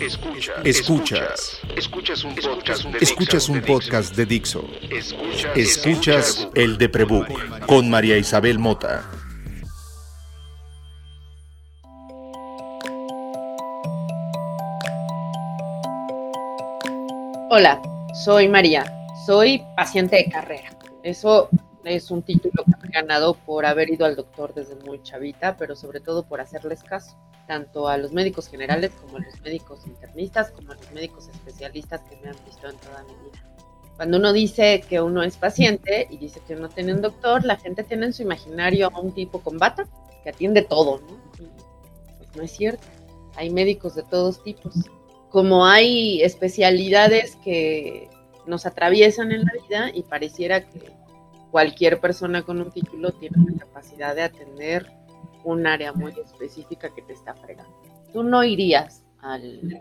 Escuchas. 0.00 0.56
Escuchas. 0.64 1.60
Escuchas 1.76 2.24
un 2.24 2.34
podcast 2.34 2.84
de 2.84 2.98
Escuchas 3.00 3.48
un 3.50 3.60
podcast 3.60 4.16
de 4.16 4.24
Dixo. 4.24 4.64
Escuchas 5.54 6.48
el 6.54 6.78
de 6.78 6.88
Prebook 6.88 7.66
con 7.66 7.90
María 7.90 8.16
Isabel 8.16 8.58
Mota. 8.58 9.04
Hola, 17.50 17.82
soy 18.24 18.48
María. 18.48 18.90
Soy 19.26 19.62
paciente 19.76 20.16
de 20.16 20.30
carrera. 20.30 20.70
Eso 21.02 21.50
es 21.84 22.10
un 22.10 22.22
título 22.22 22.64
que 22.64 22.79
ganado 22.90 23.34
por 23.34 23.66
haber 23.66 23.90
ido 23.90 24.06
al 24.06 24.16
doctor 24.16 24.54
desde 24.54 24.74
muy 24.76 25.02
chavita, 25.02 25.56
pero 25.56 25.76
sobre 25.76 26.00
todo 26.00 26.24
por 26.24 26.40
hacerles 26.40 26.82
caso, 26.82 27.16
tanto 27.46 27.88
a 27.88 27.96
los 27.96 28.12
médicos 28.12 28.48
generales 28.48 28.92
como 29.00 29.18
a 29.18 29.20
los 29.20 29.40
médicos 29.40 29.86
internistas, 29.86 30.50
como 30.50 30.72
a 30.72 30.74
los 30.74 30.90
médicos 30.92 31.28
especialistas 31.28 32.00
que 32.02 32.16
me 32.16 32.28
han 32.28 32.36
visto 32.44 32.68
en 32.68 32.76
toda 32.76 33.02
mi 33.04 33.14
vida. 33.24 33.44
Cuando 33.96 34.16
uno 34.16 34.32
dice 34.32 34.82
que 34.88 35.00
uno 35.00 35.22
es 35.22 35.36
paciente 35.36 36.06
y 36.10 36.16
dice 36.16 36.40
que 36.46 36.54
uno 36.54 36.68
tiene 36.68 36.94
un 36.94 37.02
doctor, 37.02 37.44
la 37.44 37.56
gente 37.56 37.84
tiene 37.84 38.06
en 38.06 38.12
su 38.12 38.22
imaginario 38.22 38.90
a 38.94 38.98
un 38.98 39.12
tipo 39.12 39.40
con 39.40 39.58
bata 39.58 39.86
que 40.22 40.30
atiende 40.30 40.62
todo, 40.62 41.00
¿no? 41.00 41.20
pues 41.36 42.34
no 42.34 42.42
es 42.42 42.50
cierto. 42.50 42.86
Hay 43.36 43.50
médicos 43.50 43.94
de 43.94 44.02
todos 44.02 44.42
tipos. 44.42 44.74
Como 45.28 45.66
hay 45.66 46.22
especialidades 46.22 47.36
que 47.44 48.08
nos 48.46 48.66
atraviesan 48.66 49.32
en 49.32 49.42
la 49.42 49.52
vida 49.68 49.90
y 49.92 50.02
pareciera 50.02 50.68
que 50.68 50.90
cualquier 51.50 52.00
persona 52.00 52.42
con 52.42 52.60
un 52.60 52.70
título 52.70 53.12
tiene 53.12 53.36
la 53.52 53.58
capacidad 53.58 54.14
de 54.14 54.22
atender 54.22 54.90
un 55.44 55.66
área 55.66 55.92
muy 55.92 56.12
específica 56.12 56.92
que 56.94 57.02
te 57.02 57.12
está 57.12 57.34
fregando. 57.34 57.74
Tú 58.12 58.22
no 58.22 58.44
irías 58.44 59.04
al 59.20 59.80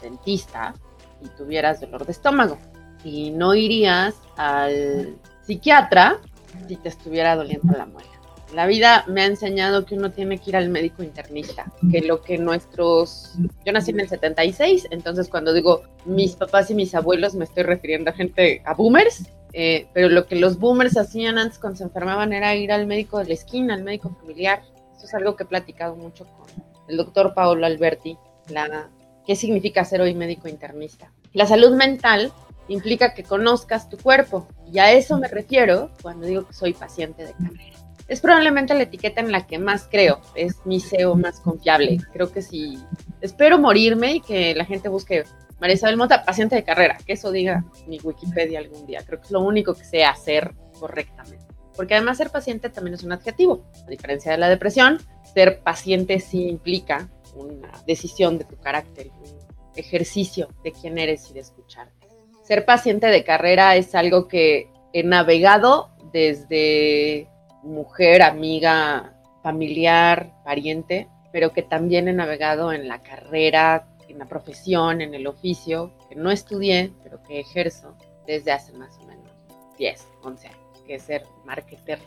dentista 0.00 0.74
y 1.22 1.28
tuvieras 1.36 1.80
dolor 1.80 2.04
de 2.04 2.12
estómago 2.12 2.58
y 3.04 3.30
no 3.30 3.54
irías 3.54 4.14
al 4.36 5.16
psiquiatra 5.42 6.18
si 6.66 6.76
te 6.76 6.88
estuviera 6.88 7.36
doliendo 7.36 7.72
la 7.76 7.86
muela. 7.86 8.15
La 8.54 8.66
vida 8.66 9.04
me 9.08 9.22
ha 9.22 9.26
enseñado 9.26 9.84
que 9.84 9.96
uno 9.96 10.12
tiene 10.12 10.38
que 10.38 10.50
ir 10.50 10.56
al 10.56 10.68
médico 10.68 11.02
internista, 11.02 11.72
que 11.90 12.00
lo 12.00 12.22
que 12.22 12.38
nuestros... 12.38 13.34
Yo 13.64 13.72
nací 13.72 13.90
en 13.90 14.00
el 14.00 14.08
76, 14.08 14.88
entonces 14.90 15.28
cuando 15.28 15.52
digo 15.52 15.82
mis 16.04 16.36
papás 16.36 16.70
y 16.70 16.74
mis 16.74 16.94
abuelos 16.94 17.34
me 17.34 17.44
estoy 17.44 17.64
refiriendo 17.64 18.10
a 18.10 18.14
gente, 18.14 18.62
a 18.64 18.74
boomers, 18.74 19.24
eh, 19.52 19.88
pero 19.92 20.08
lo 20.08 20.26
que 20.26 20.36
los 20.36 20.58
boomers 20.58 20.96
hacían 20.96 21.38
antes 21.38 21.58
cuando 21.58 21.78
se 21.78 21.84
enfermaban 21.84 22.32
era 22.32 22.54
ir 22.54 22.70
al 22.72 22.86
médico 22.86 23.18
de 23.18 23.26
la 23.26 23.34
esquina, 23.34 23.74
al 23.74 23.82
médico 23.82 24.14
familiar. 24.20 24.62
Eso 24.96 25.06
es 25.06 25.14
algo 25.14 25.34
que 25.34 25.42
he 25.42 25.46
platicado 25.46 25.96
mucho 25.96 26.24
con 26.26 26.46
el 26.88 26.96
doctor 26.96 27.34
Paolo 27.34 27.66
Alberti, 27.66 28.16
la, 28.48 28.90
qué 29.26 29.34
significa 29.34 29.84
ser 29.84 30.00
hoy 30.00 30.14
médico 30.14 30.48
internista. 30.48 31.12
La 31.32 31.46
salud 31.46 31.74
mental 31.74 32.32
implica 32.68 33.14
que 33.14 33.24
conozcas 33.24 33.88
tu 33.88 33.96
cuerpo 33.96 34.46
y 34.72 34.78
a 34.78 34.92
eso 34.92 35.18
me 35.18 35.28
refiero 35.28 35.90
cuando 36.02 36.26
digo 36.26 36.46
que 36.46 36.52
soy 36.52 36.72
paciente 36.72 37.24
de 37.24 37.32
carrera. 37.32 37.75
Es 38.08 38.20
probablemente 38.20 38.74
la 38.74 38.84
etiqueta 38.84 39.20
en 39.20 39.32
la 39.32 39.46
que 39.46 39.58
más 39.58 39.88
creo, 39.90 40.20
es 40.34 40.64
mi 40.64 40.78
SEO 40.78 41.16
más 41.16 41.40
confiable. 41.40 41.98
Creo 42.12 42.30
que 42.30 42.40
si 42.40 42.78
espero 43.20 43.58
morirme 43.58 44.14
y 44.16 44.20
que 44.20 44.54
la 44.54 44.64
gente 44.64 44.88
busque 44.88 45.24
María 45.60 45.74
Isabel 45.74 45.96
Mota, 45.96 46.24
paciente 46.24 46.54
de 46.54 46.64
carrera, 46.64 46.98
que 47.04 47.14
eso 47.14 47.32
diga 47.32 47.64
mi 47.86 47.98
Wikipedia 47.98 48.58
algún 48.58 48.86
día. 48.86 49.02
Creo 49.04 49.20
que 49.20 49.26
es 49.26 49.30
lo 49.32 49.40
único 49.40 49.74
que 49.74 49.84
sé 49.84 50.04
hacer 50.04 50.54
correctamente. 50.78 51.46
Porque 51.74 51.94
además 51.94 52.18
ser 52.18 52.30
paciente 52.30 52.70
también 52.70 52.94
es 52.94 53.02
un 53.02 53.12
adjetivo. 53.12 53.64
A 53.86 53.90
diferencia 53.90 54.32
de 54.32 54.38
la 54.38 54.48
depresión, 54.48 55.00
ser 55.34 55.60
paciente 55.60 56.20
sí 56.20 56.48
implica 56.48 57.08
una 57.34 57.70
decisión 57.86 58.38
de 58.38 58.44
tu 58.44 58.56
carácter, 58.56 59.08
un 59.08 59.38
ejercicio 59.76 60.48
de 60.62 60.72
quién 60.72 60.98
eres 60.98 61.30
y 61.30 61.34
de 61.34 61.40
escucharte. 61.40 62.06
Ser 62.42 62.64
paciente 62.64 63.08
de 63.08 63.24
carrera 63.24 63.76
es 63.76 63.94
algo 63.94 64.28
que 64.28 64.70
he 64.92 65.02
navegado 65.02 65.90
desde 66.12 67.28
mujer, 67.66 68.22
amiga, 68.22 69.14
familiar, 69.42 70.32
pariente, 70.44 71.08
pero 71.32 71.52
que 71.52 71.62
también 71.62 72.08
he 72.08 72.12
navegado 72.12 72.72
en 72.72 72.88
la 72.88 73.02
carrera 73.02 73.86
en 74.08 74.18
la 74.18 74.26
profesión, 74.26 75.00
en 75.00 75.14
el 75.14 75.26
oficio, 75.26 75.92
que 76.08 76.14
no 76.14 76.30
estudié, 76.30 76.92
pero 77.02 77.22
que 77.22 77.40
ejerzo 77.40 77.94
desde 78.26 78.52
hace 78.52 78.72
más 78.72 78.96
o 78.98 79.06
menos 79.06 79.30
10, 79.78 80.06
11 80.22 80.48
años, 80.48 80.82
que 80.86 80.94
es 80.94 81.02
ser 81.02 81.24
marketer. 81.44 81.98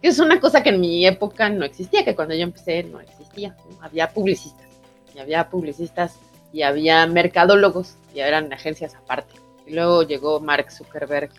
Que 0.00 0.08
es 0.08 0.18
una 0.18 0.40
cosa 0.40 0.62
que 0.62 0.70
en 0.70 0.80
mi 0.80 1.06
época 1.06 1.50
no 1.50 1.64
existía, 1.64 2.04
que 2.04 2.14
cuando 2.14 2.34
yo 2.34 2.42
empecé 2.42 2.82
no 2.84 3.00
existía. 3.00 3.54
Había 3.82 4.12
publicistas, 4.12 4.68
y 5.14 5.18
había 5.18 5.50
publicistas 5.50 6.18
y 6.52 6.62
había 6.62 7.06
mercadólogos, 7.06 7.96
y 8.14 8.20
eran 8.20 8.52
agencias 8.52 8.94
aparte. 8.94 9.34
Y 9.66 9.74
luego 9.74 10.02
llegó 10.02 10.40
Mark 10.40 10.72
Zuckerberg, 10.72 11.30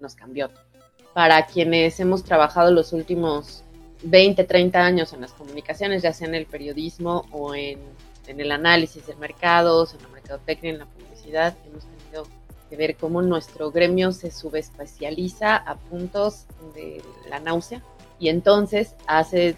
nos 0.00 0.14
cambió 0.14 0.48
todo. 0.48 0.65
Para 1.16 1.46
quienes 1.46 1.98
hemos 1.98 2.22
trabajado 2.22 2.70
los 2.70 2.92
últimos 2.92 3.64
20, 4.02 4.44
30 4.44 4.78
años 4.78 5.14
en 5.14 5.22
las 5.22 5.32
comunicaciones, 5.32 6.02
ya 6.02 6.12
sea 6.12 6.28
en 6.28 6.34
el 6.34 6.44
periodismo 6.44 7.24
o 7.32 7.54
en 7.54 7.78
en 8.26 8.40
el 8.40 8.52
análisis 8.52 9.06
de 9.06 9.14
mercados, 9.16 9.94
en 9.94 10.02
la 10.02 10.08
mercadotecnia, 10.08 10.72
en 10.72 10.78
la 10.78 10.86
publicidad, 10.86 11.56
hemos 11.66 11.84
tenido 11.84 12.26
que 12.68 12.76
ver 12.76 12.96
cómo 12.96 13.22
nuestro 13.22 13.70
gremio 13.70 14.12
se 14.12 14.30
subespecializa 14.30 15.56
a 15.56 15.76
puntos 15.76 16.46
de 16.74 17.02
la 17.28 17.40
náusea. 17.40 17.82
Y 18.18 18.28
entonces, 18.28 18.94
hace 19.06 19.56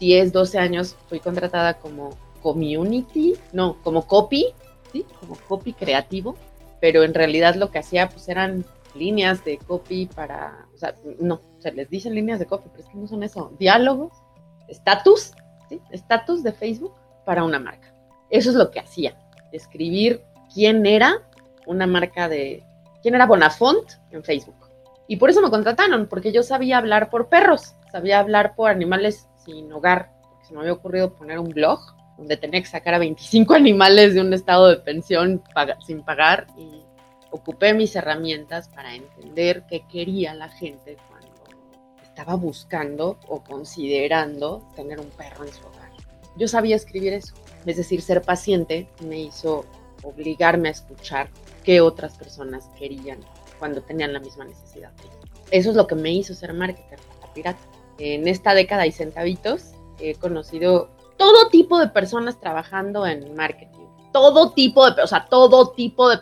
10, 0.00 0.32
12 0.32 0.58
años, 0.58 0.96
fui 1.08 1.20
contratada 1.20 1.74
como 1.74 2.10
community, 2.42 3.34
no, 3.52 3.76
como 3.82 4.06
copy, 4.06 4.46
¿sí? 4.92 5.06
Como 5.20 5.36
copy 5.36 5.72
creativo, 5.72 6.36
pero 6.80 7.04
en 7.04 7.14
realidad 7.14 7.54
lo 7.54 7.70
que 7.70 7.78
hacía 7.78 8.08
pues 8.08 8.28
eran 8.28 8.64
líneas 8.94 9.44
de 9.44 9.58
copy 9.58 10.06
para, 10.06 10.66
sea, 10.82 10.94
no, 11.18 11.40
se 11.58 11.72
les 11.72 11.88
dicen 11.88 12.14
líneas 12.14 12.38
de 12.38 12.46
copy, 12.46 12.68
pero 12.70 12.84
es 12.84 12.90
que 12.90 12.98
no 12.98 13.06
son 13.06 13.22
eso, 13.22 13.52
diálogos, 13.58 14.12
estatus. 14.68 15.32
Estatus 15.90 16.42
de 16.42 16.52
Facebook 16.52 16.94
para 17.24 17.44
una 17.44 17.58
marca. 17.58 17.94
Eso 18.28 18.50
es 18.50 18.56
lo 18.56 18.70
que 18.70 18.80
hacía, 18.80 19.16
escribir 19.52 20.22
quién 20.52 20.84
era 20.84 21.22
una 21.66 21.86
marca 21.86 22.28
de, 22.28 22.62
quién 23.02 23.14
era 23.14 23.26
Bonafont 23.26 23.92
en 24.10 24.22
Facebook. 24.22 24.56
Y 25.08 25.16
por 25.16 25.30
eso 25.30 25.42
me 25.42 25.50
contrataron, 25.50 26.06
porque 26.06 26.32
yo 26.32 26.42
sabía 26.42 26.78
hablar 26.78 27.10
por 27.10 27.28
perros, 27.28 27.74
sabía 27.90 28.20
hablar 28.20 28.54
por 28.54 28.70
animales 28.70 29.28
sin 29.44 29.72
hogar, 29.72 30.10
porque 30.22 30.46
se 30.46 30.54
me 30.54 30.60
había 30.60 30.72
ocurrido 30.72 31.14
poner 31.14 31.38
un 31.38 31.48
blog 31.48 31.80
donde 32.16 32.36
tenía 32.36 32.60
que 32.60 32.68
sacar 32.68 32.94
a 32.94 32.98
25 32.98 33.54
animales 33.54 34.14
de 34.14 34.20
un 34.20 34.32
estado 34.32 34.68
de 34.68 34.76
pensión 34.76 35.42
sin 35.86 36.02
pagar 36.02 36.46
y 36.56 36.81
ocupé 37.32 37.74
mis 37.74 37.96
herramientas 37.96 38.68
para 38.68 38.94
entender 38.94 39.64
qué 39.68 39.84
quería 39.90 40.34
la 40.34 40.48
gente 40.48 40.96
cuando 41.08 41.28
estaba 42.02 42.34
buscando 42.36 43.18
o 43.26 43.42
considerando 43.42 44.68
tener 44.76 45.00
un 45.00 45.08
perro 45.10 45.44
en 45.44 45.52
su 45.52 45.66
hogar. 45.66 45.90
Yo 46.36 46.46
sabía 46.46 46.76
escribir 46.76 47.14
eso. 47.14 47.34
Es 47.66 47.76
decir, 47.76 48.02
ser 48.02 48.22
paciente 48.22 48.88
me 49.06 49.18
hizo 49.18 49.64
obligarme 50.02 50.68
a 50.68 50.72
escuchar 50.72 51.30
qué 51.64 51.80
otras 51.80 52.16
personas 52.16 52.68
querían 52.78 53.18
cuando 53.58 53.82
tenían 53.82 54.12
la 54.12 54.20
misma 54.20 54.44
necesidad. 54.44 54.92
Eso 55.50 55.70
es 55.70 55.76
lo 55.76 55.86
que 55.86 55.94
me 55.94 56.12
hizo 56.12 56.34
ser 56.34 56.52
marketer, 56.54 56.98
pirata. 57.34 57.60
En 57.98 58.26
esta 58.28 58.54
década 58.54 58.86
y 58.86 58.92
centavitos 58.92 59.72
he 59.98 60.14
conocido 60.14 60.90
todo 61.16 61.48
tipo 61.50 61.78
de 61.78 61.88
personas 61.88 62.40
trabajando 62.40 63.06
en 63.06 63.34
marketing. 63.34 63.81
Todo 64.12 64.50
tipo 64.50 64.90
de, 64.90 65.02
o 65.02 65.06
sea, 65.06 65.26
todo 65.28 65.70
tipo 65.70 66.08
de. 66.08 66.18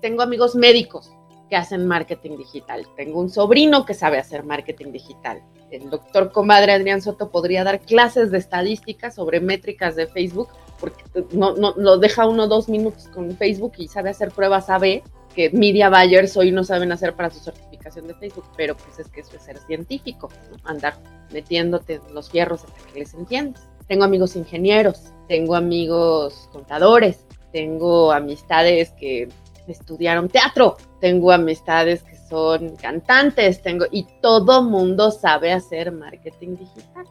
Tengo 0.00 0.22
amigos 0.22 0.54
médicos 0.54 1.10
que 1.48 1.56
hacen 1.56 1.86
marketing 1.86 2.36
digital. 2.38 2.86
Tengo 2.96 3.20
un 3.20 3.30
sobrino 3.30 3.84
que 3.84 3.94
sabe 3.94 4.18
hacer 4.18 4.44
marketing 4.44 4.92
digital. 4.92 5.42
El 5.70 5.90
doctor 5.90 6.32
comadre 6.32 6.72
Adrián 6.72 7.02
Soto 7.02 7.30
podría 7.30 7.64
dar 7.64 7.80
clases 7.80 8.30
de 8.30 8.38
estadística 8.38 9.10
sobre 9.10 9.40
métricas 9.40 9.96
de 9.96 10.06
Facebook 10.06 10.48
porque 10.80 11.04
no, 11.32 11.54
no, 11.54 11.74
lo 11.76 11.98
deja 11.98 12.26
uno 12.26 12.46
dos 12.46 12.68
minutos 12.68 13.08
con 13.08 13.30
Facebook 13.36 13.72
y 13.78 13.88
sabe 13.88 14.10
hacer 14.10 14.30
pruebas 14.30 14.70
AB 14.70 15.02
que 15.34 15.50
media 15.50 15.90
buyers 15.90 16.36
hoy 16.36 16.52
no 16.52 16.64
saben 16.64 16.92
hacer 16.92 17.14
para 17.14 17.30
su 17.30 17.40
certificación 17.40 18.06
de 18.06 18.14
Facebook, 18.14 18.44
pero 18.56 18.76
pues 18.76 18.98
es 18.98 19.08
que 19.08 19.20
eso 19.20 19.36
es 19.36 19.42
ser 19.42 19.58
científico, 19.58 20.28
andar 20.62 20.94
metiéndote 21.32 22.00
los 22.12 22.30
fierros 22.30 22.64
hasta 22.64 22.92
que 22.92 23.00
les 23.00 23.14
entiendes. 23.14 23.68
Tengo 23.88 24.04
amigos 24.04 24.36
ingenieros, 24.36 25.12
tengo 25.28 25.56
amigos 25.56 26.48
contadores, 26.52 27.26
tengo 27.54 28.10
amistades 28.10 28.90
que 28.98 29.28
estudiaron 29.68 30.28
teatro, 30.28 30.76
tengo 31.00 31.30
amistades 31.30 32.02
que 32.02 32.16
son 32.16 32.74
cantantes, 32.74 33.62
tengo 33.62 33.86
y 33.92 34.08
todo 34.20 34.64
mundo 34.64 35.12
sabe 35.12 35.52
hacer 35.52 35.92
marketing 35.92 36.56
digital 36.56 37.06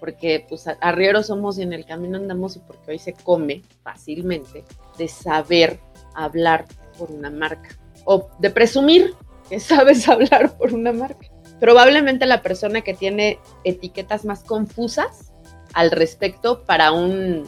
porque 0.00 0.44
pues 0.48 0.66
arrieros 0.80 1.28
somos 1.28 1.58
y 1.58 1.62
en 1.62 1.72
el 1.72 1.86
camino 1.86 2.18
andamos 2.18 2.56
y 2.56 2.58
porque 2.58 2.90
hoy 2.90 2.98
se 2.98 3.12
come 3.12 3.62
fácilmente 3.84 4.64
de 4.98 5.06
saber 5.06 5.78
hablar 6.16 6.64
por 6.98 7.12
una 7.12 7.30
marca 7.30 7.78
o 8.04 8.28
de 8.40 8.50
presumir 8.50 9.14
que 9.48 9.60
sabes 9.60 10.08
hablar 10.08 10.58
por 10.58 10.74
una 10.74 10.92
marca. 10.92 11.28
Probablemente 11.60 12.26
la 12.26 12.42
persona 12.42 12.80
que 12.80 12.94
tiene 12.94 13.38
etiquetas 13.62 14.24
más 14.24 14.42
confusas 14.42 15.32
al 15.72 15.92
respecto 15.92 16.64
para 16.64 16.90
un 16.90 17.44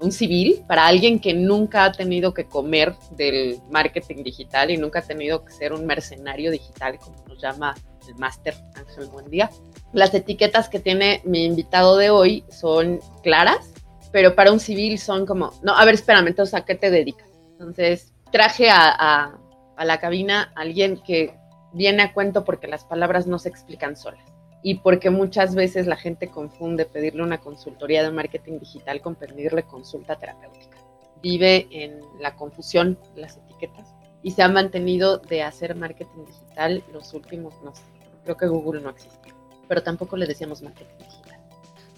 un 0.00 0.12
civil, 0.12 0.64
para 0.66 0.86
alguien 0.86 1.20
que 1.20 1.34
nunca 1.34 1.84
ha 1.84 1.92
tenido 1.92 2.32
que 2.32 2.46
comer 2.46 2.94
del 3.12 3.60
marketing 3.70 4.22
digital 4.24 4.70
y 4.70 4.76
nunca 4.76 5.00
ha 5.00 5.02
tenido 5.02 5.44
que 5.44 5.52
ser 5.52 5.72
un 5.72 5.86
mercenario 5.86 6.50
digital, 6.50 6.98
como 6.98 7.22
nos 7.28 7.40
llama 7.40 7.74
el 8.08 8.14
máster 8.16 8.54
Ángel 8.74 9.06
Buendía. 9.08 9.50
Las 9.92 10.14
etiquetas 10.14 10.68
que 10.68 10.80
tiene 10.80 11.20
mi 11.24 11.44
invitado 11.44 11.96
de 11.96 12.10
hoy 12.10 12.44
son 12.48 13.00
claras, 13.22 13.72
pero 14.10 14.34
para 14.34 14.52
un 14.52 14.60
civil 14.60 14.98
son 14.98 15.26
como, 15.26 15.52
no, 15.62 15.76
a 15.76 15.84
ver, 15.84 15.94
espérame, 15.94 16.28
entonces, 16.28 16.54
¿a 16.54 16.64
qué 16.64 16.74
te 16.74 16.90
dedicas? 16.90 17.28
Entonces, 17.52 18.12
traje 18.32 18.70
a, 18.70 19.36
a 19.76 19.84
la 19.84 20.00
cabina 20.00 20.52
a 20.54 20.62
alguien 20.62 20.96
que 20.96 21.34
viene 21.72 22.02
a 22.02 22.12
cuento 22.12 22.44
porque 22.44 22.66
las 22.66 22.84
palabras 22.84 23.26
no 23.26 23.38
se 23.38 23.48
explican 23.48 23.96
solas 23.96 24.29
y 24.62 24.76
porque 24.76 25.10
muchas 25.10 25.54
veces 25.54 25.86
la 25.86 25.96
gente 25.96 26.28
confunde 26.28 26.84
pedirle 26.84 27.22
una 27.22 27.38
consultoría 27.38 28.02
de 28.02 28.10
marketing 28.10 28.58
digital 28.58 29.00
con 29.00 29.14
pedirle 29.14 29.62
consulta 29.62 30.16
terapéutica. 30.16 30.76
Vive 31.22 31.66
en 31.70 32.00
la 32.20 32.34
confusión 32.34 32.98
las 33.16 33.36
etiquetas 33.36 33.94
y 34.22 34.32
se 34.32 34.42
ha 34.42 34.48
mantenido 34.48 35.18
de 35.18 35.42
hacer 35.42 35.74
marketing 35.74 36.24
digital 36.26 36.82
los 36.92 37.14
últimos, 37.14 37.54
no 37.64 37.74
sé, 37.74 37.82
creo 38.24 38.36
que 38.36 38.46
Google 38.46 38.82
no 38.82 38.90
existe, 38.90 39.32
pero 39.68 39.82
tampoco 39.82 40.16
le 40.16 40.26
decíamos 40.26 40.62
marketing 40.62 40.98
digital. 40.98 41.40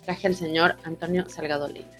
Traje 0.04 0.26
al 0.26 0.34
señor 0.34 0.76
Antonio 0.84 1.28
Salgado 1.28 1.68
Leina. 1.68 1.90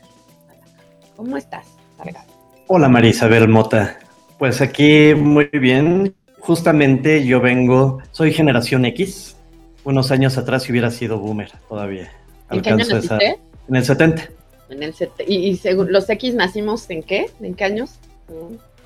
¿Cómo 1.17 1.37
estás, 1.37 1.67
Salgado? 1.97 2.26
Hola 2.69 2.88
María 2.88 3.11
Isabel 3.11 3.49
Mota. 3.49 3.99
Pues 4.38 4.61
aquí 4.61 5.14
muy 5.14 5.49
bien. 5.53 6.17
Justamente 6.41 7.25
yo 7.25 7.41
vengo, 7.41 8.03
soy 8.11 8.32
generación 8.32 8.85
X, 8.87 9.37
unos 9.84 10.11
años 10.11 10.38
atrás 10.38 10.64
si 10.64 10.73
hubiera 10.73 10.90
sido 10.90 11.19
boomer 11.19 11.50
todavía. 11.69 12.12
¿En 12.50 12.62
qué 12.62 12.70
año 12.70 12.84
naciste? 12.84 13.38
En 13.69 13.76
el 13.76 13.84
70. 13.84 14.29
En 14.70 14.82
el 14.82 14.94
¿Y, 15.26 15.56
según 15.56 15.93
los 15.93 16.08
X 16.08 16.34
nacimos 16.34 16.88
en 16.90 17.02
qué? 17.02 17.31
¿En 17.40 17.55
qué 17.55 17.64
años? 17.64 17.99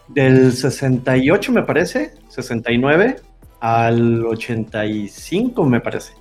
Del 0.09 0.53
68 0.53 1.53
me 1.53 1.63
parece, 1.63 2.13
69 2.29 3.17
al 3.61 4.25
85 4.25 5.65
me 5.65 5.81
parece. 5.81 6.13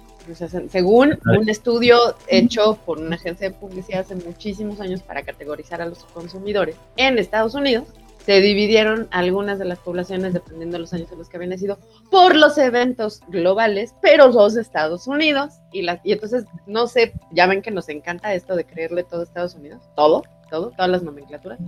Según 0.69 1.19
un 1.25 1.49
estudio 1.49 2.15
hecho 2.27 2.79
por 2.83 2.97
una 2.97 3.15
agencia 3.15 3.49
de 3.49 3.55
publicidad 3.55 4.01
hace 4.01 4.15
muchísimos 4.15 4.81
años 4.81 5.03
para 5.03 5.21
categorizar 5.21 5.81
a 5.83 5.85
los 5.85 6.03
consumidores 6.05 6.75
en 6.97 7.19
Estados 7.19 7.53
Unidos, 7.53 7.87
se 8.25 8.41
dividieron 8.41 9.07
algunas 9.11 9.59
de 9.59 9.65
las 9.65 9.77
poblaciones, 9.79 10.33
dependiendo 10.33 10.77
de 10.77 10.81
los 10.81 10.93
años 10.93 11.11
en 11.11 11.19
los 11.19 11.29
que 11.29 11.37
habían 11.37 11.51
nacido, 11.51 11.77
por 12.09 12.35
los 12.35 12.57
eventos 12.57 13.21
globales, 13.27 13.93
pero 14.01 14.29
los 14.29 14.55
Estados 14.55 15.07
Unidos. 15.07 15.53
Y, 15.71 15.83
las, 15.83 15.99
y 16.03 16.13
entonces, 16.13 16.45
no 16.65 16.87
sé, 16.87 17.13
ya 17.31 17.45
ven 17.45 17.61
que 17.61 17.69
nos 17.69 17.87
encanta 17.87 18.33
esto 18.33 18.55
de 18.55 18.65
creerle 18.65 19.03
todo 19.03 19.21
Estados 19.21 19.53
Unidos, 19.53 19.83
todo, 19.95 20.23
todo, 20.49 20.71
todas 20.71 20.89
las 20.89 21.03
nomenclaturas. 21.03 21.59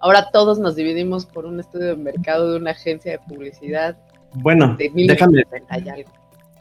Ahora 0.00 0.30
todos 0.32 0.58
nos 0.58 0.74
dividimos 0.74 1.26
por 1.26 1.44
un 1.44 1.60
estudio 1.60 1.88
de 1.88 1.96
mercado 1.96 2.52
de 2.52 2.58
una 2.58 2.70
agencia 2.70 3.12
de 3.12 3.18
publicidad. 3.18 3.96
Bueno, 4.32 4.76
déjame, 4.78 5.42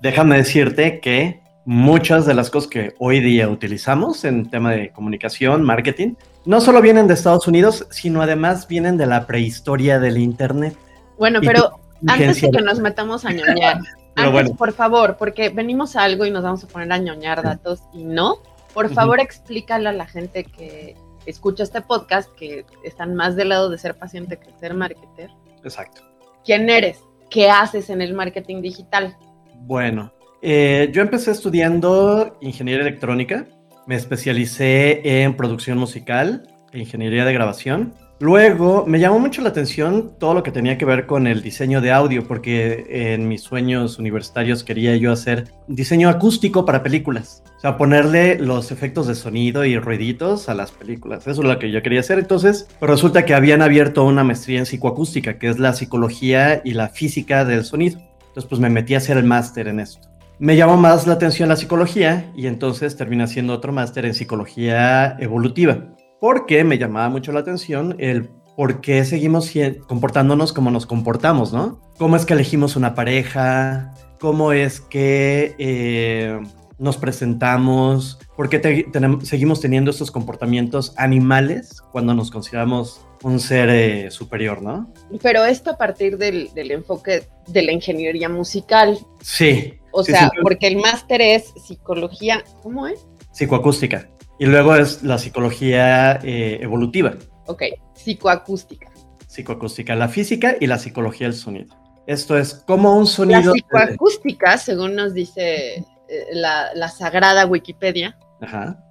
déjame 0.01 0.37
decirte 0.37 0.99
que 0.99 1.41
muchas 1.63 2.25
de 2.25 2.33
las 2.33 2.49
cosas 2.49 2.69
que 2.69 2.93
hoy 2.99 3.21
día 3.21 3.49
utilizamos 3.49 4.25
en 4.25 4.49
tema 4.49 4.71
de 4.73 4.91
comunicación, 4.91 5.63
marketing, 5.63 6.15
no 6.45 6.61
solo 6.61 6.81
vienen 6.81 7.07
de 7.07 7.13
Estados 7.15 7.47
Unidos, 7.47 7.87
sino 7.89 8.21
además 8.21 8.67
vienen 8.67 8.97
de 8.97 9.05
la 9.05 9.25
prehistoria 9.25 9.99
del 9.99 10.17
Internet. 10.17 10.77
Bueno, 11.17 11.39
pero 11.41 11.79
antes 12.07 12.41
de 12.41 12.51
que 12.51 12.61
nos 12.61 12.79
metamos 12.79 13.25
a 13.25 13.31
ñoñar, 13.31 13.79
antes, 14.15 14.51
por 14.51 14.73
favor, 14.73 15.17
porque 15.17 15.49
venimos 15.49 15.95
a 15.95 16.03
algo 16.03 16.25
y 16.25 16.31
nos 16.31 16.43
vamos 16.43 16.63
a 16.63 16.67
poner 16.67 16.91
a 16.91 16.97
ñoñar 16.97 17.41
datos 17.41 17.81
y 17.93 18.03
no, 18.03 18.39
por 18.73 18.93
favor 18.93 19.19
explícale 19.19 19.89
a 19.89 19.93
la 19.93 20.05
gente 20.05 20.43
que 20.43 20.95
escucha 21.25 21.63
este 21.63 21.81
podcast 21.81 22.29
que 22.35 22.65
están 22.83 23.15
más 23.15 23.35
del 23.35 23.49
lado 23.49 23.69
de 23.69 23.77
ser 23.77 23.95
paciente 23.95 24.37
que 24.37 24.51
ser 24.59 24.73
marketer. 24.73 25.31
Exacto. 25.63 26.01
¿Quién 26.43 26.69
eres? 26.69 26.99
¿Qué 27.29 27.49
haces 27.49 27.89
en 27.89 28.01
el 28.01 28.13
marketing 28.13 28.61
digital? 28.61 29.17
Bueno, 29.61 30.13
eh, 30.41 30.89
yo 30.93 31.01
empecé 31.01 31.31
estudiando 31.31 32.37
ingeniería 32.41 32.83
electrónica, 32.85 33.47
me 33.87 33.95
especialicé 33.95 35.23
en 35.23 35.35
producción 35.35 35.77
musical 35.77 36.43
ingeniería 36.75 37.25
de 37.25 37.33
grabación. 37.33 37.93
Luego 38.19 38.85
me 38.87 38.99
llamó 38.99 39.19
mucho 39.19 39.41
la 39.41 39.49
atención 39.49 40.13
todo 40.17 40.33
lo 40.33 40.41
que 40.41 40.51
tenía 40.51 40.77
que 40.77 40.85
ver 40.85 41.05
con 41.05 41.27
el 41.27 41.41
diseño 41.41 41.81
de 41.81 41.91
audio, 41.91 42.25
porque 42.25 42.85
en 42.89 43.27
mis 43.27 43.41
sueños 43.41 43.99
universitarios 43.99 44.63
quería 44.63 44.95
yo 44.95 45.11
hacer 45.11 45.49
diseño 45.67 46.07
acústico 46.07 46.65
para 46.65 46.81
películas. 46.81 47.43
O 47.57 47.59
sea, 47.59 47.77
ponerle 47.77 48.39
los 48.39 48.71
efectos 48.71 49.07
de 49.07 49.15
sonido 49.15 49.65
y 49.65 49.77
ruiditos 49.77 50.47
a 50.47 50.53
las 50.53 50.71
películas. 50.71 51.27
Eso 51.27 51.41
es 51.41 51.47
lo 51.47 51.59
que 51.59 51.71
yo 51.71 51.81
quería 51.81 51.99
hacer. 51.99 52.19
Entonces, 52.19 52.67
pues 52.79 52.89
resulta 52.89 53.25
que 53.25 53.33
habían 53.33 53.61
abierto 53.61 54.05
una 54.05 54.23
maestría 54.23 54.59
en 54.59 54.65
psicoacústica, 54.65 55.37
que 55.37 55.49
es 55.49 55.59
la 55.59 55.73
psicología 55.73 56.61
y 56.63 56.71
la 56.71 56.87
física 56.87 57.43
del 57.43 57.65
sonido. 57.65 57.99
Entonces, 58.27 58.45
pues 58.45 58.61
me 58.61 58.69
metí 58.69 58.93
a 58.93 58.99
hacer 58.99 59.17
el 59.17 59.25
máster 59.25 59.67
en 59.67 59.81
esto 59.81 60.14
me 60.39 60.55
llamó 60.55 60.77
más 60.77 61.07
la 61.07 61.13
atención 61.13 61.49
la 61.49 61.55
psicología 61.55 62.31
y 62.35 62.47
entonces 62.47 62.95
terminé 62.97 63.23
haciendo 63.23 63.53
otro 63.53 63.71
máster 63.71 64.05
en 64.05 64.13
psicología 64.13 65.15
evolutiva, 65.19 65.95
porque 66.19 66.63
me 66.63 66.77
llamaba 66.77 67.09
mucho 67.09 67.31
la 67.31 67.39
atención 67.39 67.95
el 67.99 68.29
por 68.55 68.81
qué 68.81 69.03
seguimos 69.05 69.51
comportándonos 69.87 70.53
como 70.53 70.71
nos 70.71 70.85
comportamos, 70.85 71.53
¿no? 71.53 71.81
¿Cómo 71.97 72.15
es 72.15 72.25
que 72.25 72.33
elegimos 72.33 72.75
una 72.75 72.95
pareja? 72.95 73.93
¿Cómo 74.19 74.53
es 74.53 74.79
que 74.79 75.55
eh, 75.57 76.39
nos 76.77 76.97
presentamos? 76.97 78.19
¿Por 78.35 78.49
qué 78.49 78.85
seguimos 79.23 79.61
teniendo 79.61 79.91
estos 79.91 80.11
comportamientos 80.11 80.93
animales 80.97 81.81
cuando 81.91 82.13
nos 82.13 82.31
consideramos 82.31 83.05
un 83.23 83.39
ser 83.39 83.69
eh, 83.69 84.11
superior, 84.11 84.61
¿no? 84.61 84.91
Pero 85.21 85.45
esto 85.45 85.71
a 85.71 85.77
partir 85.77 86.17
del, 86.17 86.53
del 86.53 86.71
enfoque 86.71 87.23
de 87.47 87.61
la 87.63 87.71
ingeniería 87.71 88.29
musical. 88.29 88.99
Sí, 89.21 89.73
o 89.95 90.03
sea, 90.03 90.29
porque 90.41 90.67
el 90.67 90.77
máster 90.77 91.21
es 91.21 91.53
psicología, 91.65 92.43
¿cómo 92.61 92.87
es? 92.87 93.07
Psicoacústica. 93.31 94.09
Y 94.37 94.45
luego 94.45 94.75
es 94.75 95.01
la 95.03 95.17
psicología 95.17 96.19
eh, 96.21 96.59
evolutiva. 96.61 97.13
Ok, 97.47 97.63
psicoacústica. 97.93 98.91
Psicoacústica, 99.27 99.95
la 99.95 100.09
física 100.09 100.55
y 100.59 100.67
la 100.67 100.77
psicología 100.77 101.27
del 101.27 101.35
sonido. 101.35 101.73
Esto 102.07 102.37
es 102.37 102.53
como 102.53 102.97
un 102.97 103.07
sonido. 103.07 103.53
La 103.53 103.85
psicoacústica, 103.85 104.57
según 104.57 104.95
nos 104.95 105.13
dice 105.13 105.75
eh, 105.75 105.85
la, 106.33 106.73
la, 106.75 106.89
sagrada 106.89 107.45
Wikipedia, 107.45 108.17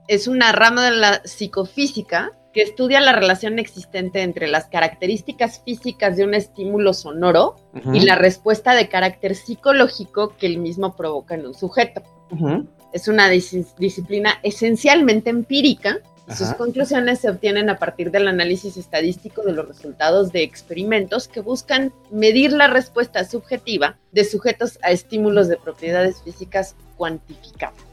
es 0.08 0.26
una 0.26 0.52
rama 0.52 0.86
de 0.86 0.90
la 0.92 1.22
psicofísica 1.24 2.30
que 2.54 2.62
estudia 2.62 3.00
la 3.00 3.12
relación 3.12 3.58
existente 3.58 4.22
entre 4.22 4.46
las 4.46 4.66
características 4.66 5.60
físicas 5.64 6.17
de 6.17 6.24
un 6.24 6.34
estímulo 6.34 6.94
sonoro 6.94 7.56
y 7.93 8.00
la 8.00 8.14
respuesta 8.14 8.74
de 8.74 8.88
carácter 8.88 9.34
psicológico 9.34 10.34
que 10.38 10.46
el 10.46 10.58
mismo 10.58 10.94
provoca 10.94 11.34
en 11.34 11.46
un 11.46 11.55
sujeto. 11.55 12.02
Es 12.93 13.08
una 13.08 13.29
disciplina 13.29 14.38
esencialmente 14.44 15.31
empírica. 15.31 15.98
sus 16.34 16.55
conclusiones 16.55 17.19
se 17.19 17.29
obtienen 17.29 17.69
a 17.69 17.79
partir 17.79 18.10
del 18.10 18.29
análisis 18.29 18.76
estadístico 18.76 19.43
de 19.43 19.52
los 19.52 19.67
resultados 19.67 20.32
de 20.32 20.43
experimentos 20.43 21.29
que 21.29 21.40
buscan 21.40 21.93
medir 22.10 22.52
la 22.52 22.69
respuesta 22.69 23.24
subjetiva 23.24 23.98
de 24.12 24.24
sujetos 24.24 24.79
a 24.82 24.93
estímulos 24.93 25.48
de 25.48 25.56
propiedades 25.56 26.22
físicas 26.22 26.76
cuantificables 26.96 27.84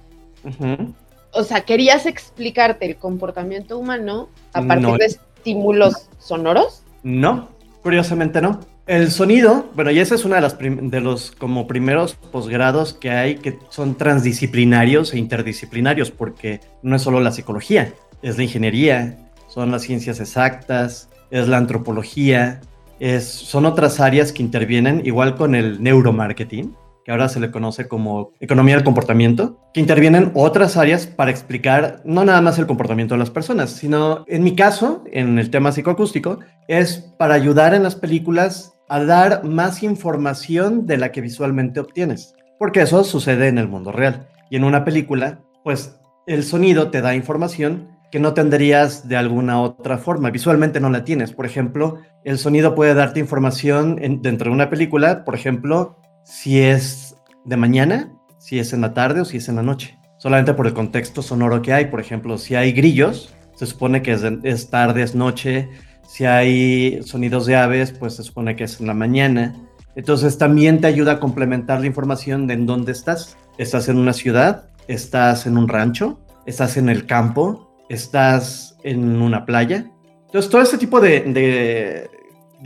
o 1.33 1.43
sea, 1.43 1.61
querías 1.61 2.05
explicarte 2.05 2.85
el 2.85 2.97
comportamiento 2.97 3.77
humano 3.77 4.29
a 4.53 4.61
partir 4.61 4.95
de 4.95 5.05
estímulos 5.05 6.09
sonoros? 6.19 6.83
No, 7.03 7.49
curiosamente 7.81 8.41
no. 8.41 8.59
El 8.87 9.11
sonido, 9.11 9.69
bueno, 9.75 9.91
y 9.91 9.99
ese 9.99 10.15
es 10.15 10.25
uno 10.25 10.35
de, 10.35 10.41
las 10.41 10.57
de 10.57 11.01
los 11.01 11.31
como 11.31 11.67
primeros 11.67 12.15
posgrados 12.15 12.93
que 12.93 13.11
hay 13.11 13.35
que 13.35 13.57
son 13.69 13.95
transdisciplinarios 13.95 15.13
e 15.13 15.19
interdisciplinarios, 15.19 16.11
porque 16.11 16.59
no 16.81 16.95
es 16.95 17.01
solo 17.01 17.21
la 17.21 17.31
psicología, 17.31 17.93
es 18.21 18.37
la 18.37 18.43
ingeniería, 18.43 19.29
son 19.47 19.71
las 19.71 19.83
ciencias 19.83 20.19
exactas, 20.19 21.09
es 21.29 21.47
la 21.47 21.57
antropología, 21.57 22.59
es, 22.99 23.25
son 23.25 23.65
otras 23.65 23.99
áreas 23.99 24.31
que 24.33 24.43
intervienen, 24.43 25.03
igual 25.05 25.35
con 25.35 25.55
el 25.55 25.81
neuromarketing, 25.81 26.75
ahora 27.11 27.29
se 27.29 27.39
le 27.39 27.51
conoce 27.51 27.87
como 27.87 28.31
economía 28.39 28.75
del 28.75 28.83
comportamiento, 28.83 29.59
que 29.73 29.79
intervienen 29.79 30.31
otras 30.33 30.77
áreas 30.77 31.07
para 31.07 31.31
explicar 31.31 32.01
no 32.05 32.25
nada 32.25 32.41
más 32.41 32.57
el 32.57 32.67
comportamiento 32.67 33.13
de 33.13 33.19
las 33.19 33.29
personas, 33.29 33.71
sino 33.71 34.23
en 34.27 34.43
mi 34.43 34.55
caso, 34.55 35.03
en 35.11 35.37
el 35.39 35.49
tema 35.49 35.71
psicoacústico, 35.71 36.39
es 36.67 37.13
para 37.17 37.35
ayudar 37.35 37.73
en 37.73 37.83
las 37.83 37.95
películas 37.95 38.73
a 38.89 39.03
dar 39.03 39.43
más 39.43 39.83
información 39.83 40.85
de 40.85 40.97
la 40.97 41.11
que 41.11 41.21
visualmente 41.21 41.79
obtienes, 41.79 42.35
porque 42.59 42.81
eso 42.81 43.03
sucede 43.03 43.47
en 43.47 43.57
el 43.57 43.67
mundo 43.67 43.91
real. 43.91 44.27
Y 44.49 44.57
en 44.57 44.63
una 44.63 44.83
película, 44.83 45.39
pues 45.63 45.97
el 46.27 46.43
sonido 46.43 46.91
te 46.91 47.01
da 47.01 47.15
información 47.15 47.87
que 48.11 48.19
no 48.19 48.33
tendrías 48.33 49.07
de 49.07 49.15
alguna 49.15 49.61
otra 49.61 49.97
forma. 49.97 50.29
Visualmente 50.29 50.81
no 50.81 50.89
la 50.89 51.05
tienes. 51.05 51.31
Por 51.31 51.45
ejemplo, 51.45 51.99
el 52.25 52.37
sonido 52.37 52.75
puede 52.75 52.93
darte 52.93 53.21
información 53.21 53.95
dentro 54.21 54.49
de 54.49 54.55
una 54.55 54.69
película, 54.69 55.23
por 55.23 55.33
ejemplo, 55.33 55.97
si 56.23 56.61
es 56.61 57.15
de 57.45 57.57
mañana, 57.57 58.13
si 58.37 58.59
es 58.59 58.73
en 58.73 58.81
la 58.81 58.93
tarde 58.93 59.21
o 59.21 59.25
si 59.25 59.37
es 59.37 59.49
en 59.49 59.55
la 59.55 59.63
noche. 59.63 59.97
Solamente 60.17 60.53
por 60.53 60.67
el 60.67 60.73
contexto 60.73 61.21
sonoro 61.21 61.61
que 61.61 61.73
hay. 61.73 61.85
Por 61.85 61.99
ejemplo, 61.99 62.37
si 62.37 62.55
hay 62.55 62.71
grillos, 62.73 63.33
se 63.55 63.65
supone 63.65 64.01
que 64.01 64.17
es, 64.43 64.69
tarde, 64.69 65.03
es 65.03 65.15
noche. 65.15 65.69
Si 66.07 66.25
hay 66.25 67.01
sonidos 67.03 67.45
de 67.45 67.55
aves, 67.55 67.91
pues 67.91 68.15
se 68.15 68.23
supone 68.23 68.55
que 68.55 68.65
es 68.65 68.79
en 68.79 68.87
la 68.87 68.93
mañana. 68.93 69.55
Entonces 69.95 70.37
también 70.37 70.79
te 70.79 70.87
ayuda 70.87 71.13
a 71.13 71.19
complementar 71.19 71.79
la 71.79 71.87
información 71.87 72.47
de 72.47 72.53
en 72.53 72.65
dónde 72.65 72.91
estás. 72.91 73.37
¿Estás 73.57 73.89
en 73.89 73.97
una 73.97 74.13
ciudad? 74.13 74.65
¿Estás 74.87 75.45
en 75.45 75.57
un 75.57 75.67
rancho? 75.67 76.19
¿Estás 76.45 76.77
en 76.77 76.89
el 76.89 77.05
campo? 77.05 77.75
¿Estás 77.89 78.77
en 78.83 79.21
una 79.21 79.45
playa? 79.45 79.91
Entonces 80.25 80.49
todo 80.49 80.61
ese 80.61 80.77
tipo 80.77 81.01
de, 81.01 82.09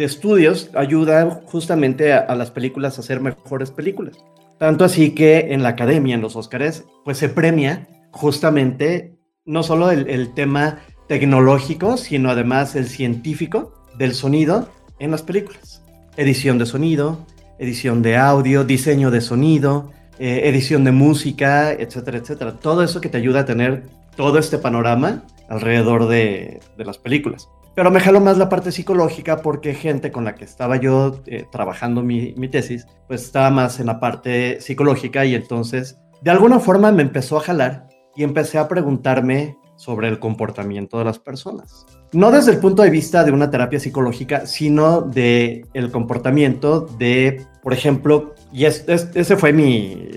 estudios 0.04 0.70
ayuda 0.76 1.42
justamente 1.46 2.14
a, 2.14 2.20
a, 2.20 2.36
las 2.36 2.52
películas 2.52 2.98
a 2.98 3.02
hacer 3.02 3.22
mejores 3.22 3.72
películas. 3.72 4.18
Tanto 4.58 4.84
así 4.86 5.12
que 5.12 5.54
en 5.54 5.64
la 5.64 5.70
academia, 5.70 6.16
en 6.16 6.22
los 6.22 6.36
Óscares, 6.36 6.86
pues 7.04 7.18
se 7.18 7.30
premia 7.30 7.88
justamente 8.12 9.16
no 9.46 9.64
solo 9.64 9.92
el, 9.92 10.10
el 10.10 10.34
tema 10.34 10.80
tecnológico, 11.08 11.98
sino 11.98 12.32
además 12.32 12.76
el 12.76 12.88
científico 12.88 13.74
del 13.98 14.14
sonido 14.14 14.70
en 15.00 15.12
las 15.12 15.22
películas 15.22 15.86
edición 16.18 16.58
de 16.58 16.66
sonido, 16.66 17.26
edición 17.60 18.02
de 18.02 18.18
audio, 18.18 18.64
diseño 18.64 19.12
de 19.12 19.22
sonido, 19.22 19.92
eh, 20.20 20.42
edición 20.46 20.84
de 20.84 20.92
música, 20.92 21.72
etcétera, 21.74 22.18
etcétera. 22.18 22.54
Todo 22.60 22.84
eso 22.84 23.02
que 23.02 23.10
te 23.10 23.18
ayuda 23.18 23.42
a 23.42 23.46
tener 23.46 23.84
todo 24.16 24.38
este 24.40 24.58
panorama 24.58 25.24
alrededor 25.50 26.08
de, 26.08 26.62
de 26.78 26.86
las 26.86 26.98
películas. 26.98 27.50
Pero 27.76 27.92
me 27.92 28.00
jaló 28.00 28.22
más 28.22 28.38
la 28.38 28.50
parte 28.50 28.72
psicológica 28.72 29.42
porque 29.42 29.74
gente 29.74 30.12
con 30.12 30.24
la 30.26 30.36
que 30.36 30.46
estaba 30.46 30.78
yo 30.78 31.22
eh, 31.26 31.46
trabajando 31.52 32.02
mi, 32.02 32.34
mi, 32.38 32.48
tesis, 32.48 32.88
pues 33.08 33.24
estaba 33.24 33.50
más 33.50 33.80
en 33.80 33.88
la 33.88 34.00
parte 34.00 34.62
psicológica 34.62 35.26
y 35.26 35.36
entonces 35.36 36.00
de 36.22 36.32
alguna 36.32 36.60
forma 36.60 36.92
me 36.92 37.02
empezó 37.02 37.38
a 37.38 37.42
jalar 37.42 37.88
y 38.16 38.24
empecé 38.24 38.58
a 38.58 38.68
preguntarme 38.68 39.58
sobre 39.76 40.08
el 40.08 40.20
comportamiento 40.20 40.98
de 40.98 41.04
las 41.04 41.20
personas 41.20 41.86
no 42.16 42.32
desde 42.32 42.52
el 42.52 42.60
punto 42.60 42.82
de 42.82 42.90
vista 42.90 43.24
de 43.26 43.32
una 43.32 43.52
terapia 43.52 43.80
psicológica, 43.80 44.46
sino 44.46 45.02
de 45.02 45.66
el 45.74 45.92
comportamiento 45.92 46.82
de, 46.98 47.46
por 47.62 47.74
ejemplo, 47.74 48.36
y 48.54 48.66
ese 48.66 49.36
fue 49.36 49.52
mi, 49.52 50.08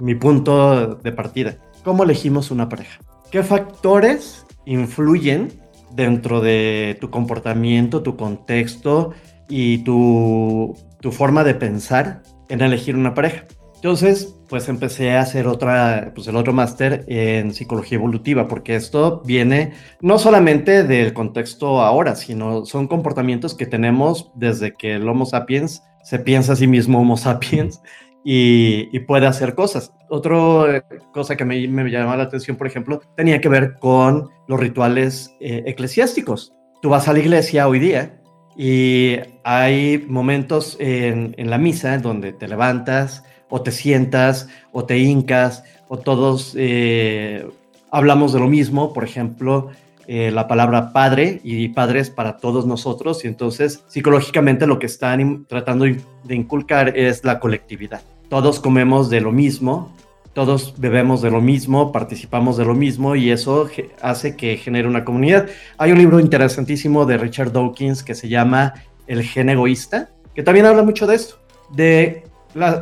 mi 0.00 0.14
punto 0.14 0.94
de 0.94 1.12
partida. 1.12 1.56
¿Cómo 1.84 2.04
elegimos 2.04 2.50
una 2.50 2.70
pareja? 2.70 3.00
¿Qué 3.30 3.42
factores 3.42 4.46
influyen 4.64 5.61
dentro 5.94 6.40
de 6.40 6.96
tu 7.00 7.10
comportamiento, 7.10 8.02
tu 8.02 8.16
contexto 8.16 9.12
y 9.48 9.78
tu, 9.78 10.76
forma 11.10 11.44
de 11.44 11.54
pensar 11.54 12.22
en 12.48 12.60
elegir 12.60 12.96
una 12.96 13.14
pareja? 13.14 13.44
Entonces, 13.74 14.36
pues 14.48 14.68
empecé 14.68 15.12
a 15.12 15.22
hacer 15.22 15.48
otra, 15.48 16.12
pues 16.14 16.28
el 16.28 16.36
otro 16.36 16.52
máster 16.52 17.04
en 17.08 17.52
psicología 17.52 17.98
evolutiva, 17.98 18.46
porque 18.46 18.76
esto 18.76 19.22
viene 19.24 19.72
no 20.00 20.18
solamente 20.18 20.84
del 20.84 21.12
contexto 21.12 21.80
ahora, 21.80 22.14
sino 22.14 22.64
son 22.64 22.86
comportamientos 22.86 23.54
que 23.54 23.66
tenemos 23.66 24.30
desde 24.36 24.74
que 24.74 24.94
el 24.94 25.08
Homo 25.08 25.26
sapiens 25.26 25.82
se 26.04 26.18
piensa 26.18 26.52
a 26.52 26.56
sí 26.56 26.66
mismo 26.66 27.00
Homo 27.00 27.16
sapiens 27.16 27.80
y, 28.24 28.98
puede 29.00 29.26
hacer 29.26 29.54
cosas. 29.54 29.92
Otra 30.08 30.84
cosa 31.12 31.36
que 31.36 31.44
me, 31.44 31.66
me 31.68 31.90
llamaba 31.90 32.16
la 32.16 32.24
atención, 32.24 32.56
por 32.56 32.66
ejemplo, 32.66 33.00
tenía 33.16 33.40
que 33.40 33.48
ver 33.48 33.78
con 33.78 34.28
los 34.48 34.60
rituales 34.60 35.34
eh, 35.40 35.62
eclesiásticos. 35.66 36.52
Tú 36.80 36.90
vas 36.90 37.08
a 37.08 37.12
la 37.12 37.18
iglesia 37.18 37.68
hoy 37.68 37.78
día 37.78 38.20
y 38.56 39.16
hay 39.44 40.04
momentos 40.08 40.76
en, 40.78 41.34
la 41.38 41.58
misa 41.58 41.98
donde 41.98 42.32
te 42.32 42.48
levantas, 42.48 43.24
o 43.48 43.62
te 43.62 43.70
sientas, 43.70 44.48
o 44.72 44.84
te 44.84 44.98
hincas, 44.98 45.64
o 45.88 45.98
todos 45.98 46.54
eh, 46.56 47.46
hablamos 47.90 48.32
de 48.32 48.40
lo 48.40 48.48
mismo, 48.48 48.92
por 48.92 49.04
ejemplo, 49.04 49.70
eh, 50.06 50.30
la 50.30 50.48
palabra 50.48 50.92
padre 50.92 51.40
y 51.44 51.68
padres 51.68 52.10
para 52.10 52.36
todos 52.36 52.66
nosotros, 52.66 53.24
y 53.24 53.28
entonces 53.28 53.84
psicológicamente 53.88 54.66
lo 54.66 54.78
que 54.78 54.86
están 54.86 55.44
tratando 55.46 55.84
de 55.84 56.34
inculcar 56.34 56.96
es 56.96 57.24
la 57.24 57.38
colectividad. 57.38 58.02
Todos 58.28 58.60
comemos 58.60 59.10
de 59.10 59.20
lo 59.20 59.32
mismo, 59.32 59.92
todos 60.32 60.74
bebemos 60.78 61.20
de 61.20 61.30
lo 61.30 61.40
mismo, 61.40 61.92
participamos 61.92 62.56
de 62.56 62.64
lo 62.64 62.74
mismo 62.74 63.14
y 63.16 63.30
eso 63.30 63.68
hace 64.00 64.36
que 64.36 64.56
genere 64.56 64.88
una 64.88 65.04
comunidad. 65.04 65.48
Hay 65.76 65.92
un 65.92 65.98
libro 65.98 66.20
interesantísimo 66.20 67.04
de 67.04 67.18
Richard 67.18 67.52
Dawkins 67.52 68.02
que 68.02 68.14
se 68.14 68.28
llama 68.28 68.74
El 69.06 69.22
gen 69.22 69.50
egoísta, 69.50 70.10
que 70.34 70.42
también 70.42 70.66
habla 70.66 70.82
mucho 70.82 71.06
de 71.06 71.16
esto, 71.16 71.36
de 71.74 72.24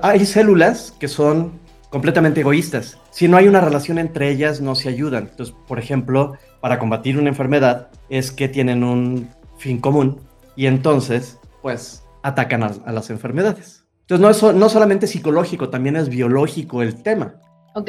hay 0.02 0.26
células 0.26 0.94
que 0.98 1.08
son 1.08 1.52
completamente 1.90 2.40
egoístas. 2.40 2.98
Si 3.10 3.26
no 3.26 3.36
hay 3.36 3.48
una 3.48 3.60
relación 3.60 3.98
entre 3.98 4.30
ellas, 4.30 4.60
no 4.60 4.74
se 4.74 4.88
ayudan. 4.88 5.28
Entonces, 5.30 5.54
por 5.66 5.78
ejemplo, 5.78 6.34
para 6.60 6.78
combatir 6.78 7.18
una 7.18 7.28
enfermedad 7.28 7.88
es 8.08 8.30
que 8.30 8.48
tienen 8.48 8.84
un 8.84 9.30
fin 9.56 9.80
común 9.80 10.20
y 10.56 10.66
entonces, 10.66 11.38
pues, 11.62 12.04
atacan 12.22 12.62
a, 12.62 12.92
las 12.92 13.10
enfermedades. 13.10 13.84
Entonces, 14.02 14.42
no 14.42 14.50
es 14.50 14.54
no 14.56 14.68
solamente 14.68 15.06
psicológico, 15.06 15.70
también 15.70 15.96
es 15.96 16.08
biológico 16.08 16.82
el 16.82 17.02
tema. 17.02 17.40
Ok, 17.74 17.88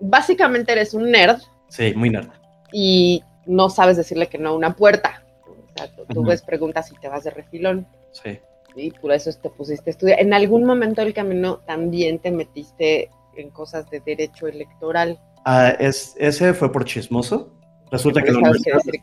básicamente 0.00 0.72
eres 0.72 0.94
un 0.94 1.10
nerd. 1.10 1.40
Sí, 1.68 1.92
muy 1.94 2.10
nerd. 2.10 2.28
Y 2.72 3.22
no 3.46 3.68
sabes 3.68 3.96
decirle 3.96 4.28
que 4.28 4.38
no 4.38 4.50
a 4.50 4.56
una 4.56 4.74
puerta. 4.74 5.22
O 5.46 5.76
sea, 5.76 5.90
tú, 6.08 6.24
ves 6.24 6.42
preguntas 6.42 6.90
y 6.90 6.98
te 7.00 7.08
vas 7.08 7.24
de 7.24 7.30
refilón. 7.30 7.86
Sí 8.12 8.38
y 8.76 8.90
por 8.90 9.12
eso 9.12 9.30
te 9.32 9.50
pusiste 9.50 9.90
a 9.90 9.92
estudiar. 9.92 10.20
En 10.20 10.32
algún 10.32 10.64
momento 10.64 11.02
del 11.02 11.14
camino 11.14 11.58
también 11.66 12.18
te 12.18 12.30
metiste 12.30 13.10
en 13.36 13.50
cosas 13.50 13.88
de 13.90 14.00
derecho 14.00 14.46
electoral. 14.46 15.18
Ah, 15.44 15.74
es, 15.78 16.14
ese 16.18 16.52
fue 16.54 16.70
por 16.70 16.84
chismoso. 16.84 17.52
Resulta 17.90 18.22
que, 18.22 18.30
la 18.30 18.52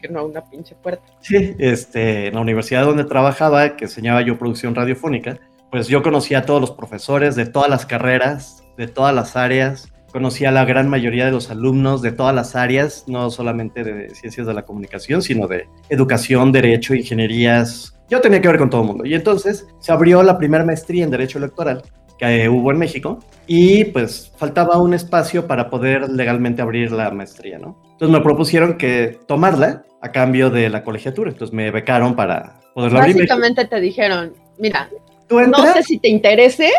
que 0.01 0.10
no 0.10 0.25
una 0.25 0.41
pinche 0.41 0.75
puerta. 0.75 1.03
Sí, 1.20 1.56
este, 1.60 2.27
en 2.27 2.36
la 2.36 2.41
universidad 2.41 2.86
donde 2.86 3.03
trabajaba, 3.03 3.75
que 3.75 3.86
enseñaba 3.86 4.22
yo 4.22 4.38
producción 4.38 4.75
radiofónica, 4.75 5.39
pues 5.72 5.88
yo 5.88 6.01
conocía 6.01 6.39
a 6.39 6.46
todos 6.46 6.62
los 6.62 6.72
profesores 6.72 7.36
de 7.36 7.46
todas 7.46 7.70
las 7.70 7.86
carreras, 7.86 8.63
de 8.77 8.88
todas 8.88 9.13
las 9.13 9.36
áreas, 9.36 9.91
conocía 10.12 10.50
a 10.50 10.51
la 10.53 10.65
gran 10.65 10.88
mayoría 10.89 11.25
de 11.25 11.32
los 11.32 11.51
alumnos 11.51 12.01
de 12.01 12.13
todas 12.13 12.34
las 12.34 12.56
áreas, 12.56 13.03
no 13.08 13.29
solamente 13.29 13.84
de 13.84 14.10
ciencias 14.15 14.48
de 14.48 14.53
la 14.53 14.63
comunicación, 14.63 15.22
sino 15.22 15.48
de 15.48 15.67
educación, 15.89 16.51
derecho, 16.51 16.96
ingenierías, 16.96 17.98
yo 18.10 18.22
tenía 18.22 18.41
que 18.41 18.48
ver 18.48 18.58
con 18.58 18.70
todo 18.70 18.82
el 18.82 18.88
mundo. 18.88 19.06
Y 19.06 19.13
entonces 19.13 19.67
se 19.79 19.91
abrió 19.91 20.24
la 20.24 20.38
primera 20.38 20.63
maestría 20.63 21.03
en 21.03 21.12
Derecho 21.12 21.39
Electoral 21.39 21.84
que 22.17 22.50
hubo 22.50 22.72
en 22.72 22.79
México 22.79 23.20
y 23.46 23.84
pues 23.86 24.32
faltaba 24.38 24.79
un 24.79 24.94
espacio 24.94 25.46
para 25.46 25.70
poder 25.70 26.10
legalmente 26.10 26.62
abrir 26.62 26.91
la 26.91 27.12
maestría, 27.12 27.60
¿no? 27.60 27.77
Entonces 27.98 28.16
me 28.16 28.22
propusieron 28.22 28.77
que 28.77 29.20
tomarla 29.25 29.84
a 30.01 30.12
cambio 30.12 30.51
de 30.51 30.70
la 30.70 30.84
colegiatura, 30.84 31.32
entonces 31.32 31.51
me 31.51 31.72
becaron 31.72 32.16
para 32.16 32.60
poderla 32.75 33.00
abrir. 33.00 33.16
Básicamente 33.16 33.66
te 33.66 33.80
dijeron, 33.82 34.34
mira, 34.60 34.88
no 35.30 35.74
sé 35.74 35.82
si 35.82 35.98
te 35.98 36.08
interese, 36.08 36.72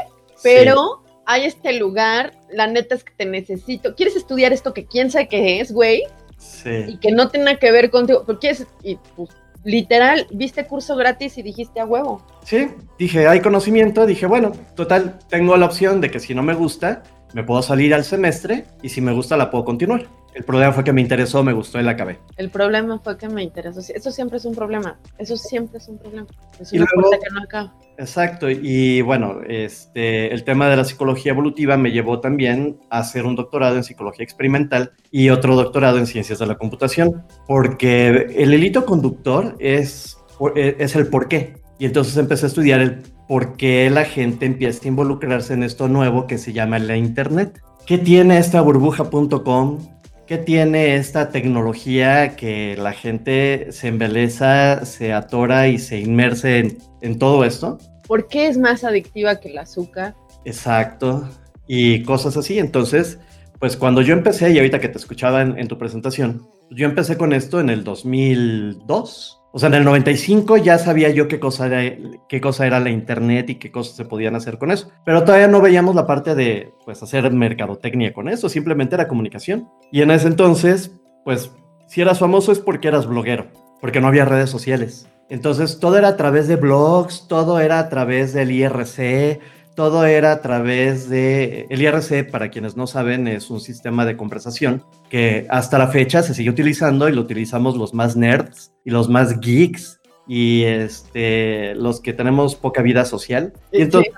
pero 0.45 1.03
hay 1.27 1.45
este 1.47 1.73
lugar, 1.73 2.35
la 2.53 2.69
neta 2.69 2.95
es 2.95 3.03
que 3.03 3.13
te 3.17 3.27
necesito. 3.27 3.97
¿Quieres 3.97 4.15
estudiar 4.15 4.53
esto 4.53 4.73
que 4.73 4.87
quién 4.87 5.11
sabe 5.11 5.27
qué 5.27 5.61
es, 5.61 5.73
güey? 5.73 6.05
Sí. 6.37 6.85
Y 6.87 6.99
que 6.99 7.11
no 7.11 7.29
tenga 7.29 7.57
que 7.57 7.73
ver 7.73 7.91
contigo, 7.91 8.23
pero 8.25 8.39
quieres, 8.39 8.65
y 8.85 8.97
pues 9.17 9.31
literal, 9.65 10.29
viste 10.31 10.67
curso 10.67 10.95
gratis 10.95 11.37
y 11.37 11.43
dijiste 11.43 11.81
a 11.81 11.85
huevo. 11.85 12.25
Sí, 12.45 12.69
dije, 12.97 13.27
hay 13.27 13.41
conocimiento, 13.41 14.07
dije, 14.07 14.27
bueno, 14.27 14.53
total, 14.77 15.19
tengo 15.29 15.57
la 15.57 15.67
opción 15.67 16.01
de 16.01 16.13
que 16.13 16.21
si 16.21 16.33
no 16.33 16.45
me 16.45 16.55
gusta, 16.55 17.03
me 17.35 17.43
puedo 17.43 17.61
salir 17.61 17.93
al 17.93 18.05
semestre 18.05 18.67
y 18.83 18.89
si 18.89 19.01
me 19.01 19.13
gusta 19.13 19.37
la 19.37 19.51
puedo 19.51 19.65
continuar. 19.65 20.07
El 20.39 20.45
problema 20.45 20.73
fue 20.73 20.85
que 20.85 20.93
me 20.93 21.01
interesó, 21.01 21.43
me 21.43 21.53
gustó 21.53 21.81
y 21.81 21.83
la 21.83 21.91
acabé. 21.91 22.21
El 22.37 22.49
problema 22.49 23.01
fue 23.01 23.19
que 23.19 23.29
me 23.29 23.43
interesó. 23.43 23.81
Eso 23.81 24.13
siempre 24.13 24.37
es 24.37 24.45
un 24.45 24.55
problema. 24.55 24.97
Eso 25.19 25.37
siempre 25.37 25.79
es 25.79 25.89
un 25.89 25.99
problema. 25.99 26.29
Es 26.61 26.73
una 26.73 26.87
cosa 26.95 27.19
que 27.19 27.35
no 27.35 27.43
acaba. 27.43 27.75
Exacto. 27.97 28.49
Y 28.49 29.03
bueno, 29.03 29.41
este, 29.49 30.33
el 30.33 30.45
tema 30.45 30.69
de 30.69 30.77
la 30.77 30.85
psicología 30.85 31.33
evolutiva 31.33 31.77
me 31.77 31.91
llevó 31.91 32.21
también 32.21 32.79
a 32.89 33.01
hacer 33.01 33.27
un 33.27 33.35
doctorado 33.35 33.75
en 33.75 33.83
psicología 33.83 34.23
experimental 34.23 34.93
y 35.11 35.31
otro 35.31 35.57
doctorado 35.57 35.99
en 35.99 36.07
ciencias 36.07 36.39
de 36.39 36.47
la 36.47 36.55
computación, 36.55 37.25
porque 37.49 38.29
el 38.37 38.55
hilito 38.55 38.87
conductor 38.87 39.57
es, 39.59 40.19
es 40.55 40.95
el 40.95 41.09
por 41.09 41.27
qué. 41.27 41.57
Y 41.81 41.87
entonces 41.87 42.17
empecé 42.17 42.47
a 42.47 42.49
estudiar 42.49 42.81
el 42.81 43.03
por 43.27 43.57
qué 43.57 43.91
la 43.91 44.05
gente 44.05 44.47
empieza 44.47 44.85
a 44.85 44.89
involucrarse 44.89 45.55
en 45.55 45.65
esto 45.65 45.89
nuevo 45.89 46.29
que 46.29 46.39
se 46.39 46.53
llama 46.53 46.79
la 46.79 46.97
Internet. 46.97 47.61
¿Qué 47.87 47.99
tiene 47.99 48.39
esta 48.39 48.61
burbuja.com? 48.61 49.98
¿Qué 50.29 50.37
tiene 50.37 50.97
esta 50.97 51.31
tecnología 51.31 52.37
que 52.37 52.77
la 52.77 52.93
gente 52.93 53.73
se 53.73 53.89
embeleza, 53.89 54.85
se 54.85 55.15
atora 55.15 55.69
y 55.69 55.79
se 55.79 56.01
inmerse 56.01 56.59
en, 56.59 56.79
en 57.01 57.19
todo 57.19 57.47
esto? 57.47 57.79
¿Por 58.07 58.29
qué 58.29 58.47
es 58.47 58.59
más 58.59 58.85
adictiva 58.85 59.41
que 59.41 59.49
el 59.49 59.57
azúcar? 59.57 60.15
Exacto. 60.45 61.27
Y 61.67 62.03
cosas 62.03 62.37
así. 62.37 62.59
Entonces, 62.59 63.19
pues 63.59 63.75
cuando 63.79 64.03
yo 64.03 64.13
empecé, 64.13 64.51
y 64.51 64.59
ahorita 64.59 64.81
que 64.81 64.91
te 64.91 64.99
escuchaba 64.99 65.41
en, 65.41 65.59
en 65.59 65.67
tu 65.67 65.79
presentación, 65.79 66.47
yo 66.71 66.85
empecé 66.85 67.17
con 67.17 67.33
esto 67.33 67.59
en 67.59 67.71
el 67.71 67.83
2002 67.83 69.38
o 69.51 69.59
sea, 69.59 69.69
en 69.69 69.75
el 69.77 69.85
95 69.85 70.59
ya 70.59 70.79
sabía 70.79 71.11
yo 71.11 71.27
qué 71.27 71.41
cosa, 71.41 71.67
era, 71.67 71.97
qué 72.29 72.41
cosa 72.41 72.67
era 72.67 72.81
la 72.81 72.91
internet 72.91 73.49
y 73.51 73.55
qué 73.55 73.71
cosas 73.71 73.97
se 73.97 74.05
podían 74.05 74.35
hacer 74.37 74.59
con 74.59 74.71
eso. 74.71 74.91
Pero 75.05 75.25
todavía 75.25 75.49
no 75.49 75.61
veíamos 75.61 75.95
la 75.95 76.07
parte 76.07 76.35
de 76.35 76.73
pues, 76.85 77.03
hacer 77.03 77.31
mercadotecnia 77.33 78.13
con 78.13 78.29
eso, 78.29 78.49
simplemente 78.49 78.95
era 78.95 79.09
comunicación. 79.09 79.69
Y 79.91 80.03
en 80.03 80.11
ese 80.11 80.29
entonces, 80.29 80.93
pues 81.25 81.51
si 81.87 82.03
eras 82.03 82.19
famoso 82.19 82.53
es 82.53 82.59
porque 82.59 82.89
eras 82.89 83.07
bloguero, 83.07 83.47
porque 83.81 84.01
no 84.01 84.09
había 84.09 84.27
redes 84.27 84.51
sociales. 84.51 85.09
Entonces 85.31 85.79
todo 85.79 85.97
era 85.97 86.09
a 86.09 86.17
través 86.17 86.49
de 86.49 86.57
blogs, 86.57 87.27
todo 87.29 87.61
era 87.61 87.79
a 87.79 87.89
través 87.89 88.33
del 88.33 88.51
IRC, 88.51 89.41
todo 89.79 90.07
era 90.07 90.33
a 90.33 90.43
través 90.43 91.09
de... 91.09 91.69
El 91.71 91.81
IRC, 91.81 92.29
para 92.33 92.51
quienes 92.51 92.77
no 92.77 92.89
saben, 92.89 93.29
es 93.29 93.49
un 93.49 93.61
sistema 93.61 94.05
de 94.05 94.17
conversación 94.17 94.83
que 95.09 95.47
hasta 95.51 95.79
la 95.79 95.87
fecha 95.87 96.25
se 96.25 96.35
sigue 96.35 96.51
utilizando 96.51 97.09
y 97.09 97.13
lo 97.13 97.21
utilizamos 97.21 97.77
los 97.77 97.95
más 97.95 98.17
nerds 98.17 98.73
y 98.85 98.91
los 98.91 99.09
más 99.09 99.39
geeks 99.39 100.01
y 100.27 100.65
este, 100.65 101.77
los 101.77 102.01
que 102.01 102.13
tenemos 102.13 102.57
poca 102.57 102.83
vida 102.83 103.05
social. 103.05 103.53
Y 103.71 103.83
entonces, 103.83 104.13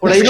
por 0.00 0.12
ahí 0.12 0.22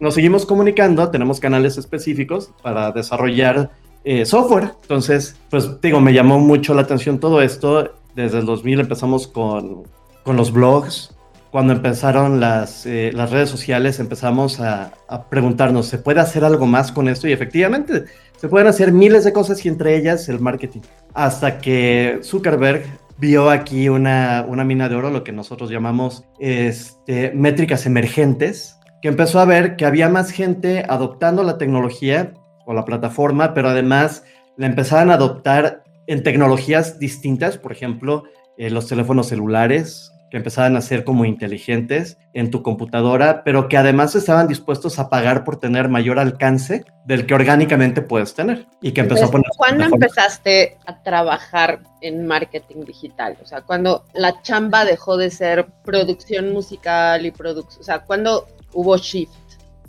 nos, 0.00 0.14
seguimos 0.14 0.46
comunicando, 0.46 1.10
tenemos 1.10 1.38
canales 1.38 1.76
específicos 1.76 2.50
para 2.62 2.92
desarrollar 2.92 3.72
eh, 4.04 4.24
software. 4.24 4.72
Entonces, 4.80 5.36
pues 5.50 5.82
digo, 5.82 6.00
me 6.00 6.14
llamó 6.14 6.38
mucho 6.38 6.72
la 6.72 6.80
atención 6.80 7.20
todo 7.20 7.42
esto. 7.42 7.92
Desde 8.16 8.38
el 8.38 8.46
2000 8.46 8.80
empezamos 8.80 9.28
con, 9.28 9.82
con 10.22 10.38
los 10.38 10.50
blogs. 10.50 11.14
Cuando 11.50 11.72
empezaron 11.72 12.40
las, 12.40 12.84
eh, 12.84 13.10
las 13.14 13.30
redes 13.30 13.48
sociales 13.48 14.00
empezamos 14.00 14.60
a, 14.60 14.92
a, 15.08 15.28
preguntarnos, 15.28 15.86
¿se 15.86 15.98
puede 15.98 16.20
hacer 16.20 16.44
algo 16.44 16.66
más 16.66 16.92
con 16.92 17.08
esto? 17.08 17.26
Y 17.26 17.32
efectivamente, 17.32 18.04
se 18.36 18.48
pueden 18.48 18.68
hacer 18.68 18.92
miles 18.92 19.24
de 19.24 19.32
cosas 19.32 19.64
y 19.64 19.68
entre 19.68 19.96
ellas 19.96 20.28
el 20.28 20.40
marketing. 20.40 20.80
Hasta 21.14 21.58
que 21.58 22.20
Zuckerberg 22.22 22.84
vio 23.18 23.50
aquí 23.50 23.88
una, 23.88 24.44
una 24.48 24.64
mina 24.64 24.88
de 24.88 24.94
oro, 24.94 25.10
lo 25.10 25.24
que 25.24 25.32
nosotros 25.32 25.70
llamamos 25.70 26.24
este, 26.38 27.32
métricas 27.34 27.86
emergentes, 27.86 28.78
que 29.02 29.08
empezó 29.08 29.40
a 29.40 29.44
ver 29.44 29.76
que 29.76 29.86
había 29.86 30.08
más 30.08 30.30
gente 30.30 30.84
adoptando 30.88 31.42
la 31.42 31.58
tecnología 31.58 32.32
o 32.66 32.74
la 32.74 32.84
plataforma, 32.84 33.54
pero 33.54 33.68
además 33.68 34.24
la 34.56 34.66
empezaban 34.66 35.10
a 35.10 35.14
adoptar 35.14 35.82
en 36.06 36.22
tecnologías 36.22 36.98
distintas, 36.98 37.58
por 37.58 37.72
ejemplo, 37.72 38.24
eh, 38.56 38.70
los 38.70 38.88
teléfonos 38.88 39.28
celulares, 39.28 40.12
que 40.30 40.36
empezaban 40.36 40.76
a 40.76 40.80
ser 40.80 41.04
como 41.04 41.24
inteligentes 41.24 42.18
en 42.34 42.50
tu 42.50 42.62
computadora, 42.62 43.42
pero 43.44 43.68
que 43.68 43.76
además 43.76 44.14
estaban 44.14 44.48
dispuestos 44.48 44.98
a 44.98 45.08
pagar 45.08 45.44
por 45.44 45.58
tener 45.58 45.88
mayor 45.88 46.18
alcance 46.18 46.84
del 47.06 47.26
que 47.26 47.34
orgánicamente 47.34 48.02
puedes 48.02 48.34
tener. 48.34 48.66
Y 48.82 48.92
que 48.92 49.00
empezó 49.00 49.26
a 49.26 49.30
poner... 49.30 49.46
¿Cuándo 49.56 49.84
empezaste 49.84 50.76
a 50.86 51.02
trabajar 51.02 51.80
en 52.00 52.26
marketing 52.26 52.84
digital? 52.84 53.36
O 53.42 53.46
sea, 53.46 53.62
cuando 53.62 54.04
la 54.14 54.42
chamba 54.42 54.84
dejó 54.84 55.16
de 55.16 55.30
ser 55.30 55.66
producción 55.84 56.52
musical 56.52 57.24
y 57.24 57.30
producción, 57.30 57.80
o 57.80 57.84
sea, 57.84 58.00
¿cuándo 58.00 58.46
hubo 58.72 58.96
shift? 58.96 59.32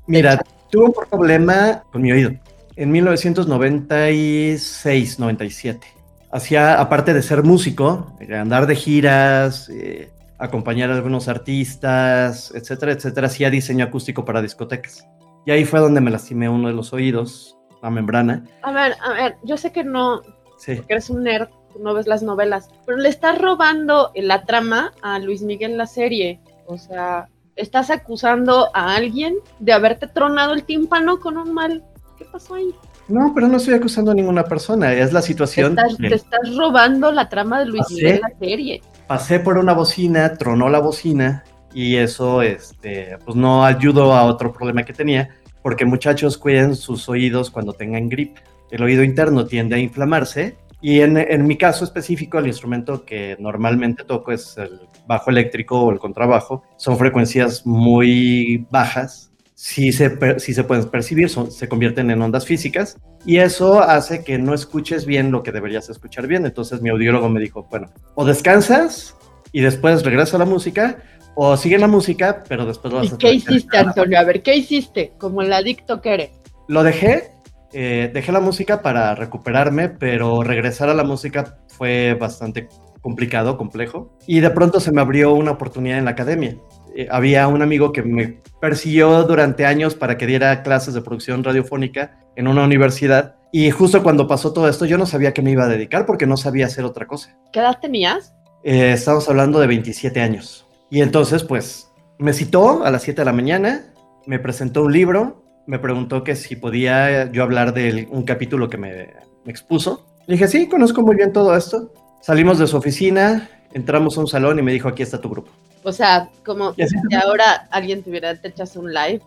Mira, 0.08 0.39
tuve 0.69 0.86
un 0.86 0.93
problema 0.93 1.84
con 1.91 2.01
mi 2.01 2.12
oído 2.12 2.31
en 2.79 2.91
1996, 2.91 5.19
97. 5.19 5.86
Hacía, 6.31 6.79
aparte 6.79 7.13
de 7.13 7.22
ser 7.22 7.43
músico, 7.43 8.15
andar 8.34 8.65
de 8.67 8.77
giras, 8.77 9.67
eh, 9.69 10.13
acompañar 10.39 10.89
a 10.89 10.96
algunos 10.96 11.27
artistas, 11.27 12.51
etcétera, 12.55 12.93
etcétera, 12.93 13.27
hacía 13.27 13.50
diseño 13.50 13.86
acústico 13.86 14.25
para 14.25 14.41
discotecas. 14.41 15.05
Y 15.46 15.51
ahí 15.51 15.65
fue 15.65 15.79
donde 15.79 16.01
me 16.01 16.12
lastimé 16.12 16.50
uno 16.50 16.69
de 16.69 16.74
los 16.74 16.93
oídos, 16.93 17.58
la 17.84 17.89
membrana. 17.89 18.46
A 18.63 18.72
ver, 18.72 18.96
a 19.03 19.13
ver, 19.13 19.36
yo 19.43 19.58
sé 19.58 19.72
que 19.72 19.84
no, 19.84 20.22
sí. 20.58 20.75
porque 20.75 20.93
eres 20.93 21.10
un 21.10 21.24
nerd, 21.24 21.50
no 21.79 21.93
ves 21.93 22.08
las 22.08 22.24
novelas, 22.24 22.69
pero 22.86 22.98
le 22.98 23.10
estás 23.10 23.38
robando 23.38 24.12
la 24.15 24.46
trama 24.46 24.93
a 25.01 25.19
Luis 25.19 25.41
Miguel 25.41 25.77
la 25.77 25.88
serie. 25.88 26.39
O 26.65 26.77
sea, 26.77 27.27
estás 27.55 27.89
acusando 27.89 28.69
a 28.74 28.96
alguien 28.96 29.36
de 29.60 29.74
haberte 29.74 30.08
tronado 30.08 30.53
el 30.53 30.63
tímpano 30.63 31.19
con 31.19 31.38
un 31.38 31.53
mal. 31.53 31.84
¿Qué 32.17 32.25
pasó 32.25 32.55
ahí? 32.55 32.74
No, 33.08 33.31
pero 33.34 33.48
no 33.48 33.58
estoy 33.58 33.74
acusando 33.74 34.12
a 34.12 34.13
ninguna 34.13 34.43
persona, 34.43 34.93
es 34.93 35.12
la 35.12 35.22
situación. 35.22 35.75
Te 35.75 35.81
estás, 35.81 35.98
te 35.98 36.15
estás 36.15 36.55
robando 36.55 37.12
la 37.12 37.27
trama 37.27 37.60
de 37.60 37.65
Luis 37.65 37.89
Miguel 37.89 38.22
la 38.22 38.38
serie 38.38 38.81
pasé 39.10 39.39
por 39.39 39.58
una 39.58 39.74
bocina, 39.74 40.36
tronó 40.36 40.70
la 40.70 40.78
bocina 40.78 41.44
y 41.74 41.96
eso 41.96 42.44
este, 42.44 43.18
pues 43.25 43.36
no 43.36 43.66
ayudó 43.66 44.13
a 44.13 44.24
otro 44.26 44.54
problema 44.54 44.86
que 44.86 44.93
tenía, 44.93 45.30
porque 45.63 45.84
muchachos 45.84 46.38
cuiden 46.38 46.76
sus 46.76 47.10
oídos 47.10 47.50
cuando 47.50 47.74
tengan 47.74 48.08
gripe. 48.08 48.39
El 48.69 48.84
oído 48.84 49.04
interno 49.04 49.48
tiende 49.48 49.76
a 49.76 49.80
inflamarse 49.80 50.58
y 50.80 51.00
en, 51.00 51.17
en, 51.17 51.48
mi 51.48 51.58
caso 51.58 51.86
específico, 51.86 52.38
el 52.38 52.45
instrumento 52.45 53.04
que 53.04 53.36
normalmente 53.39 54.04
toco 54.04 54.32
es 54.32 54.56
el 54.60 54.82
bajo 55.08 55.32
eléctrico 55.32 55.82
o 55.82 55.91
el 55.91 55.98
contrabajo. 55.98 56.62
Son 56.78 56.95
frecuencias 56.95 57.65
muy 57.65 58.67
bajas 58.69 59.29
sí 59.60 59.91
se, 59.91 60.17
se 60.39 60.63
pueden 60.63 60.86
percibir, 60.86 61.30
son, 61.30 61.52
se 61.52 61.67
convierten 61.67 62.10
en 62.12 62.22
ondas 62.22 62.45
físicas 62.45 62.98
y 63.26 63.39
eso 63.39 63.82
hace 63.82 64.24
que 64.24 64.38
no 64.38 64.54
escuches 64.54 65.06
bien 65.06 65.32
lo 65.32 65.43
que 65.43 65.52
deberías 65.52 65.89
escuchar 65.89 66.28
bien. 66.28 66.45
Entonces 66.45 66.82
mi 66.82 66.89
audiólogo 66.89 67.28
me 67.28 67.41
dijo, 67.41 67.67
bueno, 67.69 67.88
o 68.15 68.24
descansas 68.24 69.17
y 69.52 69.60
después 69.60 70.04
regresas 70.04 70.36
a 70.36 70.38
la 70.38 70.45
música 70.45 71.04
o 71.36 71.58
sigue 71.58 71.78
la 71.78 71.89
música, 71.89 72.41
pero 72.48 72.65
después 72.65 72.93
lo 72.93 73.02
vas 73.02 73.12
¿Y 73.12 73.17
qué 73.17 73.34
hiciste, 73.34 73.78
Antonio? 73.78 74.17
A 74.17 74.24
ver, 74.24 74.41
¿qué 74.43 74.56
hiciste? 74.56 75.12
Como 75.17 75.41
el 75.41 75.52
adicto 75.52 76.00
que 76.00 76.13
eres. 76.13 76.30
Lo 76.69 76.82
dejé, 76.82 77.32
eh, 77.74 78.10
dejé 78.13 78.32
la 78.32 78.39
música 78.39 78.82
para 78.82 79.13
recuperarme, 79.13 79.89
pero 79.89 80.41
regresar 80.41 80.88
a 80.88 80.93
la 80.93 81.04
música 81.04 81.58
fue 81.67 82.13
bastante 82.13 82.69
complicado, 83.02 83.58
complejo. 83.58 84.17
Y 84.26 84.39
de 84.39 84.52
pronto 84.52 84.80
se 84.80 84.93
me 84.93 85.02
abrió 85.02 85.34
una 85.34 85.52
oportunidad 85.52 85.98
en 85.98 86.06
la 86.06 86.12
academia. 86.12 86.56
Eh, 86.95 87.08
había 87.10 87.47
un 87.47 87.62
amigo 87.62 87.91
que 87.91 88.04
me 88.04 88.39
persiguió 88.60 89.23
durante 89.23 89.65
años 89.65 89.95
para 89.95 90.17
que 90.17 90.25
diera 90.28 90.63
clases 90.63 90.93
de 90.93 91.02
producción 91.02 91.43
radiofónica 91.43 92.19
en 92.36 92.47
una 92.47 92.63
universidad. 92.63 93.36
Y 93.52 93.71
justo 93.71 94.04
cuando 94.04 94.28
pasó 94.28 94.54
todo 94.54 94.69
esto, 94.69 94.86
yo 94.86 94.97
no 94.97 95.06
sabía 95.06 95.34
que 95.34 95.41
me 95.41 95.52
iba 95.52 95.63
a 95.63 95.67
dedicar 95.67 96.06
porque 96.06 96.28
no 96.28 96.38
sabía 96.38 96.67
hacer 96.67 96.86
otra 96.86 97.08
cosa. 97.08 97.36
¿Qué 97.52 97.60
edad 97.60 97.80
tenías? 97.82 98.34
Eh, 98.63 98.91
estamos 98.93 99.28
hablando 99.30 99.60
de 99.60 99.67
27 99.67 100.21
años. 100.21 100.65
Y 100.89 101.02
entonces, 101.02 101.43
pues, 101.43 101.91
me 102.17 102.34
citó 102.34 102.84
a 102.84 102.91
las 102.91 103.04
7 103.04 103.21
de 103.21 103.25
la 103.25 103.34
mañana, 103.34 103.93
me 104.25 104.39
presentó 104.39 104.84
un 104.84 104.93
libro, 104.93 105.43
me 105.65 105.80
preguntó 105.80 106.23
que 106.23 106.36
si 106.36 106.56
podía 106.56 107.32
yo 107.32 107.43
hablar 107.43 107.73
de 107.73 108.08
un 108.12 108.23
capítulo 108.23 108.69
que 108.69 108.78
me, 108.78 109.13
me 109.45 109.52
expuso. 109.52 110.06
Le 110.28 110.36
dije, 110.36 110.47
sí, 110.47 110.67
conozco 110.67 111.02
muy 111.02 111.15
bien 111.15 111.32
todo 111.32 111.56
esto. 111.56 111.93
Salimos 112.21 112.60
de 112.60 112.67
su 112.67 112.78
oficina, 112.78 113.49
entramos 113.73 114.17
a 114.17 114.21
un 114.21 114.28
salón 114.28 114.60
y 114.60 114.62
me 114.62 114.71
dijo, 114.71 114.89
aquí 114.89 115.04
está 115.04 115.21
tu 115.21 115.30
grupo. 115.30 115.52
O 115.84 115.92
sea, 115.92 116.30
como 116.46 116.74
si 116.74 117.15
ahora 117.15 117.68
alguien 117.72 118.04
tuviera, 118.04 118.36
te 118.36 118.50
echas 118.50 118.76
un 118.76 118.94
live. 118.94 119.22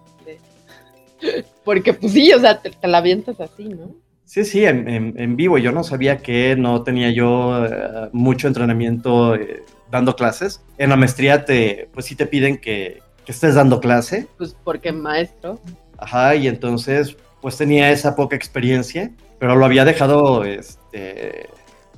Porque 1.65 1.95
pues 1.95 2.13
sí, 2.13 2.33
o 2.33 2.41
sea, 2.41 2.61
te, 2.61 2.73
la 2.87 2.99
avientas 2.99 3.41
así, 3.41 3.69
¿no? 3.69 3.95
Sí, 4.25 4.45
sí, 4.45 4.65
en, 4.65 4.89
en, 4.89 5.37
vivo. 5.37 5.59
Yo 5.59 5.73
no 5.73 5.85
sabía 5.85 6.19
que 6.19 6.57
no 6.57 6.83
tenía 6.83 7.11
yo 7.11 7.67
eh, 7.67 8.09
mucho 8.13 8.49
entrenamiento 8.49 9.35
eh, 9.35 9.63
dando 9.91 10.17
clases. 10.17 10.65
En 10.79 10.91
la 10.91 10.97
maestría 10.97 11.45
te, 11.45 11.91
pues 11.93 12.07
sí 12.07 12.17
te 12.17 12.27
piden 12.27 12.59
que, 12.59 13.03
que 13.25 13.33
estés 13.33 13.55
dando 13.55 13.79
clase. 13.81 14.27
Pues 14.39 14.57
porque 14.65 14.91
maestro. 14.91 15.61
Ajá, 15.99 16.35
y 16.35 16.49
entonces 16.49 17.17
pues 17.43 17.57
tenía 17.57 17.91
esa 17.91 18.15
poca 18.15 18.37
experiencia, 18.37 19.11
pero 19.39 19.57
lo 19.57 19.67
había 19.67 19.85
dejado, 19.85 20.45
este, 20.45 21.49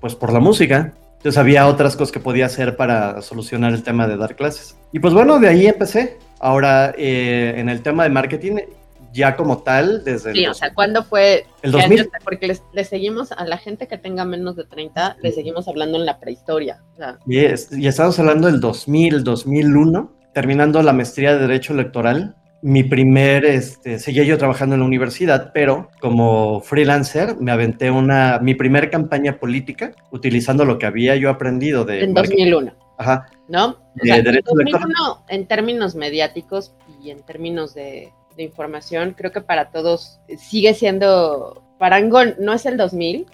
pues 0.01 0.14
por 0.14 0.33
la 0.33 0.40
música. 0.40 0.95
Entonces 1.24 1.40
había 1.40 1.66
otras 1.68 1.96
cosas 1.96 2.12
que 2.12 2.20
podía 2.20 2.44
hacer 2.44 2.76
para 2.76 3.22
solucionar 3.22 3.72
el 3.72 3.82
tema 3.82 4.06
de 4.06 4.18
dar 4.18 4.37
clases. 4.37 4.76
Y 4.92 4.98
pues 4.98 5.14
bueno, 5.14 5.40
de 5.40 5.48
ahí 5.48 5.66
empecé. 5.66 6.18
Ahora, 6.38 6.94
eh, 6.98 7.54
en 7.56 7.70
el 7.70 7.80
tema 7.80 8.02
de 8.02 8.10
marketing, 8.10 8.56
ya 9.10 9.34
como 9.34 9.62
tal, 9.62 10.04
desde... 10.04 10.34
Sí, 10.34 10.46
o 10.46 10.52
sea, 10.52 10.74
¿cuándo 10.74 11.02
fue? 11.02 11.46
El 11.62 11.72
2000. 11.72 12.10
Porque 12.22 12.58
le 12.74 12.84
seguimos 12.84 13.32
a 13.32 13.46
la 13.46 13.56
gente 13.56 13.88
que 13.88 13.96
tenga 13.96 14.26
menos 14.26 14.54
de 14.56 14.64
30, 14.64 15.16
le 15.22 15.32
seguimos 15.32 15.66
hablando 15.66 15.96
en 15.96 16.04
la 16.04 16.20
prehistoria. 16.20 16.82
O 16.92 16.96
sea. 16.98 17.18
y, 17.26 17.38
y 17.38 17.87
estamos 17.87 18.18
hablando 18.18 18.46
del 18.46 18.60
2000, 18.60 19.24
2001, 19.24 20.12
terminando 20.34 20.82
la 20.82 20.92
maestría 20.92 21.32
de 21.32 21.38
Derecho 21.38 21.72
Electoral 21.72 22.37
mi 22.64 22.83
primer, 22.83 23.44
este, 23.44 23.98
seguía 23.98 24.24
yo 24.24 24.38
trabajando 24.38 24.74
en 24.74 24.81
la 24.81 24.87
universidad, 24.87 25.50
pero 25.53 25.90
como 26.00 26.62
freelancer 26.62 27.37
me 27.38 27.53
aventé 27.53 27.90
una, 27.90 28.38
mi 28.40 28.55
primer 28.55 28.88
campaña 28.88 29.38
política 29.38 29.92
utilizando 30.11 30.64
lo 30.64 30.79
que 30.79 30.87
había 30.87 31.14
yo 31.14 31.29
aprendido 31.29 31.85
de... 31.85 32.05
En 32.05 32.14
2001. 32.14 32.72
Ajá. 32.96 33.27
¿No? 33.48 33.66
O 33.66 34.03
sea, 34.03 34.16
en 34.16 34.24
2001, 34.42 35.24
en 35.29 35.46
términos 35.46 35.94
mediáticos 35.94 36.74
y 37.03 37.11
en 37.11 37.22
términos 37.22 37.74
de, 37.74 38.14
información, 38.38 39.14
creo 39.14 39.31
que 39.31 39.42
para 39.42 39.70
todos 39.70 40.18
sigue 40.38 40.72
siendo, 40.72 41.62
Parangón 41.79 42.35
no 42.40 42.55
es 42.55 42.64
el 42.64 42.79
2000, 42.79 43.27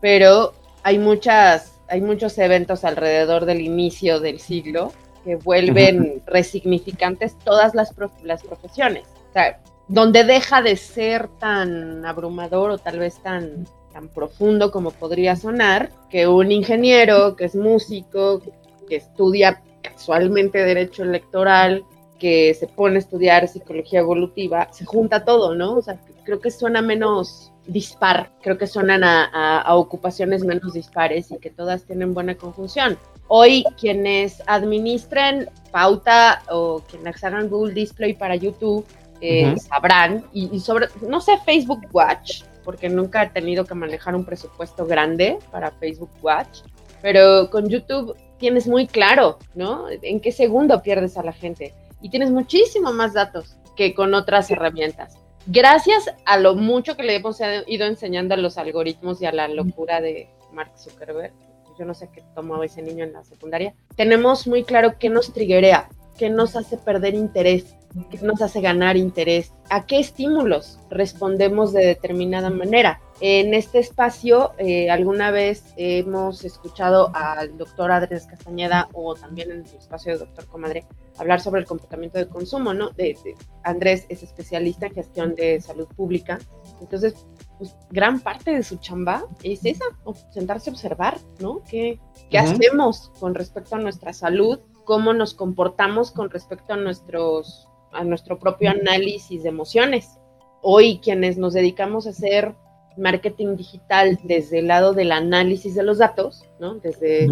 pero 0.00 0.54
hay 0.82 0.98
muchas, 0.98 1.78
hay 1.88 2.00
muchos 2.00 2.38
eventos 2.38 2.84
alrededor 2.84 3.44
del 3.44 3.60
inicio 3.60 4.18
del 4.18 4.40
siglo 4.40 4.92
que 5.24 5.36
vuelven 5.36 6.22
resignificantes 6.26 7.38
todas 7.38 7.74
las, 7.74 7.94
las 8.22 8.42
profesiones. 8.42 9.04
O 9.30 9.32
sea, 9.32 9.60
donde 9.88 10.24
deja 10.24 10.62
de 10.62 10.76
ser 10.76 11.28
tan 11.38 12.04
abrumador 12.04 12.70
o 12.70 12.78
tal 12.78 12.98
vez 12.98 13.22
tan, 13.22 13.66
tan 13.92 14.08
profundo 14.08 14.70
como 14.70 14.90
podría 14.90 15.36
sonar, 15.36 15.90
que 16.10 16.28
un 16.28 16.52
ingeniero 16.52 17.36
que 17.36 17.46
es 17.46 17.54
músico, 17.54 18.42
que 18.88 18.96
estudia 18.96 19.62
casualmente 19.82 20.58
derecho 20.58 21.02
electoral, 21.02 21.84
que 22.18 22.54
se 22.54 22.66
pone 22.66 22.96
a 22.96 22.98
estudiar 23.00 23.48
psicología 23.48 24.00
evolutiva, 24.00 24.68
se 24.72 24.84
junta 24.84 25.24
todo, 25.24 25.54
¿no? 25.54 25.74
O 25.74 25.82
sea, 25.82 25.98
creo 26.24 26.40
que 26.40 26.50
suena 26.50 26.80
menos 26.80 27.52
dispar. 27.66 28.30
Creo 28.42 28.58
que 28.58 28.66
suenan 28.66 29.04
a, 29.04 29.64
ocupaciones 29.74 30.44
menos 30.44 30.72
dispares 30.72 31.30
y 31.30 31.38
que 31.38 31.50
todas 31.50 31.84
tienen 31.84 32.14
buena 32.14 32.34
conjunción. 32.36 32.98
Hoy 33.28 33.64
quienes 33.80 34.42
administren 34.46 35.48
pauta 35.72 36.42
o 36.50 36.82
quienes 36.88 37.22
hagan 37.24 37.48
Google 37.48 37.74
Display 37.74 38.14
para 38.14 38.36
YouTube 38.36 38.86
eh, 39.20 39.54
sabrán, 39.58 40.24
y, 40.32 40.60
sobre, 40.60 40.88
no 41.00 41.20
sé, 41.20 41.38
Facebook 41.46 41.80
Watch, 41.92 42.42
porque 42.62 42.88
nunca 42.88 43.22
he 43.22 43.30
tenido 43.30 43.64
que 43.64 43.74
manejar 43.74 44.14
un 44.14 44.24
presupuesto 44.24 44.86
grande 44.86 45.38
para 45.50 45.70
Facebook 45.70 46.10
Watch, 46.20 46.60
pero 47.00 47.48
con 47.50 47.68
YouTube 47.68 48.14
tienes 48.38 48.66
muy 48.66 48.86
claro, 48.86 49.38
¿no? 49.54 49.86
En 49.90 50.20
qué 50.20 50.30
segundo 50.30 50.82
pierdes 50.82 51.16
a 51.16 51.22
la 51.22 51.32
gente 51.32 51.72
y 52.02 52.10
tienes 52.10 52.30
muchísimo 52.30 52.92
más 52.92 53.14
datos 53.14 53.56
que 53.76 53.94
con 53.94 54.12
otras 54.12 54.50
herramientas. 54.50 55.16
Gracias 55.46 56.04
a 56.26 56.38
lo 56.38 56.54
mucho 56.54 56.96
que 56.96 57.02
le 57.02 57.16
hemos 57.16 57.38
ido 57.66 57.86
enseñando 57.86 58.34
a 58.34 58.38
los 58.38 58.58
algoritmos 58.58 59.20
y 59.22 59.26
a 59.26 59.32
la 59.32 59.48
locura 59.48 60.00
de 60.00 60.28
Mark 60.52 60.72
Zuckerberg, 60.76 61.32
yo 61.78 61.84
no 61.84 61.94
sé 61.94 62.08
qué 62.12 62.22
tomaba 62.34 62.64
ese 62.64 62.82
niño 62.82 63.04
en 63.04 63.12
la 63.12 63.24
secundaria, 63.24 63.74
tenemos 63.96 64.46
muy 64.46 64.64
claro 64.64 64.94
qué 64.98 65.08
nos 65.10 65.32
triguea, 65.32 65.88
qué 66.18 66.30
nos 66.30 66.56
hace 66.56 66.76
perder 66.76 67.14
interés, 67.14 67.76
qué 68.10 68.18
nos 68.18 68.42
hace 68.42 68.60
ganar 68.60 68.96
interés, 68.96 69.52
a 69.70 69.86
qué 69.86 69.98
estímulos 69.98 70.78
respondemos 70.90 71.72
de 71.72 71.86
determinada 71.86 72.50
manera. 72.50 73.00
En 73.20 73.54
este 73.54 73.78
espacio, 73.78 74.52
eh, 74.58 74.90
alguna 74.90 75.30
vez 75.30 75.64
hemos 75.76 76.44
escuchado 76.44 77.10
al 77.14 77.56
doctor 77.56 77.92
Andrés 77.92 78.26
Castañeda 78.26 78.88
o 78.92 79.14
también 79.14 79.52
en 79.52 79.66
su 79.66 79.76
espacio 79.76 80.12
de 80.12 80.18
doctor 80.18 80.46
Comadre 80.46 80.84
hablar 81.16 81.40
sobre 81.40 81.60
el 81.60 81.66
comportamiento 81.66 82.18
de 82.18 82.26
consumo, 82.26 82.74
¿no? 82.74 82.90
De, 82.90 83.16
Andrés 83.62 84.06
es 84.08 84.22
especialista 84.22 84.86
en 84.86 84.94
gestión 84.94 85.34
de 85.36 85.60
salud 85.60 85.86
pública, 85.94 86.38
entonces, 86.80 87.26
pues, 87.58 87.76
gran 87.90 88.20
parte 88.20 88.52
de 88.52 88.62
su 88.62 88.76
chamba 88.76 89.24
es 89.42 89.64
esa, 89.64 89.84
sentarse 90.30 90.70
a 90.70 90.72
observar, 90.72 91.18
¿no? 91.40 91.62
¿Qué, 91.68 92.00
qué 92.30 92.38
hacemos 92.38 93.10
con 93.20 93.34
respecto 93.34 93.76
a 93.76 93.78
nuestra 93.78 94.12
salud? 94.12 94.60
¿Cómo 94.84 95.12
nos 95.12 95.34
comportamos 95.34 96.10
con 96.10 96.30
respecto 96.30 96.74
a 96.74 96.76
nuestros 96.76 97.68
a 97.92 98.02
nuestro 98.02 98.38
propio 98.38 98.70
análisis 98.70 99.44
de 99.44 99.48
emociones? 99.48 100.18
Hoy 100.62 100.98
quienes 100.98 101.38
nos 101.38 101.54
dedicamos 101.54 102.06
a 102.06 102.10
hacer 102.10 102.54
marketing 102.96 103.56
digital 103.56 104.18
desde 104.24 104.60
el 104.60 104.68
lado 104.68 104.92
del 104.92 105.12
análisis 105.12 105.74
de 105.74 105.82
los 105.82 105.98
datos, 105.98 106.44
¿no? 106.58 106.74
Desde 106.76 107.28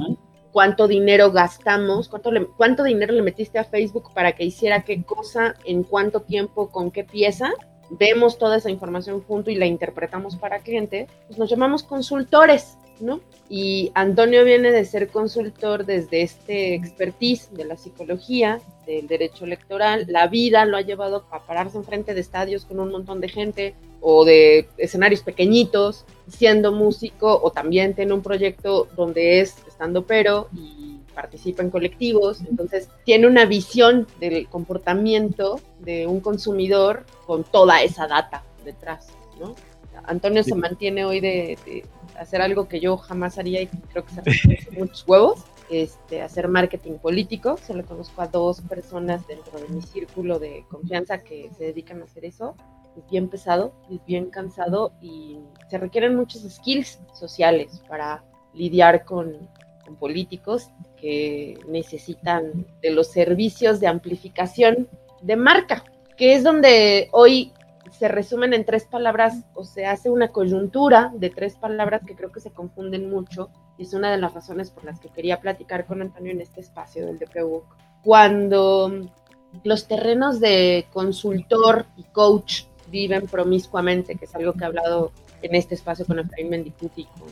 cuánto 0.52 0.86
dinero 0.86 1.32
gastamos, 1.32 2.08
cuánto, 2.08 2.30
cuánto 2.56 2.84
dinero 2.84 3.12
le 3.12 3.22
metiste 3.22 3.58
a 3.58 3.64
Facebook 3.64 4.12
para 4.14 4.32
que 4.32 4.44
hiciera 4.44 4.82
qué 4.82 5.02
cosa, 5.02 5.54
en 5.64 5.82
cuánto 5.82 6.22
tiempo, 6.22 6.70
con 6.70 6.90
qué 6.90 7.04
pieza, 7.04 7.52
vemos 7.98 8.38
toda 8.38 8.56
esa 8.56 8.70
información 8.70 9.22
junto 9.22 9.50
y 9.50 9.54
la 9.54 9.66
interpretamos 9.66 10.36
para 10.36 10.60
cliente, 10.60 11.08
pues 11.26 11.38
nos 11.38 11.50
llamamos 11.50 11.82
consultores, 11.82 12.76
¿no? 13.00 13.20
Y 13.48 13.92
Antonio 13.94 14.44
viene 14.44 14.72
de 14.72 14.84
ser 14.84 15.08
consultor 15.08 15.84
desde 15.84 16.22
este 16.22 16.74
expertise 16.74 17.52
de 17.52 17.64
la 17.64 17.76
psicología, 17.76 18.60
del 18.86 19.06
derecho 19.06 19.44
electoral, 19.44 20.06
la 20.08 20.26
vida 20.26 20.64
lo 20.64 20.76
ha 20.76 20.80
llevado 20.80 21.24
a 21.30 21.40
pararse 21.40 21.76
enfrente 21.76 22.14
de 22.14 22.20
estadios 22.20 22.64
con 22.64 22.80
un 22.80 22.90
montón 22.90 23.20
de 23.20 23.28
gente 23.28 23.74
o 24.00 24.24
de 24.24 24.68
escenarios 24.78 25.22
pequeñitos, 25.22 26.04
siendo 26.28 26.72
músico 26.72 27.40
o 27.42 27.52
también 27.52 27.94
tiene 27.94 28.12
un 28.12 28.22
proyecto 28.22 28.88
donde 28.96 29.40
es 29.40 29.56
estando 29.68 30.04
pero 30.04 30.48
y 30.56 30.91
participa 31.14 31.62
en 31.62 31.70
colectivos, 31.70 32.40
entonces 32.48 32.88
tiene 33.04 33.26
una 33.26 33.44
visión 33.44 34.06
del 34.18 34.48
comportamiento 34.48 35.60
de 35.80 36.06
un 36.06 36.20
consumidor 36.20 37.04
con 37.26 37.44
toda 37.44 37.82
esa 37.82 38.06
data 38.06 38.44
detrás, 38.64 39.08
¿no? 39.38 39.54
Antonio 40.04 40.42
se 40.42 40.54
mantiene 40.54 41.04
hoy 41.04 41.20
de, 41.20 41.84
hacer 42.18 42.42
algo 42.42 42.68
que 42.68 42.80
yo 42.80 42.96
jamás 42.96 43.38
haría 43.38 43.62
y 43.62 43.66
creo 43.66 44.04
que 44.04 44.12
se 44.12 44.70
muchos 44.78 45.04
huevos, 45.06 45.44
este, 45.70 46.22
hacer 46.22 46.48
marketing 46.48 46.98
político. 46.98 47.56
Solo 47.56 47.84
conozco 47.84 48.22
a 48.22 48.26
dos 48.26 48.60
personas 48.62 49.26
dentro 49.26 49.58
de 49.58 49.68
mi 49.68 49.82
círculo 49.82 50.38
de 50.38 50.64
confianza 50.68 51.22
que 51.22 51.50
se 51.56 51.64
dedican 51.64 52.02
a 52.02 52.04
hacer 52.04 52.24
eso. 52.24 52.56
Es 52.96 53.08
bien 53.10 53.28
pesado, 53.28 53.72
es 53.90 54.04
bien 54.04 54.28
cansado 54.28 54.92
y 55.00 55.38
se 55.70 55.78
requieren 55.78 56.14
muchos 56.14 56.42
skills 56.42 57.00
sociales 57.14 57.82
para 57.88 58.22
lidiar 58.52 59.04
con, 59.04 59.48
con 59.84 59.96
políticos 59.96 60.70
que 61.02 61.58
necesitan 61.66 62.64
de 62.80 62.90
los 62.92 63.08
servicios 63.08 63.80
de 63.80 63.88
amplificación 63.88 64.88
de 65.20 65.34
marca, 65.34 65.82
que 66.16 66.34
es 66.34 66.44
donde 66.44 67.08
hoy 67.10 67.52
se 67.90 68.06
resumen 68.06 68.54
en 68.54 68.64
tres 68.64 68.84
palabras 68.84 69.44
o 69.54 69.64
se 69.64 69.84
hace 69.84 70.10
una 70.10 70.28
coyuntura 70.28 71.12
de 71.14 71.28
tres 71.28 71.56
palabras 71.56 72.02
que 72.06 72.14
creo 72.14 72.30
que 72.30 72.40
se 72.40 72.52
confunden 72.52 73.10
mucho 73.10 73.50
y 73.76 73.82
es 73.82 73.94
una 73.94 74.12
de 74.12 74.18
las 74.18 74.32
razones 74.32 74.70
por 74.70 74.84
las 74.84 75.00
que 75.00 75.08
quería 75.08 75.40
platicar 75.40 75.86
con 75.86 76.00
Antonio 76.00 76.30
en 76.30 76.40
este 76.40 76.60
espacio 76.60 77.04
del 77.04 77.18
DPU. 77.18 77.64
Cuando 78.04 78.92
los 79.64 79.88
terrenos 79.88 80.38
de 80.38 80.86
consultor 80.92 81.86
y 81.96 82.04
coach 82.04 82.62
viven 82.88 83.26
promiscuamente, 83.26 84.14
que 84.14 84.26
es 84.26 84.34
algo 84.36 84.52
que 84.52 84.62
he 84.62 84.66
hablado 84.66 85.10
en 85.42 85.56
este 85.56 85.74
espacio 85.74 86.06
con 86.06 86.20
Efraín 86.20 86.48
Mendicuti, 86.48 87.06
con, 87.06 87.28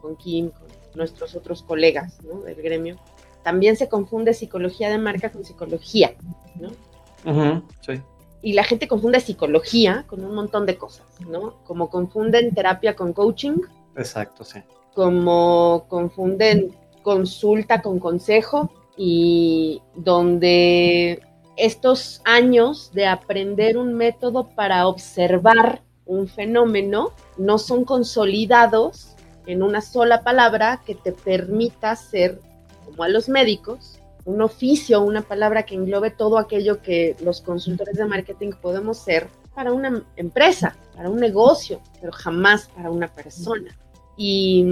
con 0.00 0.16
Kim, 0.16 0.50
con 0.50 0.71
nuestros 0.94 1.34
otros 1.34 1.62
colegas 1.62 2.18
del 2.44 2.56
gremio, 2.56 2.96
también 3.42 3.76
se 3.76 3.88
confunde 3.88 4.34
psicología 4.34 4.90
de 4.90 4.98
marca 4.98 5.30
con 5.30 5.44
psicología, 5.44 6.14
¿no? 6.56 7.62
sí 7.80 8.00
y 8.42 8.52
la 8.54 8.64
gente 8.64 8.88
confunde 8.88 9.20
psicología 9.20 10.04
con 10.08 10.24
un 10.24 10.34
montón 10.34 10.66
de 10.66 10.76
cosas, 10.76 11.06
¿no? 11.28 11.54
Como 11.64 11.88
confunden 11.88 12.52
terapia 12.52 12.96
con 12.96 13.12
coaching. 13.12 13.56
Exacto, 13.96 14.44
sí. 14.44 14.60
Como 14.94 15.86
confunden 15.88 16.74
consulta 17.02 17.80
con 17.80 18.00
consejo 18.00 18.70
y 18.96 19.80
donde 19.94 21.22
estos 21.56 22.20
años 22.24 22.90
de 22.92 23.06
aprender 23.06 23.78
un 23.78 23.94
método 23.94 24.48
para 24.48 24.88
observar 24.88 25.82
un 26.04 26.26
fenómeno 26.26 27.12
no 27.38 27.58
son 27.58 27.84
consolidados 27.84 29.11
en 29.46 29.62
una 29.62 29.80
sola 29.80 30.22
palabra 30.22 30.82
que 30.84 30.94
te 30.94 31.12
permita 31.12 31.94
ser, 31.96 32.40
como 32.84 33.04
a 33.04 33.08
los 33.08 33.28
médicos, 33.28 33.98
un 34.24 34.40
oficio, 34.40 35.02
una 35.02 35.22
palabra 35.22 35.64
que 35.64 35.74
englobe 35.74 36.10
todo 36.10 36.38
aquello 36.38 36.80
que 36.80 37.16
los 37.22 37.40
consultores 37.40 37.96
de 37.96 38.04
marketing 38.04 38.52
podemos 38.60 38.98
ser 38.98 39.28
para 39.54 39.72
una 39.72 40.04
empresa, 40.16 40.76
para 40.94 41.10
un 41.10 41.18
negocio, 41.18 41.80
pero 42.00 42.12
jamás 42.12 42.68
para 42.68 42.90
una 42.90 43.08
persona. 43.08 43.76
Y 44.16 44.64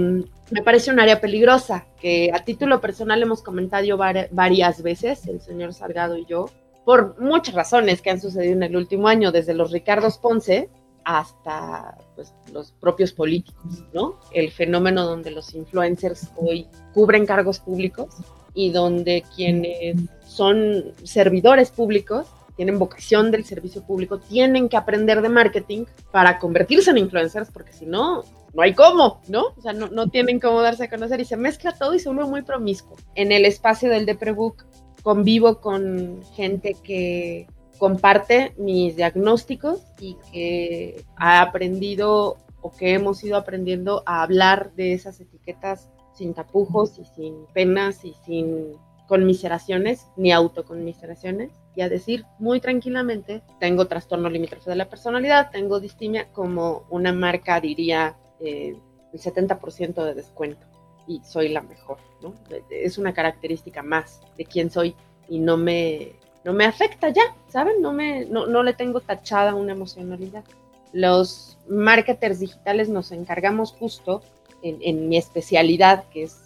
me 0.51 0.61
parece 0.63 0.91
un 0.91 0.99
área 0.99 1.19
peligrosa 1.19 1.85
que 1.99 2.31
a 2.33 2.43
título 2.43 2.79
personal 2.79 3.21
hemos 3.21 3.41
comentado 3.41 3.97
varias 3.97 4.81
veces, 4.81 5.27
el 5.27 5.41
señor 5.41 5.73
Salgado 5.73 6.17
y 6.17 6.25
yo, 6.25 6.49
por 6.85 7.19
muchas 7.19 7.55
razones 7.55 8.01
que 8.01 8.09
han 8.09 8.21
sucedido 8.21 8.53
en 8.53 8.63
el 8.63 8.75
último 8.75 9.07
año, 9.07 9.31
desde 9.31 9.53
los 9.53 9.71
Ricardos 9.71 10.17
Ponce 10.17 10.69
hasta 11.03 11.97
pues, 12.15 12.33
los 12.51 12.71
propios 12.73 13.11
políticos, 13.11 13.83
¿no? 13.93 14.19
El 14.31 14.51
fenómeno 14.51 15.05
donde 15.05 15.31
los 15.31 15.53
influencers 15.53 16.29
hoy 16.37 16.67
cubren 16.93 17.25
cargos 17.25 17.59
públicos 17.59 18.09
y 18.53 18.71
donde 18.71 19.23
quienes 19.35 19.97
son 20.25 20.93
servidores 21.03 21.71
públicos, 21.71 22.27
tienen 22.55 22.77
vocación 22.77 23.31
del 23.31 23.45
servicio 23.45 23.81
público, 23.81 24.19
tienen 24.19 24.69
que 24.69 24.77
aprender 24.77 25.21
de 25.21 25.29
marketing 25.29 25.85
para 26.11 26.37
convertirse 26.37 26.91
en 26.91 26.99
influencers, 26.99 27.49
porque 27.49 27.73
si 27.73 27.85
no, 27.85 28.23
no 28.53 28.61
hay 28.61 28.73
cómo, 28.73 29.21
¿no? 29.29 29.47
O 29.57 29.61
sea, 29.61 29.73
no, 29.73 29.87
no 29.87 30.09
tienen 30.09 30.39
cómo 30.39 30.61
darse 30.61 30.83
a 30.83 30.89
conocer 30.89 31.19
y 31.21 31.25
se 31.25 31.37
mezcla 31.37 31.71
todo 31.71 31.95
y 31.95 31.99
se 31.99 32.09
vuelve 32.09 32.29
muy 32.29 32.41
promiscuo. 32.41 32.97
En 33.15 33.31
el 33.31 33.45
espacio 33.45 33.89
del 33.89 34.05
Deprebook 34.05 34.65
convivo 35.01 35.59
con 35.59 36.21
gente 36.35 36.75
que 36.83 37.47
comparte 37.81 38.53
mis 38.57 38.95
diagnósticos 38.95 39.81
y 39.99 40.15
que 40.31 41.03
ha 41.15 41.41
aprendido 41.41 42.37
o 42.61 42.71
que 42.71 42.93
hemos 42.93 43.23
ido 43.23 43.37
aprendiendo 43.37 44.03
a 44.05 44.21
hablar 44.21 44.71
de 44.75 44.93
esas 44.93 45.19
etiquetas 45.19 45.89
sin 46.13 46.35
tapujos 46.35 46.99
y 46.99 47.05
sin 47.05 47.47
penas 47.55 48.05
y 48.05 48.13
sin 48.23 48.73
conmiseraciones 49.07 50.05
ni 50.15 50.31
autoconmiseraciones 50.31 51.49
y 51.75 51.81
a 51.81 51.89
decir 51.89 52.23
muy 52.37 52.59
tranquilamente, 52.59 53.41
tengo 53.59 53.87
trastorno 53.87 54.29
limítrofe 54.29 54.69
de 54.69 54.75
la 54.75 54.87
personalidad, 54.87 55.49
tengo 55.49 55.79
distimia, 55.79 56.31
como 56.33 56.85
una 56.91 57.13
marca 57.13 57.59
diría 57.59 58.15
eh, 58.39 58.77
el 59.11 59.19
70% 59.19 60.05
de 60.05 60.13
descuento 60.13 60.67
y 61.07 61.19
soy 61.23 61.49
la 61.49 61.63
mejor, 61.63 61.97
¿no? 62.21 62.35
Es 62.69 62.99
una 62.99 63.11
característica 63.11 63.81
más 63.81 64.21
de 64.37 64.45
quién 64.45 64.69
soy 64.69 64.95
y 65.27 65.39
no 65.39 65.57
me, 65.57 66.20
no 66.43 66.53
me 66.53 66.65
afecta 66.65 67.09
ya, 67.09 67.21
¿saben? 67.47 67.81
No, 67.81 67.93
me, 67.93 68.25
no, 68.25 68.47
no 68.47 68.63
le 68.63 68.73
tengo 68.73 68.99
tachada 68.99 69.55
una 69.55 69.73
emocionalidad. 69.73 70.43
Los 70.91 71.57
marketers 71.69 72.39
digitales 72.39 72.89
nos 72.89 73.11
encargamos 73.11 73.71
justo 73.71 74.21
en, 74.63 75.09
mi 75.09 75.17
especialidad, 75.17 76.05
que 76.09 76.23
es 76.23 76.37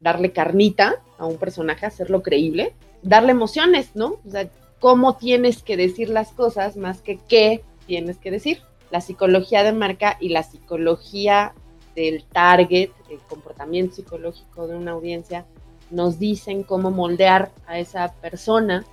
darle 0.00 0.32
carnita 0.32 1.02
a 1.18 1.26
un 1.26 1.38
personaje, 1.38 1.86
hacerlo 1.86 2.22
creíble, 2.22 2.74
darle 3.02 3.32
emociones, 3.32 3.90
¿no? 3.94 4.18
O 4.26 4.30
sea, 4.30 4.48
cómo 4.80 5.16
tienes 5.16 5.62
que 5.62 5.76
decir 5.76 6.08
las 6.10 6.32
cosas 6.32 6.76
más 6.76 7.00
que 7.00 7.18
qué 7.28 7.62
tienes 7.86 8.18
que 8.18 8.30
decir. 8.30 8.60
la 8.90 9.00
psicología 9.00 9.64
de 9.64 9.72
marca 9.72 10.16
y 10.20 10.28
la 10.28 10.44
psicología 10.44 11.52
del 11.96 12.22
target, 12.24 12.90
el 13.10 13.18
comportamiento 13.28 13.96
psicológico 13.96 14.68
de 14.68 14.76
una 14.76 14.92
audiencia, 14.92 15.46
nos 15.90 16.20
dicen 16.20 16.62
cómo 16.62 16.92
moldear 16.92 17.50
a 17.66 17.80
esa 17.80 18.12
persona 18.20 18.84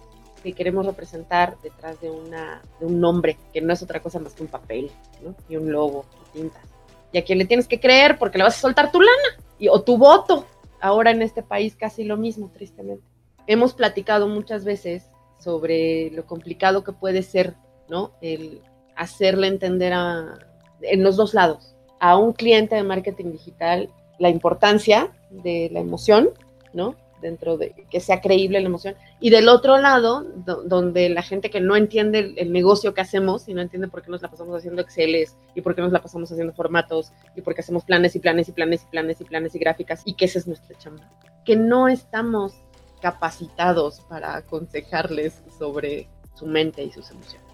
que 0.41 0.53
queremos 0.53 0.85
representar 0.85 1.57
detrás 1.61 1.99
de, 2.01 2.09
una, 2.09 2.61
de 2.79 2.85
un 2.85 2.99
nombre, 2.99 3.37
que 3.53 3.61
no 3.61 3.73
es 3.73 3.81
otra 3.81 4.01
cosa 4.01 4.19
más 4.19 4.33
que 4.33 4.43
un 4.43 4.49
papel, 4.49 4.91
¿no? 5.23 5.35
Y 5.49 5.55
un 5.55 5.71
logo, 5.71 6.05
y 6.35 6.39
tintas. 6.39 6.63
Y 7.11 7.17
a 7.17 7.23
quien 7.23 7.37
le 7.37 7.45
tienes 7.45 7.67
que 7.67 7.79
creer 7.79 8.17
porque 8.17 8.37
le 8.37 8.43
vas 8.43 8.57
a 8.57 8.61
soltar 8.61 8.91
tu 8.91 8.99
lana 8.99 9.45
y, 9.59 9.67
o 9.67 9.81
tu 9.81 9.97
voto. 9.97 10.45
Ahora 10.79 11.11
en 11.11 11.21
este 11.21 11.43
país 11.43 11.75
casi 11.75 12.03
lo 12.03 12.17
mismo, 12.17 12.49
tristemente. 12.53 13.03
Hemos 13.47 13.73
platicado 13.73 14.27
muchas 14.27 14.63
veces 14.65 15.09
sobre 15.39 16.11
lo 16.11 16.25
complicado 16.25 16.83
que 16.83 16.93
puede 16.93 17.23
ser, 17.23 17.55
¿no? 17.89 18.11
El 18.21 18.61
hacerle 18.95 19.47
entender 19.47 19.93
a, 19.93 20.39
en 20.81 21.03
los 21.03 21.15
dos 21.15 21.33
lados, 21.33 21.75
a 21.99 22.17
un 22.17 22.33
cliente 22.33 22.75
de 22.75 22.83
marketing 22.83 23.31
digital 23.31 23.89
la 24.19 24.29
importancia 24.29 25.11
de 25.31 25.69
la 25.71 25.79
emoción, 25.79 26.29
¿no? 26.73 26.95
Dentro 27.21 27.57
de 27.57 27.85
que 27.89 27.99
sea 27.99 28.19
creíble 28.19 28.59
la 28.59 28.67
emoción. 28.67 28.95
Y 29.19 29.29
del 29.29 29.47
otro 29.47 29.77
lado, 29.77 30.23
donde 30.23 31.09
la 31.09 31.21
gente 31.21 31.49
que 31.49 31.61
no 31.61 31.75
entiende 31.75 32.33
el, 32.37 32.51
negocio 32.51 32.93
que 32.93 33.01
hacemos 33.01 33.47
y 33.47 33.53
no 33.53 33.61
entiende 33.61 33.87
por 33.87 34.01
qué 34.01 34.11
nos 34.11 34.21
la 34.21 34.29
pasamos 34.29 34.57
haciendo 34.57 34.81
Exceles 34.81 35.37
y 35.55 35.61
por 35.61 35.75
qué 35.75 35.81
nos 35.81 35.91
la 35.91 36.01
pasamos 36.01 36.31
haciendo 36.31 36.53
formatos 36.53 37.11
y 37.35 37.41
por 37.41 37.53
qué 37.53 37.61
hacemos 37.61 37.85
planes 37.85 38.15
y 38.15 38.19
planes 38.19 38.49
y 38.49 38.51
planes 38.51 38.83
y 38.83 38.85
planes 38.87 39.21
y 39.21 39.23
planes 39.23 39.55
y 39.55 39.59
gráficas 39.59 40.01
y 40.05 40.15
que 40.15 40.25
esa 40.25 40.39
es 40.39 40.47
nuestra 40.47 40.77
chamba. 40.77 41.09
Que 41.45 41.55
no 41.55 41.87
estamos 41.87 42.53
capacitados 43.01 44.01
para 44.01 44.35
aconsejarles 44.35 45.41
sobre 45.57 46.07
su 46.33 46.45
mente 46.45 46.83
y 46.83 46.91
sus 46.91 47.09
emociones. 47.11 47.47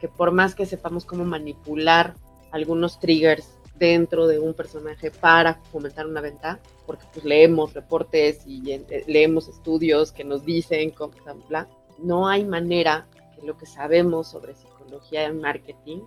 Que 0.00 0.08
por 0.08 0.32
más 0.32 0.54
que 0.54 0.66
sepamos 0.66 1.04
cómo 1.04 1.24
manipular 1.24 2.14
algunos 2.50 2.98
triggers 3.00 3.58
dentro 3.82 4.28
de 4.28 4.38
un 4.38 4.54
personaje 4.54 5.10
para 5.10 5.54
fomentar 5.72 6.06
una 6.06 6.20
venta, 6.20 6.60
porque 6.86 7.04
pues 7.12 7.24
leemos 7.24 7.74
reportes 7.74 8.46
y 8.46 8.70
eh, 8.70 9.04
leemos 9.08 9.48
estudios 9.48 10.12
que 10.12 10.22
nos 10.22 10.44
dicen, 10.44 10.90
cómo, 10.90 11.12
bla, 11.48 11.66
no 11.98 12.28
hay 12.28 12.44
manera 12.44 13.08
que 13.34 13.44
lo 13.44 13.58
que 13.58 13.66
sabemos 13.66 14.30
sobre 14.30 14.54
psicología 14.54 15.26
y 15.26 15.32
marketing 15.32 15.98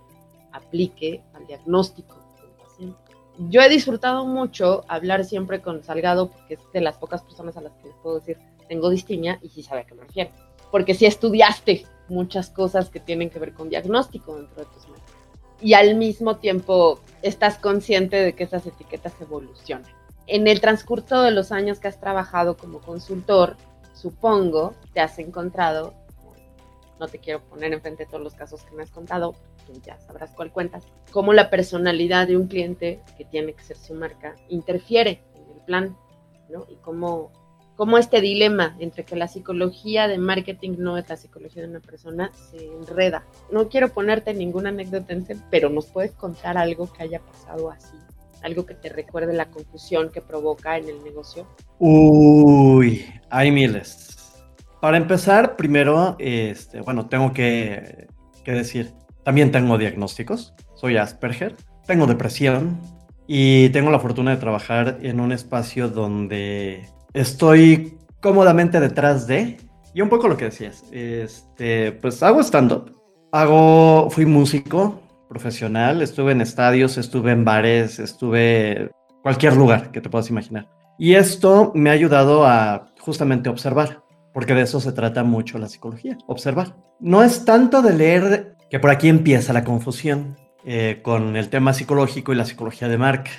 aplique 0.52 1.22
al 1.34 1.46
diagnóstico 1.46 2.16
del 2.40 2.50
paciente. 2.52 2.98
Yo 3.50 3.60
he 3.60 3.68
disfrutado 3.68 4.24
mucho 4.24 4.82
hablar 4.88 5.26
siempre 5.26 5.60
con 5.60 5.84
Salgado 5.84 6.30
porque 6.30 6.54
es 6.54 6.60
de 6.72 6.80
las 6.80 6.96
pocas 6.96 7.22
personas 7.22 7.58
a 7.58 7.60
las 7.60 7.74
que 7.74 7.88
les 7.88 7.96
puedo 7.96 8.20
decir 8.20 8.38
tengo 8.68 8.88
distimia 8.88 9.38
y 9.42 9.50
sí 9.50 9.62
sabe 9.62 9.82
a 9.82 9.84
qué 9.84 9.94
me 9.94 10.04
refiero. 10.04 10.30
Porque 10.72 10.94
si 10.94 11.04
estudiaste 11.04 11.84
muchas 12.08 12.48
cosas 12.48 12.88
que 12.88 13.00
tienen 13.00 13.28
que 13.28 13.38
ver 13.38 13.52
con 13.52 13.68
diagnóstico 13.68 14.36
dentro 14.36 14.64
de 14.64 14.70
tus. 14.70 14.86
Y 15.60 15.74
al 15.74 15.94
mismo 15.94 16.36
tiempo 16.36 17.00
estás 17.22 17.58
consciente 17.58 18.16
de 18.16 18.34
que 18.34 18.44
esas 18.44 18.66
etiquetas 18.66 19.14
evolucionan. 19.20 19.90
En 20.26 20.48
el 20.48 20.60
transcurso 20.60 21.22
de 21.22 21.30
los 21.30 21.52
años 21.52 21.78
que 21.78 21.88
has 21.88 22.00
trabajado 22.00 22.56
como 22.56 22.80
consultor, 22.80 23.56
supongo 23.94 24.74
te 24.92 25.00
has 25.00 25.18
encontrado, 25.18 25.94
no 26.98 27.06
te 27.08 27.18
quiero 27.18 27.42
poner 27.44 27.72
enfrente 27.72 28.04
de 28.04 28.10
todos 28.10 28.22
los 28.22 28.34
casos 28.34 28.62
que 28.64 28.74
me 28.74 28.82
has 28.82 28.90
contado, 28.90 29.34
tú 29.66 29.80
ya 29.84 29.98
sabrás 29.98 30.32
cuál 30.32 30.52
cuentas, 30.52 30.84
cómo 31.12 31.32
la 31.32 31.50
personalidad 31.50 32.26
de 32.26 32.36
un 32.36 32.48
cliente 32.48 33.00
que 33.16 33.24
tiene 33.24 33.52
que 33.52 33.62
ser 33.62 33.76
su 33.76 33.94
marca 33.94 34.34
interfiere 34.48 35.22
en 35.34 35.50
el 35.56 35.60
plan, 35.64 35.96
¿no? 36.48 36.66
Y 36.68 36.76
cómo 36.76 37.32
cómo 37.76 37.98
este 37.98 38.20
dilema 38.20 38.74
entre 38.80 39.04
que 39.04 39.16
la 39.16 39.28
psicología 39.28 40.08
de 40.08 40.18
marketing 40.18 40.76
no 40.78 40.98
es 40.98 41.08
la 41.08 41.16
psicología 41.16 41.62
de 41.62 41.68
una 41.68 41.80
persona 41.80 42.32
se 42.50 42.66
enreda. 42.66 43.24
No 43.52 43.68
quiero 43.68 43.90
ponerte 43.90 44.34
ninguna 44.34 44.70
anécdota, 44.70 45.14
pero 45.50 45.68
nos 45.68 45.86
puedes 45.86 46.12
contar 46.12 46.58
algo 46.58 46.92
que 46.92 47.02
haya 47.02 47.20
pasado 47.20 47.70
así, 47.70 47.96
algo 48.42 48.66
que 48.66 48.74
te 48.74 48.88
recuerde 48.88 49.34
la 49.34 49.46
confusión 49.46 50.10
que 50.10 50.22
provoca 50.22 50.78
en 50.78 50.88
el 50.88 51.04
negocio. 51.04 51.46
Uy, 51.78 53.04
hay 53.30 53.52
miles. 53.52 54.42
Para 54.80 54.96
empezar, 54.96 55.56
primero, 55.56 56.16
este, 56.18 56.80
bueno, 56.80 57.06
tengo 57.06 57.32
que, 57.32 58.08
que 58.44 58.52
decir, 58.52 58.92
también 59.22 59.50
tengo 59.50 59.78
diagnósticos, 59.78 60.54
soy 60.74 60.96
Asperger, 60.96 61.56
tengo 61.86 62.06
depresión 62.06 62.80
y 63.26 63.70
tengo 63.70 63.90
la 63.90 63.98
fortuna 63.98 64.32
de 64.32 64.36
trabajar 64.36 64.98
en 65.02 65.20
un 65.20 65.32
espacio 65.32 65.88
donde 65.88 66.86
estoy 67.16 67.98
cómodamente 68.20 68.78
detrás 68.78 69.26
de, 69.26 69.56
y 69.94 70.02
un 70.02 70.08
poco 70.08 70.28
lo 70.28 70.36
que 70.36 70.46
decías, 70.46 70.84
este, 70.92 71.92
pues 71.92 72.22
hago 72.22 72.40
stand-up, 72.40 72.94
hago, 73.32 74.10
fui 74.10 74.26
músico 74.26 75.00
profesional, 75.28 76.02
estuve 76.02 76.32
en 76.32 76.42
estadios, 76.42 76.98
estuve 76.98 77.32
en 77.32 77.44
bares, 77.44 77.98
estuve 77.98 78.90
cualquier 79.22 79.56
lugar 79.56 79.90
que 79.90 80.00
te 80.00 80.10
puedas 80.10 80.28
imaginar. 80.28 80.68
Y 80.98 81.14
esto 81.14 81.72
me 81.74 81.90
ha 81.90 81.94
ayudado 81.94 82.46
a 82.46 82.92
justamente 83.00 83.48
observar, 83.48 84.02
porque 84.34 84.54
de 84.54 84.62
eso 84.62 84.78
se 84.80 84.92
trata 84.92 85.24
mucho 85.24 85.58
la 85.58 85.68
psicología, 85.68 86.18
observar. 86.26 86.76
No 87.00 87.22
es 87.22 87.44
tanto 87.44 87.80
de 87.80 87.94
leer 87.94 88.56
que 88.70 88.78
por 88.78 88.90
aquí 88.90 89.08
empieza 89.08 89.54
la 89.54 89.64
confusión 89.64 90.36
eh, 90.66 91.00
con 91.02 91.36
el 91.36 91.48
tema 91.48 91.72
psicológico 91.72 92.32
y 92.32 92.36
la 92.36 92.44
psicología 92.44 92.88
de 92.88 92.98
marca 92.98 93.30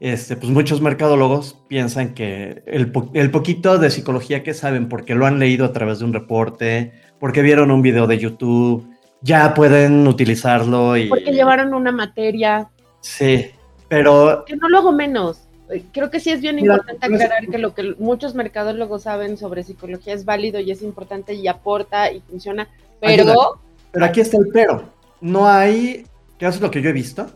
este, 0.00 0.36
pues 0.36 0.50
muchos 0.52 0.80
mercadólogos 0.80 1.58
piensan 1.68 2.14
que 2.14 2.62
el, 2.66 2.90
poquito 3.30 3.78
de 3.78 3.90
psicología 3.90 4.42
que 4.42 4.52
saben, 4.52 4.88
porque 4.88 5.14
lo 5.14 5.26
han 5.26 5.38
leído 5.38 5.64
a 5.64 5.72
través 5.72 6.00
de 6.00 6.04
un 6.04 6.12
reporte, 6.12 6.92
porque 7.18 7.42
vieron 7.42 7.70
un 7.70 7.80
video 7.80 8.06
de 8.06 8.18
YouTube, 8.18 8.86
ya 9.22 9.54
pueden 9.54 10.06
utilizarlo 10.06 10.96
y... 10.96 11.08
Porque 11.08 11.32
llevaron 11.32 11.72
una 11.72 11.92
materia. 11.92 12.68
Sí, 13.00 13.50
pero... 13.88 14.44
Que 14.46 14.56
no 14.56 14.68
lo 14.68 14.78
hago 14.78 14.92
menos. 14.92 15.40
Eh, 15.70 15.84
creo 15.92 16.10
que 16.10 16.20
sí 16.20 16.30
es 16.30 16.42
bien 16.42 16.58
importante 16.58 17.06
aclarar 17.06 17.48
que 17.48 17.58
lo 17.58 17.74
que 17.74 17.94
muchos 17.98 18.34
mercadólogos 18.34 19.04
saben 19.04 19.38
sobre 19.38 19.64
psicología 19.64 20.12
es 20.12 20.24
válido 20.24 20.60
y 20.60 20.70
es 20.70 20.82
importante 20.82 21.32
y 21.32 21.48
aporta 21.48 22.12
y 22.12 22.20
funciona, 22.20 22.68
pero... 23.00 23.60
Pero 23.92 24.04
aquí 24.04 24.20
está 24.20 24.36
el 24.36 24.48
pero. 24.52 24.84
No 25.22 25.48
hay, 25.48 26.06
¿qué 26.38 26.46
es 26.46 26.60
lo 26.60 26.70
que 26.70 26.82
yo 26.82 26.90
he 26.90 26.92
visto? 26.92 27.26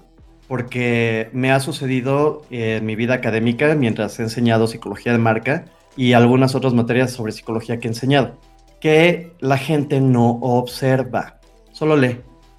Porque 0.50 1.30
me 1.32 1.52
ha 1.52 1.60
sucedido 1.60 2.42
en 2.50 2.84
mi 2.84 2.96
vida 2.96 3.14
académica 3.14 3.76
mientras 3.76 4.18
he 4.18 4.24
enseñado 4.24 4.66
psicología 4.66 5.12
de 5.12 5.18
marca 5.18 5.66
y 5.96 6.14
algunas 6.14 6.56
otras 6.56 6.74
materias 6.74 7.12
sobre 7.12 7.30
psicología 7.30 7.78
que 7.78 7.86
he 7.86 7.90
enseñado, 7.92 8.36
que 8.80 9.32
la 9.38 9.58
gente 9.58 10.00
no 10.00 10.40
observa, 10.40 11.38
solo 11.70 11.96
lee 11.96 12.18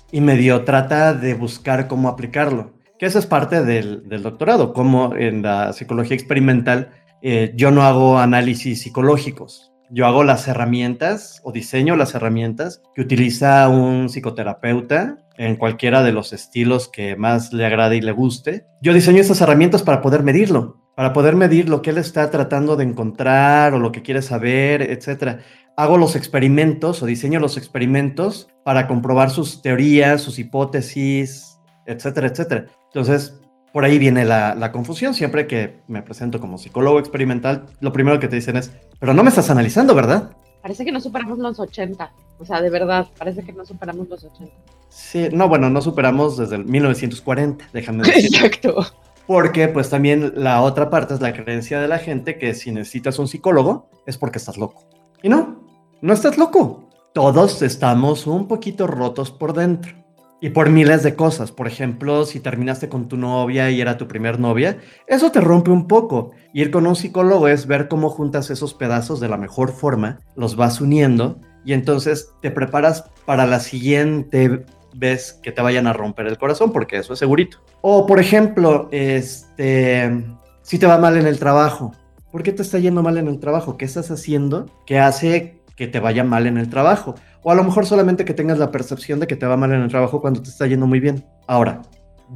y 0.10 0.22
medio 0.22 0.64
trata 0.64 1.14
de 1.14 1.34
buscar 1.34 1.90
cómo 1.90 2.08
aplicarlo, 2.08 2.72
que 2.98 3.08
eso 3.08 3.20
es 3.20 3.26
parte 3.26 3.62
del, 3.62 4.08
doctorado, 4.24 4.72
como 4.72 5.14
en 5.14 5.42
la 5.42 5.74
psicología 5.74 6.16
experimental 6.16 6.92
eh, 7.22 7.52
yo 7.58 7.72
no 7.72 7.84
hago 7.84 8.20
análisis 8.20 8.84
psicológicos, 8.84 9.71
yo 9.92 10.06
hago 10.08 10.24
las 10.24 10.48
herramientas 10.48 11.42
o 11.44 11.52
diseño 11.52 11.96
las 11.96 12.16
herramientas 12.16 12.82
que 12.96 13.02
utiliza 13.02 13.68
un 13.68 14.08
psicoterapeuta 14.08 15.18
en 15.38 15.58
cualquiera 15.58 16.02
de 16.02 16.14
los 16.14 16.32
estilos 16.34 16.88
que 16.88 17.16
más 17.18 17.52
le 17.52 17.66
agrade 17.66 17.98
y 17.98 18.02
le 18.02 18.14
guste. 18.14 18.66
Yo 18.82 18.94
diseño 18.94 19.22
esas 19.22 19.42
herramientas 19.42 19.84
para 19.84 20.02
poder 20.02 20.24
medirlo, 20.24 20.82
para 20.96 21.12
poder 21.12 21.36
medir 21.36 21.68
lo 21.68 21.82
que 21.82 21.90
él 21.90 21.98
está 21.98 22.32
tratando 22.32 22.78
de 22.78 22.86
encontrar 22.86 23.74
o 23.74 23.80
lo 23.80 23.92
que 23.92 24.02
quiere 24.02 24.22
saber, 24.22 24.82
etc. 24.82 25.42
Hago 25.76 25.98
los 25.98 26.16
experimentos 26.16 27.04
o 27.04 27.06
diseño 27.06 27.40
los 27.40 27.58
experimentos 27.58 28.48
para 28.64 28.88
comprobar 28.88 29.30
sus 29.30 29.62
teorías, 29.62 30.22
sus 30.22 30.40
hipótesis, 30.40 31.60
etcétera, 31.86 32.28
etcétera. 32.28 32.66
Entonces, 32.94 33.41
por 33.74 33.86
ahí 33.86 34.00
viene 34.00 34.26
la, 34.26 34.72
confusión. 34.72 35.14
Siempre 35.14 35.48
que 35.48 35.80
me 35.88 36.02
presento 36.02 36.40
como 36.40 36.58
psicólogo 36.58 37.00
experimental, 37.00 37.66
lo 37.80 37.94
primero 37.94 38.20
que 38.20 38.28
te 38.28 38.36
dicen 38.36 38.58
es, 38.58 38.72
pero 39.00 39.14
no 39.14 39.24
me 39.24 39.30
estás 39.30 39.50
analizando, 39.50 39.96
¿verdad? 39.96 40.32
Parece 40.62 40.86
que 40.86 40.92
no 40.92 41.00
superamos 41.00 41.40
los 41.40 41.60
80. 41.60 42.12
O 42.40 42.46
sea, 42.46 42.62
de 42.62 42.70
verdad, 42.70 43.08
parece 43.18 43.44
que 43.44 43.54
no 43.54 43.66
superamos 43.66 44.08
los 44.10 44.24
80. 44.24 44.52
Sí, 44.90 45.30
no, 45.32 45.48
bueno, 45.48 45.70
no 45.70 45.82
superamos 45.82 46.38
desde 46.38 46.58
el 46.58 46.66
1940, 46.66 47.70
déjame 47.74 48.04
decir. 48.04 48.36
Exacto. 48.36 48.86
Porque 49.26 49.68
pues 49.68 49.90
también 49.90 50.34
la 50.36 50.62
otra 50.62 50.90
parte 50.90 51.14
es 51.14 51.22
la 51.22 51.34
creencia 51.34 51.80
de 51.80 51.88
la 51.88 52.00
gente 52.00 52.38
que 52.38 52.54
si 52.54 52.72
necesitas 52.72 53.18
un 53.20 53.28
psicólogo 53.28 53.90
es 54.06 54.18
porque 54.18 54.40
estás 54.40 54.58
loco. 54.58 54.84
Y 55.24 55.30
no, 55.30 55.64
no 56.02 56.14
estás 56.14 56.38
loco. 56.38 56.90
Todos 57.14 57.62
estamos 57.62 58.28
un 58.28 58.48
poquito 58.48 58.88
rotos 58.88 59.32
por 59.32 59.54
dentro. 59.54 60.01
Y 60.44 60.50
por 60.50 60.72
miles 60.72 61.04
de 61.04 61.16
cosas. 61.16 61.52
Por 61.52 61.68
ejemplo, 61.68 62.26
si 62.26 62.40
terminaste 62.40 62.90
con 62.90 63.08
tu 63.08 63.16
novia 63.16 63.70
y 63.70 63.80
era 63.80 63.98
tu 63.98 64.08
primer 64.08 64.40
novia, 64.40 64.80
eso 65.08 65.32
te 65.32 65.40
rompe 65.40 65.70
un 65.70 65.88
poco. 65.88 66.32
Ir 66.52 66.72
con 66.72 66.88
un 66.88 66.96
psicólogo 66.96 67.48
es 67.48 67.68
ver 67.68 67.88
cómo 67.88 68.10
juntas 68.10 68.50
esos 68.50 68.74
pedazos 68.74 69.20
de 69.20 69.30
la 69.30 69.38
mejor 69.38 69.72
forma, 69.72 70.20
los 70.36 70.56
vas 70.56 70.82
uniendo 70.82 71.40
y 71.64 71.74
entonces 71.74 72.34
te 72.42 72.50
preparas 72.50 73.06
para 73.26 73.46
la 73.46 73.60
siguiente 73.60 74.66
vez 74.96 75.40
que 75.44 75.52
te 75.52 75.62
vayan 75.62 75.88
a 75.88 75.94
romper 75.94 76.28
el 76.28 76.38
corazón, 76.38 76.72
porque 76.72 76.98
eso 76.98 77.14
es 77.14 77.20
segurito. 77.20 77.60
O 77.82 78.08
por 78.08 78.20
ejemplo, 78.20 78.90
este, 78.92 80.26
si 80.64 80.80
te 80.80 80.88
va 80.88 80.98
mal 80.98 81.18
en 81.18 81.28
el 81.28 81.38
trabajo, 81.38 81.94
¿por 82.32 82.44
qué 82.44 82.52
te 82.52 82.64
está 82.64 82.80
yendo 82.80 83.04
mal 83.04 83.18
en 83.18 83.28
el 83.28 83.40
trabajo? 83.40 83.78
¿Qué 83.78 83.86
estás 83.86 84.10
haciendo 84.10 84.66
que 84.86 85.00
hace 85.00 85.61
que 85.82 85.88
te 85.88 86.00
vaya 86.00 86.24
mal 86.24 86.46
en 86.46 86.60
el 86.60 86.70
trabajo? 86.70 87.16
O 87.42 87.52
a 87.52 87.56
lo 87.56 87.64
mejor 87.64 87.88
solamente 87.88 88.24
que 88.24 88.36
tengas 88.36 88.60
la 88.60 88.70
percepción 88.70 89.20
de 89.20 89.26
que 89.26 89.36
te 89.36 89.48
va 89.48 89.58
mal 89.58 89.72
en 89.74 89.82
el 89.82 89.90
trabajo 89.90 90.22
cuando 90.22 90.40
te 90.40 90.50
está 90.50 90.68
yendo 90.68 90.86
muy 90.86 91.00
bien. 91.00 91.26
Ahora, 91.48 91.82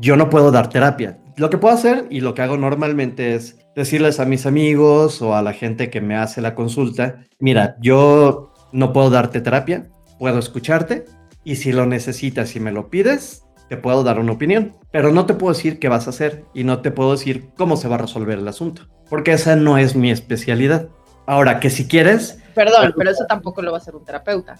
yo 0.01 0.17
no 0.17 0.31
puedo 0.31 0.49
dar 0.49 0.69
terapia. 0.69 1.19
Lo 1.37 1.51
que 1.51 1.59
puedo 1.59 1.75
hacer 1.75 2.07
y 2.09 2.21
lo 2.21 2.33
que 2.33 2.41
hago 2.41 2.57
normalmente 2.57 3.35
es 3.35 3.59
decirles 3.75 4.19
a 4.19 4.25
mis 4.25 4.47
amigos 4.47 5.21
o 5.21 5.35
a 5.35 5.43
la 5.43 5.53
gente 5.53 5.91
que 5.91 6.01
me 6.01 6.15
hace 6.15 6.41
la 6.41 6.55
consulta, 6.55 7.19
mira, 7.37 7.77
yo 7.79 8.51
no 8.71 8.91
puedo 8.93 9.11
darte 9.11 9.41
terapia, 9.41 9.89
puedo 10.17 10.39
escucharte 10.39 11.05
y 11.43 11.57
si 11.57 11.71
lo 11.71 11.85
necesitas 11.85 12.55
y 12.55 12.59
me 12.59 12.71
lo 12.71 12.89
pides, 12.89 13.43
te 13.69 13.77
puedo 13.77 14.03
dar 14.03 14.17
una 14.17 14.31
opinión, 14.31 14.73
pero 14.91 15.11
no 15.11 15.27
te 15.27 15.35
puedo 15.35 15.53
decir 15.53 15.77
qué 15.77 15.87
vas 15.87 16.07
a 16.07 16.09
hacer 16.09 16.45
y 16.55 16.63
no 16.63 16.79
te 16.81 16.89
puedo 16.89 17.11
decir 17.11 17.49
cómo 17.55 17.77
se 17.77 17.89
va 17.89 17.93
a 17.93 17.99
resolver 17.99 18.39
el 18.39 18.47
asunto, 18.47 18.87
porque 19.07 19.33
esa 19.33 19.55
no 19.55 19.77
es 19.77 19.95
mi 19.95 20.09
especialidad. 20.09 20.89
Ahora, 21.27 21.59
que 21.59 21.69
si 21.69 21.87
quieres... 21.87 22.39
Perdón, 22.55 22.93
pero 22.97 23.11
eso 23.11 23.25
tampoco 23.27 23.61
lo 23.61 23.71
va 23.71 23.77
a 23.77 23.81
hacer 23.81 23.95
un 23.95 24.05
terapeuta. 24.05 24.57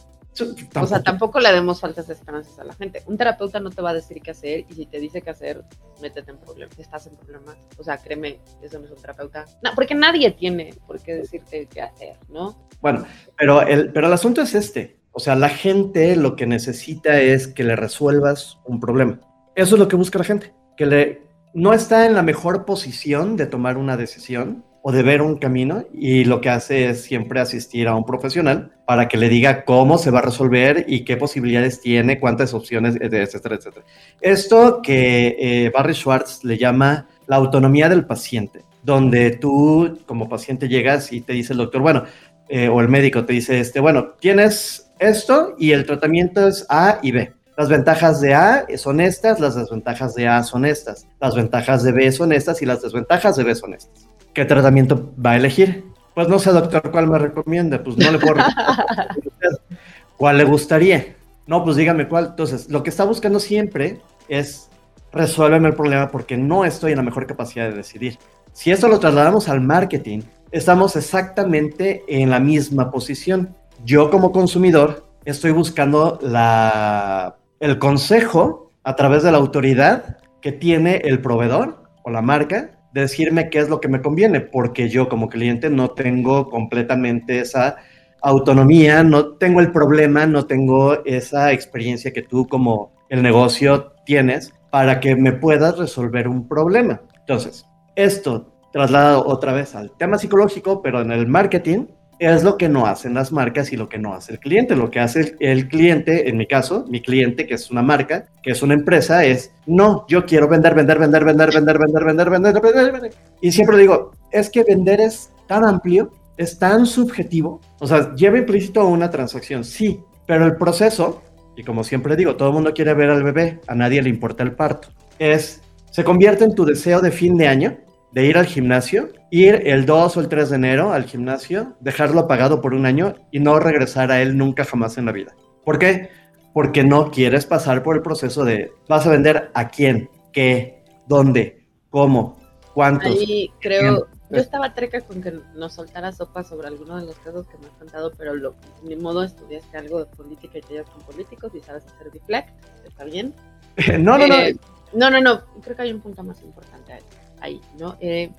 O 0.76 0.86
sea, 0.86 1.02
tampoco 1.02 1.40
le 1.40 1.52
demos 1.54 1.80
faltas 1.80 2.08
de 2.08 2.14
esperanzas 2.14 2.60
a 2.60 2.66
la 2.66 2.74
gente. 2.74 3.02
Un 3.06 3.18
terapeuta 3.18 3.60
no 3.60 3.70
te 3.70 3.82
va 3.82 3.92
a 3.92 3.94
decir 3.94 4.22
qué 4.22 4.32
hacer 4.32 4.66
y 4.70 4.74
si 4.74 4.86
te 4.86 5.00
dice 5.00 5.22
qué 5.22 5.30
hacer, 5.30 5.64
métete 6.02 6.32
en 6.32 6.38
problemas, 6.38 6.78
estás 6.78 7.08
en 7.08 7.16
problemas. 7.16 7.56
O 7.78 7.84
sea, 7.84 7.98
créeme, 7.98 8.40
eso 8.62 8.78
no 8.80 8.86
es 8.86 8.92
un 8.92 8.98
terapeuta. 8.98 9.46
No, 9.64 9.72
porque 9.74 9.96
nadie 9.96 10.32
tiene 10.32 10.74
por 10.86 11.00
qué 11.00 11.16
decirte 11.16 11.68
qué 11.74 11.82
hacer, 11.82 12.18
¿no? 12.28 12.68
Bueno, 12.82 13.06
pero 13.38 13.62
el, 13.62 13.92
pero 13.94 14.08
el 14.08 14.14
asunto 14.14 14.42
es 14.42 14.54
este. 14.54 15.00
O 15.14 15.20
sea, 15.22 15.36
la 15.36 15.48
gente 15.48 16.18
lo 16.18 16.36
que 16.36 16.46
necesita 16.46 17.22
es 17.22 17.48
que 17.48 17.64
le 17.64 17.78
resuelvas 17.78 18.60
un 18.66 18.82
problema. 18.82 19.22
Eso 19.56 19.76
es 19.76 19.80
lo 19.80 19.88
que 19.88 19.96
busca 19.96 20.20
la 20.20 20.26
gente, 20.26 20.54
que 20.76 20.86
le 20.86 21.26
no 21.54 21.72
está 21.72 22.06
en 22.06 22.14
la 22.14 22.22
mejor 22.22 22.66
posición 22.66 23.38
de 23.38 23.46
tomar 23.46 23.78
una 23.78 23.96
decisión 23.96 24.66
o 24.88 24.92
de 24.92 25.02
ver 25.02 25.24
un 25.24 25.38
camino 25.38 25.84
y 25.96 26.26
lo 26.26 26.42
que 26.42 26.52
hace 26.52 26.90
es 26.90 27.02
siempre 27.02 27.40
asistir 27.40 27.88
a 27.88 27.96
un 27.96 28.06
profesional 28.06 28.72
para 28.86 29.08
que 29.08 29.18
le 29.18 29.30
diga 29.30 29.66
cómo 29.66 29.98
se 29.98 30.12
va 30.12 30.20
a 30.20 30.22
resolver 30.22 30.86
y 30.88 31.04
qué 31.04 31.18
posibilidades 31.18 31.82
tiene, 31.82 32.20
cuántas 32.20 32.54
opciones, 32.54 32.96
etcétera, 33.02 33.56
etcétera. 33.56 33.84
Esto 34.22 34.84
que 34.84 35.38
eh, 35.40 35.72
Barry 35.74 35.96
Schwartz 35.96 36.44
le 36.44 36.60
llama 36.60 37.08
la 37.26 37.38
autonomía 37.38 37.90
del 37.90 38.06
paciente, 38.06 38.64
donde 38.84 39.32
tú 39.32 39.98
como 40.06 40.30
paciente 40.30 40.68
llegas 40.68 41.12
y 41.12 41.22
te 41.22 41.34
dice 41.34 41.54
el 41.54 41.58
doctor, 41.58 41.82
bueno, 41.82 42.04
eh, 42.48 42.70
o 42.70 42.80
el 42.80 42.88
médico 42.88 43.26
te 43.26 43.34
dice, 43.34 43.60
este, 43.60 43.80
bueno, 43.80 44.10
tienes 44.20 44.92
esto 45.00 45.56
y 45.58 45.72
el 45.72 45.88
tratamiento 45.88 46.48
es 46.48 46.64
A 46.70 47.00
y 47.02 47.12
B. 47.12 47.34
Las 47.58 47.70
ventajas 47.70 48.22
de 48.22 48.36
A 48.36 48.68
son 48.78 49.02
estas, 49.02 49.40
las 49.40 49.56
desventajas 49.56 50.14
de 50.14 50.28
A 50.28 50.44
son 50.44 50.64
estas, 50.64 51.08
las 51.20 51.34
ventajas 51.34 51.82
de 51.82 51.92
B 51.92 52.12
son 52.12 52.32
estas 52.32 52.62
y 52.62 52.68
las 52.68 52.84
desventajas 52.84 53.36
de 53.36 53.46
B 53.46 53.56
son 53.56 53.74
estas. 53.74 54.15
¿Qué 54.36 54.44
tratamiento 54.44 55.14
va 55.26 55.32
a 55.32 55.38
elegir? 55.38 55.86
Pues 56.14 56.28
no 56.28 56.40
sé, 56.40 56.52
doctor, 56.52 56.92
¿cuál 56.92 57.08
me 57.08 57.18
recomienda? 57.18 57.82
Pues 57.82 57.98
no 57.98 58.12
le 58.12 58.20
puedo 58.20 58.36
¿Cuál 60.18 60.38
le 60.38 60.44
gustaría? 60.44 61.16
No, 61.48 61.64
pues 61.64 61.78
dígame 61.78 62.10
cuál. 62.10 62.28
Entonces, 62.32 62.70
lo 62.70 62.84
que 62.84 62.90
está 62.90 63.06
buscando 63.06 63.40
siempre 63.40 64.02
es 64.28 64.70
resuélveme 65.14 65.70
el 65.70 65.76
problema 65.76 66.10
porque 66.12 66.36
no 66.36 66.66
estoy 66.66 66.92
en 66.92 66.98
la 66.98 67.04
mejor 67.04 67.26
capacidad 67.28 67.70
de 67.70 67.78
decidir. 67.78 68.20
Si 68.52 68.72
esto 68.72 68.90
lo 68.90 69.00
trasladamos 69.00 69.48
al 69.48 69.62
marketing, 69.62 70.24
estamos 70.52 70.98
exactamente 70.98 72.04
en 72.10 72.30
la 72.30 72.42
misma 72.42 72.92
posición. 72.92 73.56
Yo 73.86 74.12
como 74.12 74.34
consumidor 74.34 75.06
estoy 75.24 75.52
buscando 75.52 76.20
la, 76.22 77.38
el 77.62 77.80
consejo 77.80 78.70
a 78.84 78.98
través 78.98 79.24
de 79.24 79.32
la 79.32 79.38
autoridad 79.38 80.18
que 80.42 80.52
tiene 80.52 80.98
el 81.06 81.22
proveedor 81.22 81.84
o 82.04 82.10
la 82.10 82.22
marca 82.22 82.75
decirme 83.02 83.50
qué 83.50 83.60
es 83.60 83.70
lo 83.70 83.80
que 83.80 83.90
me 83.90 84.02
conviene, 84.02 84.40
porque 84.42 84.90
yo 84.90 85.10
como 85.10 85.28
cliente 85.28 85.70
no 85.70 85.90
tengo 85.90 86.50
completamente 86.50 87.40
esa 87.40 87.76
autonomía, 88.22 89.04
no 89.04 89.36
tengo 89.36 89.60
el 89.60 89.72
problema, 89.72 90.26
no 90.26 90.46
tengo 90.46 91.04
esa 91.06 91.52
experiencia 91.52 92.14
que 92.14 92.22
tú 92.22 92.48
como 92.48 92.94
el 93.10 93.22
negocio 93.22 93.92
tienes 94.06 94.54
para 94.72 95.00
que 95.00 95.16
me 95.16 95.34
puedas 95.34 95.78
resolver 95.78 96.28
un 96.28 96.48
problema. 96.48 97.02
Entonces, 97.20 97.66
esto 97.96 98.54
trasladado 98.72 99.26
otra 99.28 99.54
vez 99.54 99.76
al 99.76 99.92
tema 99.98 100.18
psicológico, 100.18 100.82
pero 100.82 101.02
en 101.02 101.12
el 101.12 101.28
marketing, 101.28 101.88
es 102.20 102.44
lo 102.44 102.58
que 102.58 102.70
no 102.70 102.86
hacen 102.86 103.14
las 103.14 103.32
marcas 103.32 103.74
y 103.74 103.78
lo 103.78 103.90
que 103.90 103.98
no 103.98 104.14
hace 104.14 104.34
el 104.34 104.40
cliente. 104.40 104.76
Lo 104.76 104.90
que 104.90 105.00
hace 105.00 105.36
el, 105.40 105.68
cliente, 105.68 106.30
en 106.30 106.38
mi 106.38 106.48
caso, 106.48 106.86
mi 106.88 107.02
cliente, 107.02 107.46
que 107.46 107.56
es 107.56 107.70
una 107.72 107.82
marca, 107.82 108.26
que 108.42 108.52
es 108.52 108.62
una 108.62 108.74
empresa, 108.74 109.26
es, 109.26 109.52
no, 109.66 110.06
yo 110.08 110.26
quiero 110.26 110.48
vender, 110.48 110.74
vender, 110.76 111.00
vender, 111.00 111.26
vender, 111.26 111.54
vender, 111.54 111.80
vender, 111.80 112.06
vender, 112.06 112.30
vender, 112.30 112.62
vender, 112.62 112.92
vender. 112.92 113.14
Y 113.42 113.52
siempre 113.52 113.78
digo, 113.78 114.12
es 114.32 114.50
que 114.50 114.64
vender 114.64 115.02
es 115.02 115.30
tan 115.48 115.66
amplio, 115.66 116.12
es 116.38 116.58
tan 116.58 116.86
subjetivo, 116.86 117.62
o 117.80 117.88
sea, 117.88 118.14
lleva 118.16 118.38
implícito 118.38 118.86
una 118.86 119.10
transacción, 119.10 119.64
sí, 119.64 120.02
pero 120.26 120.46
el 120.46 120.58
proceso, 120.58 121.22
y 121.56 121.64
como 121.64 121.84
siempre 121.84 122.16
digo, 122.16 122.36
todo 122.36 122.50
el 122.50 122.56
mundo 122.56 122.74
quiere 122.74 122.94
ver 122.94 123.10
al 123.10 123.24
bebé, 123.24 123.62
a 123.68 123.76
nadie 123.76 124.02
le 124.02 124.10
importa 124.10 124.44
el 124.44 124.54
parto, 124.54 124.90
es, 125.18 125.62
se 125.92 126.04
convierte 126.04 126.44
en 126.44 126.54
tu 126.54 126.66
deseo 126.66 127.00
de 127.00 127.12
fin 127.12 127.38
de 127.38 127.48
año 127.48 127.78
de 128.16 128.26
ir 128.26 128.38
al 128.38 128.46
gimnasio, 128.46 129.10
ir 129.30 129.64
el 129.66 129.86
2 129.86 130.16
o 130.16 130.22
el 130.22 130.30
3 130.30 130.50
de 130.50 130.56
enero 130.56 130.94
al 130.94 131.04
gimnasio, 131.04 131.76
dejarlo 131.82 132.22
apagado 132.22 132.62
por 132.62 132.74
un 132.74 132.86
año 132.86 133.16
y 133.30 133.42
no 133.42 133.60
regresar 133.60 134.10
a 134.10 134.22
él 134.22 134.38
nunca 134.38 134.64
jamás 134.64 134.98
en 134.98 135.06
la 135.06 135.12
vida. 135.12 135.36
¿Por 135.66 135.78
qué? 135.78 136.12
Porque 136.54 136.86
no 136.86 137.12
quieres 137.12 137.46
pasar 137.46 137.84
por 137.84 137.98
el 137.98 138.02
proceso 138.02 138.46
de 138.46 138.72
vas 138.88 139.06
a 139.06 139.10
vender 139.10 139.52
a 139.54 139.68
quién, 139.68 140.10
qué, 140.32 140.82
dónde, 141.08 141.68
cómo, 141.90 142.40
cuántos. 142.74 143.12
Ahí 143.12 143.52
creo, 143.60 144.08
yo 144.30 144.38
estaba 144.38 144.74
treca 144.74 145.02
con 145.02 145.22
que 145.22 145.34
nos 145.54 145.74
soltara 145.74 146.14
sopa 146.14 146.42
sobre 146.46 146.70
algunos 146.70 147.02
de 147.02 147.08
los 147.08 147.18
casos 147.18 147.46
que 147.48 147.58
me 147.58 147.68
has 147.68 147.74
contado, 147.74 148.14
pero 148.18 148.34
lo, 148.34 148.56
ni 148.82 148.96
modo 148.96 149.24
estudiaste 149.24 149.78
algo 149.78 150.00
de 150.00 150.06
política 150.06 150.60
y 150.60 150.62
te 150.62 150.74
llevas 150.76 150.90
con 150.90 151.02
políticos 151.02 151.52
y 151.54 151.60
sabes 151.60 151.84
hacer 151.86 152.10
deflect, 152.14 152.48
está 152.88 153.04
bien. 153.04 153.36
no, 154.00 154.18
no, 154.18 154.26
no. 154.26 154.36
Eh, 154.36 154.56
no, 154.94 155.10
no, 155.10 155.20
no, 155.20 155.42
creo 155.62 155.76
que 155.76 155.82
hay 155.82 155.92
un 155.92 156.00
punto 156.00 156.24
más 156.24 156.42
importante 156.42 156.94
ahí 156.94 157.02
ahí, 157.46 157.62
¿no? 157.80 157.98
Eh, 158.00 158.32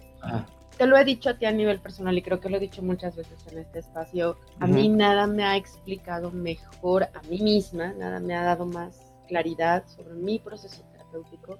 te 0.76 0.86
lo 0.86 0.96
he 0.98 1.04
dicho 1.04 1.30
a 1.30 1.34
ti 1.34 1.46
a 1.46 1.52
nivel 1.52 1.80
personal 1.80 2.16
y 2.16 2.22
creo 2.22 2.40
que 2.40 2.50
lo 2.50 2.58
he 2.58 2.60
dicho 2.60 2.82
muchas 2.82 3.16
veces 3.16 3.46
en 3.50 3.58
este 3.58 3.78
espacio. 3.78 4.36
A 4.60 4.66
mí 4.66 4.88
nada 4.88 5.26
me 5.26 5.44
ha 5.44 5.56
explicado 5.56 6.30
mejor 6.30 7.04
a 7.04 7.22
mí 7.28 7.40
misma, 7.40 7.92
nada 7.94 8.20
me 8.20 8.34
ha 8.34 8.44
dado 8.44 8.66
más 8.66 9.00
claridad 9.26 9.84
sobre 9.86 10.14
mi 10.14 10.38
proceso 10.38 10.82
terapéutico 10.92 11.58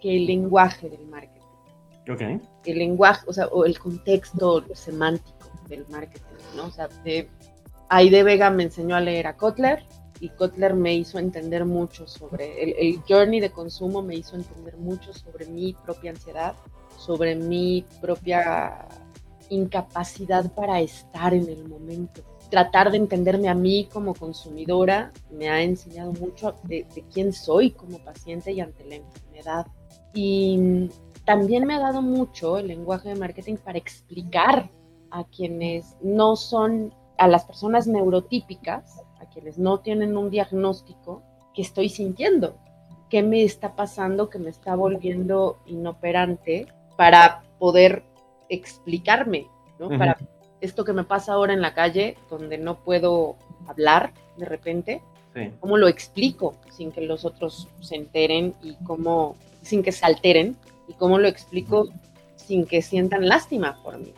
que 0.00 0.16
el 0.16 0.26
lenguaje 0.26 0.88
del 0.88 1.06
marketing. 1.06 1.38
Okay. 2.10 2.40
El 2.64 2.78
lenguaje, 2.78 3.24
o 3.26 3.32
sea, 3.32 3.46
o 3.48 3.64
el 3.64 3.78
contexto 3.78 4.64
semántico 4.74 5.50
del 5.68 5.86
marketing, 5.88 6.22
¿no? 6.56 6.66
O 6.66 6.70
sea, 6.70 6.88
de, 7.04 7.28
Aide 7.88 8.22
Vega 8.22 8.50
me 8.50 8.64
enseñó 8.64 8.96
a 8.96 9.00
leer 9.00 9.26
a 9.26 9.36
Kotler, 9.36 9.84
y 10.20 10.30
Kotler 10.30 10.74
me 10.74 10.94
hizo 10.94 11.18
entender 11.18 11.64
mucho 11.64 12.06
sobre 12.06 12.62
el, 12.62 12.74
el, 12.78 13.02
journey 13.08 13.40
de 13.40 13.50
consumo, 13.50 14.02
me 14.02 14.16
hizo 14.16 14.36
entender 14.36 14.76
mucho 14.76 15.12
sobre 15.12 15.46
mi 15.46 15.74
propia 15.84 16.10
ansiedad, 16.10 16.54
sobre 16.96 17.36
mi 17.36 17.84
propia 18.00 18.88
incapacidad 19.50 20.52
para 20.52 20.80
estar 20.80 21.34
en 21.34 21.48
el 21.48 21.68
momento. 21.68 22.22
Tratar 22.50 22.90
de 22.90 22.96
entenderme 22.96 23.48
a 23.48 23.54
mí 23.54 23.88
como 23.92 24.14
consumidora 24.14 25.12
me 25.30 25.48
ha 25.48 25.62
enseñado 25.62 26.12
mucho 26.12 26.54
de, 26.64 26.86
quién 27.12 27.32
soy 27.32 27.70
como 27.72 27.98
paciente 27.98 28.52
y 28.52 28.60
ante 28.60 28.84
la 28.84 28.96
enfermedad. 28.96 29.66
Y 30.14 30.88
también 31.24 31.66
me 31.66 31.74
ha 31.74 31.80
dado 31.80 32.00
mucho 32.00 32.58
el 32.58 32.68
lenguaje 32.68 33.10
de 33.10 33.16
marketing 33.16 33.56
para 33.56 33.78
explicar 33.78 34.70
a 35.10 35.24
quienes 35.24 35.96
no 36.02 36.36
son, 36.36 36.94
a 37.18 37.28
las 37.28 37.44
personas 37.44 37.86
neurotípicas, 37.86 39.02
a 39.20 39.26
quienes 39.26 39.58
no 39.58 39.80
tienen 39.80 40.16
un 40.16 40.30
diagnóstico, 40.30 41.22
que 41.54 41.62
estoy 41.62 41.88
sintiendo, 41.88 42.56
qué 43.08 43.22
me 43.22 43.42
está 43.42 43.74
pasando, 43.74 44.28
que 44.28 44.38
me 44.38 44.50
está 44.50 44.74
volviendo 44.74 45.58
inoperante 45.66 46.66
para 46.96 47.42
poder 47.58 48.04
explicarme, 48.48 49.46
¿no? 49.78 49.88
Para 49.88 50.16
esto 50.60 50.84
que 50.84 50.92
me 50.92 51.04
pasa 51.04 51.32
ahora 51.32 51.52
en 51.52 51.60
la 51.60 51.74
calle, 51.74 52.16
donde 52.30 52.58
no 52.58 52.76
puedo 52.76 53.36
hablar 53.66 54.12
de 54.36 54.46
repente, 54.46 55.02
¿cómo 55.60 55.76
lo 55.76 55.88
explico 55.88 56.54
sin 56.70 56.90
que 56.90 57.00
los 57.00 57.24
otros 57.24 57.68
se 57.80 57.96
enteren 57.96 58.54
y 58.62 58.74
cómo, 58.84 59.36
sin 59.62 59.82
que 59.82 59.92
se 59.92 60.04
alteren, 60.04 60.56
y 60.88 60.94
cómo 60.94 61.18
lo 61.18 61.28
explico 61.28 61.88
sin 62.36 62.66
que 62.66 62.82
sientan 62.82 63.28
lástima 63.28 63.80
por 63.82 63.98
mí? 63.98 64.12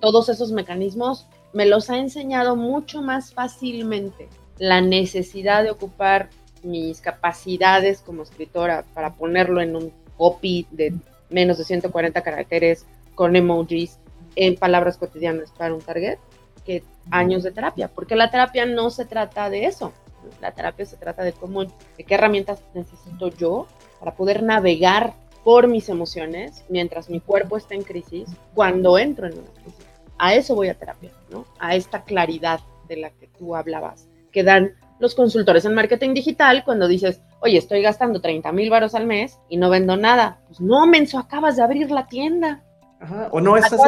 Todos 0.00 0.28
esos 0.28 0.52
mecanismos 0.52 1.26
me 1.54 1.66
los 1.66 1.88
ha 1.88 1.98
enseñado 1.98 2.56
mucho 2.56 3.00
más 3.00 3.32
fácilmente 3.32 4.28
la 4.58 4.80
necesidad 4.80 5.62
de 5.62 5.70
ocupar 5.70 6.28
mis 6.62 7.00
capacidades 7.00 8.00
como 8.00 8.22
escritora 8.22 8.84
para 8.92 9.14
ponerlo 9.14 9.60
en 9.60 9.76
un 9.76 9.92
copy 10.16 10.66
de 10.70 10.94
menos 11.30 11.58
de 11.58 11.64
140 11.64 12.20
caracteres 12.22 12.86
con 13.14 13.36
emojis 13.36 13.98
en 14.36 14.56
palabras 14.56 14.98
cotidianas 14.98 15.52
para 15.52 15.74
un 15.74 15.80
target 15.80 16.18
que 16.64 16.82
años 17.10 17.42
de 17.42 17.52
terapia, 17.52 17.88
porque 17.88 18.16
la 18.16 18.30
terapia 18.30 18.66
no 18.66 18.90
se 18.90 19.04
trata 19.04 19.50
de 19.50 19.66
eso. 19.66 19.92
La 20.40 20.52
terapia 20.52 20.86
se 20.86 20.96
trata 20.96 21.22
de 21.22 21.32
cómo, 21.32 21.64
de 21.64 22.04
qué 22.04 22.14
herramientas 22.14 22.62
necesito 22.72 23.28
yo 23.28 23.66
para 24.00 24.14
poder 24.14 24.42
navegar 24.42 25.12
por 25.44 25.68
mis 25.68 25.90
emociones 25.90 26.64
mientras 26.70 27.10
mi 27.10 27.20
cuerpo 27.20 27.58
está 27.58 27.74
en 27.74 27.82
crisis, 27.82 28.30
cuando 28.54 28.96
entro 28.98 29.26
en 29.26 29.34
una 29.34 29.50
crisis. 29.62 29.93
A 30.18 30.34
eso 30.34 30.54
voy 30.54 30.68
a 30.68 30.78
terapia, 30.78 31.10
¿no? 31.30 31.44
A 31.58 31.74
esta 31.74 32.04
claridad 32.04 32.60
de 32.88 32.96
la 32.96 33.10
que 33.10 33.28
tú 33.28 33.56
hablabas, 33.56 34.08
que 34.32 34.42
dan 34.42 34.74
los 35.00 35.14
consultores 35.14 35.64
en 35.64 35.74
marketing 35.74 36.14
digital 36.14 36.64
cuando 36.64 36.88
dices, 36.88 37.20
oye, 37.40 37.58
estoy 37.58 37.82
gastando 37.82 38.20
30 38.20 38.52
mil 38.52 38.70
varos 38.70 38.94
al 38.94 39.06
mes 39.06 39.38
y 39.48 39.56
no 39.56 39.70
vendo 39.70 39.96
nada. 39.96 40.38
Pues 40.46 40.60
no, 40.60 40.86
menso, 40.86 41.18
acabas 41.18 41.56
de 41.56 41.62
abrir 41.62 41.90
la 41.90 42.06
tienda. 42.06 42.62
O 43.32 43.40
no 43.40 43.56
estás 43.56 43.78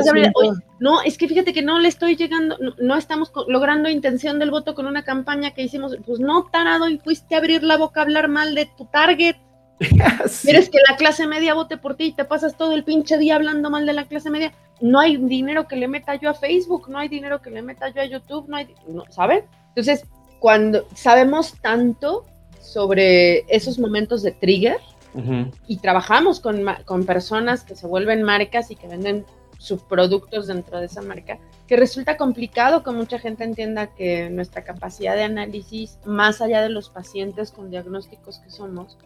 No, 0.78 1.00
es 1.02 1.16
que 1.16 1.28
fíjate 1.28 1.52
que 1.52 1.62
no 1.62 1.78
le 1.78 1.88
estoy 1.88 2.16
llegando, 2.16 2.58
no, 2.78 2.96
estamos 2.96 3.32
logrando 3.48 3.88
intención 3.88 4.38
del 4.38 4.50
voto 4.50 4.74
con 4.74 4.86
una 4.86 5.04
campaña 5.04 5.52
que 5.52 5.62
hicimos. 5.62 5.96
Pues 6.04 6.20
no, 6.20 6.44
tarado, 6.44 6.88
y 6.88 6.98
fuiste 6.98 7.34
a 7.34 7.38
abrir 7.38 7.62
la 7.62 7.78
boca 7.78 8.00
a 8.00 8.02
hablar 8.02 8.28
mal 8.28 8.54
de 8.54 8.66
tu 8.76 8.84
target. 8.86 9.36
Quieres 10.42 10.70
que 10.70 10.78
la 10.88 10.96
clase 10.96 11.26
media 11.26 11.54
vote 11.54 11.76
por 11.76 11.96
ti 11.96 12.04
y 12.04 12.12
te 12.12 12.24
pasas 12.24 12.56
todo 12.56 12.72
el 12.72 12.84
pinche 12.84 13.18
día 13.18 13.36
hablando 13.36 13.70
mal 13.70 13.86
de 13.86 13.92
la 13.92 14.06
clase 14.06 14.30
media. 14.30 14.52
No 14.80 15.00
hay 15.00 15.16
dinero 15.16 15.66
que 15.66 15.76
le 15.76 15.88
meta 15.88 16.14
yo 16.16 16.30
a 16.30 16.34
Facebook, 16.34 16.88
no 16.88 16.98
hay 16.98 17.08
dinero 17.08 17.40
que 17.40 17.50
le 17.50 17.62
meta 17.62 17.88
yo 17.88 18.02
a 18.02 18.04
YouTube, 18.04 18.48
no 18.48 18.56
hay, 18.56 18.74
no, 18.86 19.04
¿sabes? 19.10 19.44
Entonces, 19.68 20.04
cuando 20.38 20.86
sabemos 20.94 21.54
tanto 21.60 22.24
sobre 22.60 23.40
esos 23.54 23.78
momentos 23.78 24.22
de 24.22 24.32
trigger, 24.32 24.78
y 25.66 25.78
trabajamos 25.78 26.40
con, 26.40 26.62
con, 26.84 27.06
personas 27.06 27.64
que 27.64 27.74
se 27.74 27.86
vuelven 27.86 28.22
marcas 28.22 28.70
y 28.70 28.76
que 28.76 28.86
venden 28.86 29.24
subproductos 29.58 30.46
dentro 30.46 30.78
de 30.78 30.86
esa 30.86 31.00
marca, 31.00 31.38
que 31.66 31.76
resulta 31.76 32.16
complicado 32.16 32.82
que 32.82 32.90
mucha 32.90 33.18
gente 33.18 33.44
entienda 33.44 33.88
que 33.94 34.28
nuestra 34.30 34.62
capacidad 34.62 35.14
de 35.16 35.22
análisis, 35.22 35.98
más 36.04 36.40
allá 36.42 36.60
de 36.60 36.68
los 36.68 36.90
pacientes 36.90 37.50
con 37.50 37.70
diagnósticos 37.70 38.38
que 38.40 38.50
somos, 38.50 38.98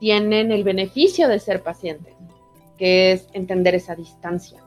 tienen 0.00 0.52
el 0.52 0.64
beneficio 0.64 1.28
de 1.28 1.38
ser 1.38 1.62
pacientes, 1.62 2.14
que 2.78 3.12
es 3.12 3.28
entender 3.32 3.74
esa 3.74 3.94
distancia. 3.94 4.62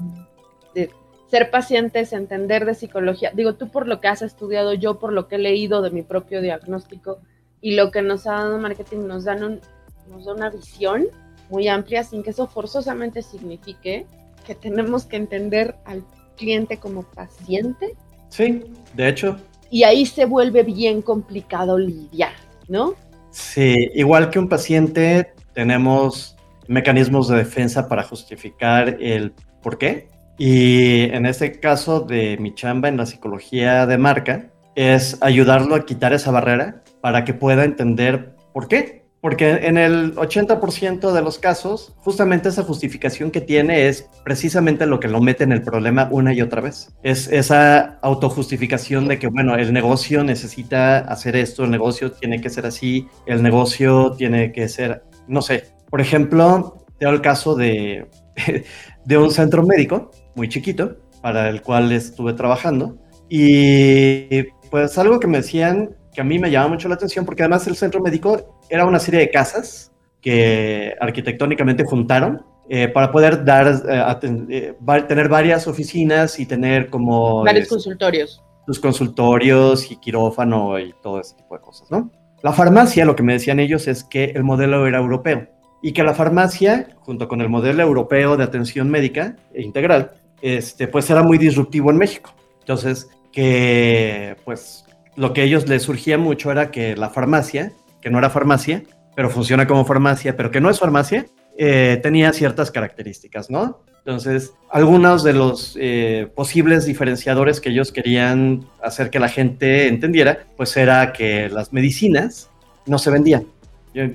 De 0.73 0.89
ser 1.29 1.49
pacientes, 1.49 2.13
entender 2.13 2.65
de 2.65 2.75
psicología. 2.75 3.31
Digo, 3.33 3.55
tú 3.55 3.69
por 3.69 3.87
lo 3.87 4.01
que 4.01 4.09
has 4.09 4.21
estudiado, 4.21 4.73
yo 4.73 4.99
por 4.99 5.13
lo 5.13 5.27
que 5.27 5.35
he 5.35 5.39
leído 5.39 5.81
de 5.81 5.91
mi 5.91 6.01
propio 6.01 6.41
diagnóstico 6.41 7.19
y 7.61 7.75
lo 7.75 7.91
que 7.91 8.01
nos 8.01 8.27
ha 8.27 8.33
dado 8.33 8.57
marketing, 8.57 9.07
nos 9.07 9.23
dan 9.23 9.43
un, 9.43 9.61
nos 10.09 10.25
da 10.25 10.33
una 10.33 10.49
visión 10.49 11.07
muy 11.49 11.67
amplia 11.67 12.03
sin 12.03 12.23
que 12.23 12.31
eso 12.31 12.47
forzosamente 12.47 13.21
signifique 13.21 14.05
que 14.45 14.55
tenemos 14.55 15.05
que 15.05 15.17
entender 15.17 15.75
al 15.85 16.03
cliente 16.35 16.77
como 16.77 17.03
paciente. 17.03 17.95
Sí, 18.29 18.63
de 18.95 19.09
hecho. 19.09 19.37
Y 19.69 19.83
ahí 19.83 20.05
se 20.05 20.25
vuelve 20.25 20.63
bien 20.63 21.01
complicado 21.01 21.77
lidiar, 21.77 22.33
¿no? 22.67 22.95
Sí, 23.29 23.89
igual 23.93 24.29
que 24.29 24.39
un 24.39 24.49
paciente, 24.49 25.33
tenemos 25.53 26.35
mecanismos 26.67 27.29
de 27.29 27.37
defensa 27.37 27.87
para 27.87 28.03
justificar 28.03 28.97
el 28.99 29.33
por 29.61 29.77
qué. 29.77 30.09
Y 30.43 31.03
en 31.13 31.27
este 31.27 31.59
caso 31.59 31.99
de 31.99 32.35
mi 32.37 32.55
chamba 32.55 32.89
en 32.89 32.97
la 32.97 33.05
psicología 33.05 33.85
de 33.85 33.99
marca, 33.99 34.49
es 34.73 35.19
ayudarlo 35.21 35.75
a 35.75 35.85
quitar 35.85 36.13
esa 36.13 36.31
barrera 36.31 36.81
para 36.99 37.23
que 37.25 37.35
pueda 37.35 37.63
entender 37.63 38.33
por 38.51 38.67
qué. 38.67 39.05
Porque 39.21 39.51
en 39.67 39.77
el 39.77 40.15
80% 40.15 41.11
de 41.11 41.21
los 41.21 41.37
casos, 41.37 41.93
justamente 41.97 42.49
esa 42.49 42.63
justificación 42.63 43.29
que 43.29 43.39
tiene 43.39 43.87
es 43.87 44.09
precisamente 44.23 44.87
lo 44.87 44.99
que 44.99 45.09
lo 45.09 45.21
mete 45.21 45.43
en 45.43 45.51
el 45.51 45.61
problema 45.61 46.09
una 46.09 46.33
y 46.33 46.41
otra 46.41 46.59
vez. 46.59 46.91
Es 47.03 47.27
esa 47.27 47.99
autojustificación 48.01 49.07
de 49.07 49.19
que, 49.19 49.27
bueno, 49.27 49.53
el 49.57 49.71
negocio 49.71 50.23
necesita 50.23 50.97
hacer 51.01 51.35
esto, 51.35 51.65
el 51.65 51.69
negocio 51.69 52.13
tiene 52.13 52.41
que 52.41 52.49
ser 52.49 52.65
así, 52.65 53.07
el 53.27 53.43
negocio 53.43 54.13
tiene 54.13 54.51
que 54.51 54.67
ser, 54.67 55.03
no 55.27 55.43
sé. 55.43 55.65
Por 55.87 56.01
ejemplo, 56.01 56.83
tengo 56.97 57.13
el 57.13 57.21
caso 57.21 57.53
de, 57.53 58.07
de 59.05 59.17
un 59.19 59.29
centro 59.29 59.61
médico 59.61 60.09
muy 60.35 60.49
chiquito 60.49 60.97
para 61.21 61.49
el 61.49 61.61
cual 61.61 61.91
estuve 61.91 62.33
trabajando 62.33 62.97
y 63.29 64.43
pues 64.69 64.97
algo 64.97 65.19
que 65.19 65.27
me 65.27 65.37
decían 65.37 65.95
que 66.13 66.21
a 66.21 66.23
mí 66.23 66.39
me 66.39 66.51
llama 66.51 66.69
mucho 66.69 66.89
la 66.89 66.95
atención 66.95 67.25
porque 67.25 67.43
además 67.43 67.67
el 67.67 67.75
centro 67.75 68.01
médico 68.01 68.59
era 68.69 68.85
una 68.85 68.99
serie 68.99 69.21
de 69.21 69.29
casas 69.29 69.91
que 70.21 70.93
arquitectónicamente 70.99 71.83
juntaron 71.83 72.45
eh, 72.69 72.87
para 72.87 73.11
poder 73.11 73.43
dar, 73.43 73.67
eh, 73.67 74.37
eh, 74.49 75.03
tener 75.07 75.27
varias 75.27 75.67
oficinas 75.67 76.39
y 76.39 76.45
tener 76.45 76.89
como... 76.89 77.43
Varios 77.43 77.67
consultorios. 77.67 78.41
Sus 78.65 78.79
consultorios 78.79 79.91
y 79.91 79.97
quirófano 79.97 80.79
y 80.79 80.93
todo 81.01 81.19
ese 81.19 81.35
tipo 81.35 81.55
de 81.55 81.61
cosas, 81.61 81.89
¿no? 81.91 82.11
La 82.43 82.53
farmacia, 82.53 83.05
lo 83.05 83.15
que 83.15 83.23
me 83.23 83.33
decían 83.33 83.59
ellos 83.59 83.87
es 83.87 84.03
que 84.03 84.25
el 84.25 84.43
modelo 84.43 84.87
era 84.87 84.99
europeo 84.99 85.47
y 85.81 85.93
que 85.93 86.03
la 86.03 86.13
farmacia, 86.13 86.95
junto 87.01 87.27
con 87.27 87.41
el 87.41 87.49
modelo 87.49 87.81
europeo 87.83 88.37
de 88.37 88.43
atención 88.43 88.89
médica 88.89 89.35
e 89.53 89.63
integral, 89.63 90.11
este, 90.41 90.87
pues 90.87 91.09
era 91.09 91.23
muy 91.23 91.37
disruptivo 91.37 91.91
en 91.91 91.97
México. 91.97 92.33
Entonces, 92.59 93.09
que 93.31 94.35
pues 94.45 94.85
lo 95.15 95.33
que 95.33 95.41
a 95.41 95.43
ellos 95.43 95.67
les 95.67 95.83
surgía 95.83 96.17
mucho 96.17 96.51
era 96.51 96.71
que 96.71 96.95
la 96.95 97.09
farmacia, 97.09 97.73
que 98.01 98.09
no 98.09 98.17
era 98.17 98.29
farmacia, 98.29 98.83
pero 99.15 99.29
funciona 99.29 99.67
como 99.67 99.85
farmacia, 99.85 100.35
pero 100.35 100.51
que 100.51 100.61
no 100.61 100.69
es 100.69 100.79
farmacia, 100.79 101.25
eh, 101.57 101.99
tenía 102.01 102.33
ciertas 102.33 102.71
características, 102.71 103.49
¿no? 103.49 103.83
Entonces, 103.99 104.53
algunos 104.71 105.23
de 105.23 105.33
los 105.33 105.77
eh, 105.79 106.31
posibles 106.33 106.85
diferenciadores 106.85 107.61
que 107.61 107.69
ellos 107.69 107.91
querían 107.91 108.65
hacer 108.81 109.11
que 109.11 109.19
la 109.19 109.29
gente 109.29 109.87
entendiera, 109.87 110.45
pues 110.57 110.75
era 110.75 111.13
que 111.13 111.49
las 111.49 111.71
medicinas 111.71 112.49
no 112.87 112.97
se 112.97 113.11
vendían. 113.11 113.45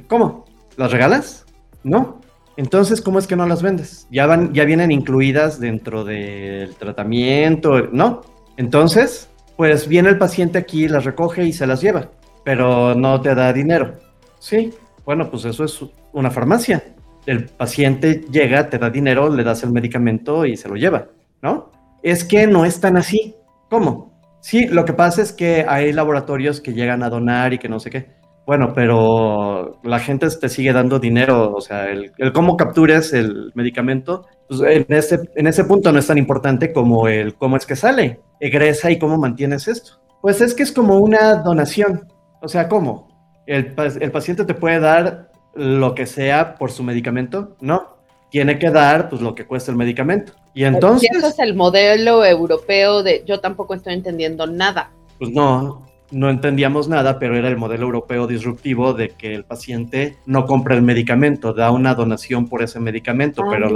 ¿Cómo? 0.09 0.45
¿Las 0.77 0.91
regalas? 0.91 1.47
No. 1.85 2.21
Entonces, 2.57 3.03
¿cómo 3.03 3.19
es 3.19 3.27
que 3.27 3.37
no 3.37 3.47
las 3.47 3.63
vendes? 3.63 4.07
Ya, 4.11 4.27
van, 4.27 4.55
ya 4.55 4.65
vienen 4.65 4.91
incluidas 4.91 5.61
dentro 5.61 6.05
del 6.05 6.75
tratamiento, 6.77 7.89
¿no? 7.93 8.23
Entonces, 8.57 9.29
pues 9.57 9.89
viene 9.89 10.09
el 10.09 10.19
paciente 10.19 10.59
aquí, 10.59 10.89
las 10.89 11.05
recoge 11.05 11.45
y 11.45 11.53
se 11.53 11.67
las 11.67 11.83
lleva, 11.83 12.11
pero 12.45 12.95
no 12.95 13.21
te 13.21 13.35
da 13.35 13.53
dinero. 13.53 13.95
Sí, 14.39 14.73
bueno, 15.05 15.31
pues 15.31 15.45
eso 15.45 15.65
es 15.65 15.85
una 16.13 16.31
farmacia. 16.31 16.83
El 17.27 17.47
paciente 17.47 18.25
llega, 18.31 18.71
te 18.71 18.79
da 18.79 18.89
dinero, 18.89 19.29
le 19.29 19.45
das 19.45 19.63
el 19.63 19.73
medicamento 19.73 20.47
y 20.47 20.57
se 20.57 20.69
lo 20.69 20.77
lleva, 20.77 21.09
¿no? 21.43 21.73
Es 22.03 22.25
que 22.25 22.47
no 22.47 22.65
es 22.65 22.81
tan 22.81 22.97
así. 22.97 23.35
¿Cómo? 23.69 24.17
Sí, 24.41 24.69
lo 24.69 24.85
que 24.85 24.93
pasa 24.93 25.23
es 25.23 25.33
que 25.33 25.67
hay 25.69 25.93
laboratorios 25.93 26.61
que 26.61 26.73
llegan 26.73 27.03
a 27.03 27.11
donar 27.11 27.53
y 27.53 27.59
que 27.59 27.69
no 27.69 27.81
sé 27.81 27.91
qué. 27.91 28.16
Bueno, 28.47 28.73
pero 28.73 29.81
la 29.83 29.99
gente 29.99 30.29
te 30.31 30.49
sigue 30.49 30.73
dando 30.73 31.01
dinero, 31.01 31.53
o 31.53 31.61
sea, 31.61 31.91
el, 31.91 32.13
cómo 32.33 32.57
capturas 32.57 33.13
el 33.13 33.51
medicamento, 33.57 34.25
pues 34.49 34.61
en, 34.61 34.87
ese, 34.89 35.19
en 35.35 35.49
ese 35.49 35.65
punto 35.65 35.91
no 35.91 35.99
es 35.99 36.07
tan 36.07 36.17
importante 36.17 36.73
como 36.73 37.09
el 37.09 37.35
cómo 37.35 37.57
es 37.57 37.67
que 37.67 37.75
sale, 37.75 38.21
egresa 38.39 38.93
y 38.93 39.01
cómo 39.01 39.19
mantienes 39.19 39.67
esto. 39.67 40.01
Pues 40.23 40.41
es 40.41 40.55
que 40.55 40.63
es 40.63 40.71
como 40.71 40.99
una 40.99 41.35
donación, 41.43 42.07
o 42.41 42.47
sea, 42.47 42.69
¿cómo? 42.69 43.09
¿El, 43.47 43.75
el 44.01 44.13
paciente 44.13 44.45
te 44.45 44.55
puede 44.55 44.79
dar 44.79 45.33
lo 45.55 45.97
que 45.97 46.07
sea 46.07 46.55
por 46.55 46.71
su 46.71 46.85
medicamento? 46.85 47.57
No, 47.61 47.97
tiene 48.31 48.61
que 48.61 48.71
dar 48.71 49.09
pues 49.09 49.21
lo 49.23 49.35
que 49.35 49.45
cuesta 49.45 49.73
el 49.73 49.77
medicamento. 49.77 50.35
Y 50.55 50.65
entonces... 50.65 51.11
es 51.13 51.39
el 51.41 51.57
modelo 51.57 52.25
europeo 52.25 53.03
de 53.03 53.25
yo 53.27 53.41
tampoco 53.41 53.75
estoy 53.75 53.95
entendiendo 53.95 54.47
nada. 54.47 54.93
Pues 55.19 55.33
no, 55.33 55.85
no 56.11 56.31
entendíamos 56.31 56.89
nada, 56.89 57.19
pero 57.19 57.37
era 57.37 57.49
el 57.49 57.57
modelo 57.57 57.87
europeo 57.87 58.27
disruptivo 58.27 58.93
de 58.95 59.11
que 59.11 59.35
el 59.35 59.45
paciente 59.45 60.17
no 60.27 60.47
compra 60.47 60.75
el 60.75 60.83
medicamento, 60.83 61.53
da 61.53 61.71
una 61.71 61.95
donación 61.95 62.49
por 62.49 62.63
ese 62.63 62.81
medicamento, 62.81 63.43
ah, 63.45 63.49
pero 63.51 63.71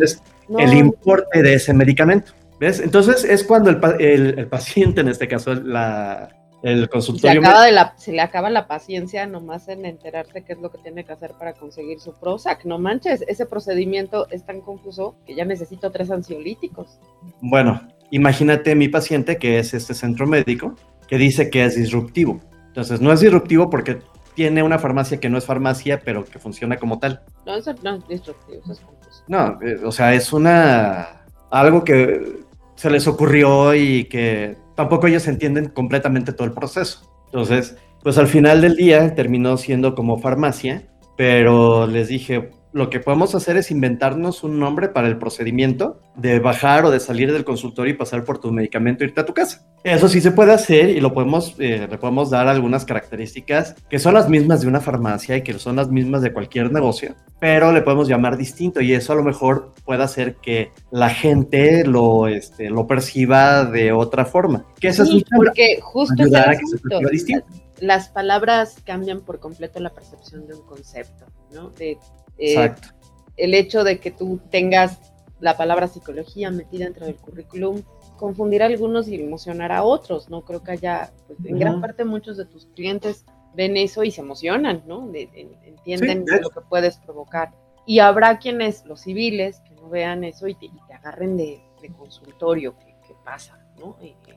es 0.00 0.22
el 0.58 0.74
importe 0.74 1.42
de 1.42 1.54
ese 1.54 1.74
medicamento. 1.74 2.32
¿Ves? 2.60 2.80
Entonces 2.80 3.24
es 3.24 3.42
cuando 3.42 3.70
el, 3.70 4.46
paciente, 4.48 5.00
en 5.00 5.08
este 5.08 5.26
caso 5.26 5.54
la, 5.54 6.28
el 6.62 6.88
consultorio... 6.88 7.42
Se, 7.42 7.46
acaba 7.46 7.64
de 7.64 7.72
la, 7.72 7.94
se 7.96 8.12
le 8.12 8.20
acaba 8.20 8.48
la 8.48 8.68
paciencia 8.68 9.26
nomás 9.26 9.68
en 9.68 9.84
enterarse 9.84 10.42
qué 10.42 10.52
es 10.52 10.60
lo 10.60 10.70
que 10.70 10.78
tiene 10.78 11.04
que 11.04 11.12
hacer 11.12 11.32
para 11.32 11.54
conseguir 11.54 11.98
su 11.98 12.14
Prozac. 12.14 12.64
No 12.64 12.78
manches, 12.78 13.24
ese 13.26 13.46
procedimiento 13.46 14.28
es 14.30 14.46
tan 14.46 14.60
confuso 14.60 15.16
que 15.26 15.34
ya 15.34 15.44
necesito 15.44 15.90
tres 15.90 16.12
ansiolíticos. 16.12 17.00
Bueno, 17.40 17.80
imagínate 18.10 18.76
mi 18.76 18.88
paciente 18.88 19.36
que 19.36 19.58
es 19.58 19.74
este 19.74 19.92
centro 19.92 20.26
médico 20.26 20.76
que 21.08 21.18
dice 21.18 21.50
que 21.50 21.64
es 21.64 21.76
disruptivo. 21.76 22.40
Entonces, 22.68 23.00
no 23.00 23.12
es 23.12 23.20
disruptivo 23.20 23.70
porque 23.70 24.00
tiene 24.34 24.62
una 24.62 24.78
farmacia 24.78 25.20
que 25.20 25.28
no 25.28 25.38
es 25.38 25.44
farmacia, 25.44 26.00
pero 26.04 26.24
que 26.24 26.38
funciona 26.38 26.76
como 26.76 26.98
tal. 26.98 27.22
No, 27.46 27.54
eso 27.54 27.74
no 27.82 27.96
es 27.96 28.08
disruptivo, 28.08 28.62
eso 28.64 28.72
es 28.72 29.24
No, 29.28 29.58
eh, 29.62 29.80
o 29.84 29.92
sea, 29.92 30.14
es 30.14 30.32
una 30.32 31.24
algo 31.50 31.84
que 31.84 32.40
se 32.74 32.90
les 32.90 33.06
ocurrió 33.06 33.74
y 33.74 34.04
que 34.04 34.56
tampoco 34.74 35.06
ellos 35.06 35.26
entienden 35.28 35.68
completamente 35.68 36.32
todo 36.32 36.46
el 36.46 36.52
proceso. 36.52 37.08
Entonces, 37.26 37.76
pues 38.02 38.18
al 38.18 38.26
final 38.26 38.60
del 38.60 38.76
día 38.76 39.14
terminó 39.14 39.56
siendo 39.56 39.94
como 39.94 40.18
farmacia, 40.18 40.88
pero 41.16 41.86
les 41.86 42.08
dije, 42.08 42.50
lo 42.74 42.90
que 42.90 42.98
podemos 42.98 43.36
hacer 43.36 43.56
es 43.56 43.70
inventarnos 43.70 44.42
un 44.42 44.58
nombre 44.58 44.88
para 44.88 45.06
el 45.06 45.16
procedimiento 45.16 46.00
de 46.16 46.40
bajar 46.40 46.84
o 46.84 46.90
de 46.90 46.98
salir 46.98 47.32
del 47.32 47.44
consultorio 47.44 47.94
y 47.94 47.96
pasar 47.96 48.24
por 48.24 48.40
tu 48.40 48.50
medicamento 48.50 49.04
e 49.04 49.06
irte 49.06 49.20
a 49.20 49.24
tu 49.24 49.32
casa. 49.32 49.64
Eso 49.84 50.08
sí 50.08 50.20
se 50.20 50.32
puede 50.32 50.52
hacer 50.52 50.90
y 50.90 51.00
lo 51.00 51.14
podemos, 51.14 51.54
eh, 51.60 51.86
le 51.88 51.98
podemos 51.98 52.30
dar 52.30 52.48
algunas 52.48 52.84
características 52.84 53.76
que 53.88 54.00
son 54.00 54.14
las 54.14 54.28
mismas 54.28 54.60
de 54.60 54.66
una 54.66 54.80
farmacia 54.80 55.36
y 55.36 55.42
que 55.42 55.52
son 55.54 55.76
las 55.76 55.88
mismas 55.88 56.20
de 56.22 56.32
cualquier 56.32 56.72
negocio, 56.72 57.14
pero 57.38 57.70
le 57.70 57.80
podemos 57.80 58.08
llamar 58.08 58.36
distinto 58.36 58.80
y 58.80 58.92
eso 58.92 59.12
a 59.12 59.16
lo 59.16 59.22
mejor 59.22 59.72
puede 59.84 60.02
hacer 60.02 60.34
que 60.42 60.72
la 60.90 61.10
gente 61.10 61.86
lo, 61.86 62.26
este, 62.26 62.70
lo 62.70 62.88
perciba 62.88 63.66
de 63.66 63.92
otra 63.92 64.24
forma. 64.24 64.66
Que 64.80 64.88
eso 64.88 65.06
sí, 65.06 65.24
porque 65.36 65.78
justo 65.80 66.20
ayudar 66.20 66.50
a 66.50 66.56
que 66.56 66.66
se 66.66 67.10
distinto 67.12 67.46
las 67.80 68.08
palabras 68.08 68.76
cambian 68.84 69.20
por 69.20 69.40
completo 69.40 69.80
la 69.80 69.90
percepción 69.90 70.46
de 70.46 70.54
un 70.54 70.62
concepto, 70.62 71.26
¿no? 71.52 71.70
De, 71.70 71.98
eh, 72.38 72.52
Exacto. 72.52 72.88
El 73.36 73.54
hecho 73.54 73.84
de 73.84 73.98
que 73.98 74.10
tú 74.10 74.40
tengas 74.50 75.12
la 75.40 75.56
palabra 75.56 75.88
psicología 75.88 76.50
metida 76.50 76.84
dentro 76.84 77.06
del 77.06 77.16
currículum 77.16 77.82
confundirá 78.16 78.66
a 78.66 78.68
algunos 78.68 79.08
y 79.08 79.16
emocionará 79.16 79.78
a 79.78 79.82
otros, 79.84 80.30
¿no? 80.30 80.42
Creo 80.42 80.62
que 80.62 80.72
haya, 80.72 81.12
pues, 81.26 81.38
en 81.44 81.58
gran 81.58 81.80
parte 81.80 82.04
muchos 82.04 82.36
de 82.36 82.44
tus 82.44 82.66
clientes 82.66 83.24
ven 83.54 83.76
eso 83.76 84.04
y 84.04 84.10
se 84.10 84.20
emocionan, 84.20 84.82
¿no? 84.86 85.10
entienden 85.12 86.24
lo 86.40 86.50
que 86.50 86.60
puedes 86.60 86.96
provocar. 86.98 87.52
Y 87.86 87.98
habrá 87.98 88.38
quienes, 88.38 88.84
los 88.86 89.02
civiles, 89.02 89.60
que 89.60 89.74
no 89.74 89.88
vean 89.88 90.24
eso 90.24 90.48
y 90.48 90.54
te, 90.54 90.70
agarren 90.92 91.36
de, 91.36 91.60
consultorio, 91.98 92.74
¿qué, 92.78 93.14
pasa? 93.24 93.58
¿no? 93.78 93.96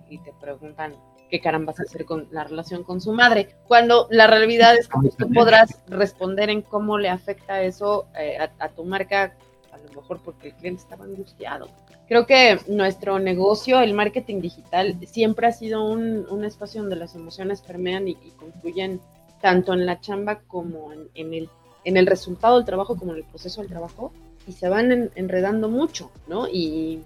y 0.09 0.17
te 0.19 0.33
preguntan 0.39 0.93
qué 1.29 1.39
carambas 1.39 1.79
hacer 1.79 2.05
con 2.05 2.27
la 2.31 2.43
relación 2.43 2.83
con 2.83 3.01
su 3.01 3.13
madre. 3.13 3.55
Cuando 3.67 4.07
la 4.09 4.27
realidad 4.27 4.75
es 4.75 4.87
que 4.87 5.09
tú 5.17 5.31
podrás 5.31 5.81
responder 5.87 6.49
en 6.49 6.61
cómo 6.61 6.97
le 6.97 7.09
afecta 7.09 7.61
eso 7.61 8.07
eh, 8.17 8.37
a, 8.37 8.69
tu 8.69 8.83
marca, 8.83 9.35
a 9.71 9.77
lo 9.77 10.01
mejor 10.01 10.19
porque 10.23 10.49
el 10.49 10.53
cliente 10.55 10.81
estaba 10.81 11.05
angustiado. 11.05 11.69
Creo 12.07 12.25
que 12.25 12.59
nuestro 12.67 13.19
negocio, 13.19 13.81
el 13.81 13.93
marketing 13.93 14.39
digital, 14.39 14.97
siempre 15.05 15.47
ha 15.47 15.51
sido 15.51 15.83
un, 15.83 16.43
espacio 16.45 16.81
donde 16.81 16.95
las 16.95 17.15
emociones 17.15 17.61
permean 17.61 18.07
y, 18.07 18.11
y, 18.11 18.31
confluyen 18.37 19.01
tanto 19.41 19.73
en 19.73 19.85
la 19.85 19.99
chamba 19.99 20.39
como 20.47 20.91
en, 20.93 21.33
el, 21.33 21.49
en 21.83 21.97
el 21.97 22.07
resultado 22.07 22.55
del 22.55 22.65
trabajo, 22.65 22.95
como 22.95 23.11
en 23.11 23.17
el 23.17 23.23
proceso 23.25 23.61
del 23.61 23.69
trabajo, 23.69 24.13
y 24.47 24.53
se 24.53 24.69
van 24.69 25.11
enredando 25.15 25.67
mucho, 25.67 26.09
¿no? 26.27 26.47
Y 26.47 27.01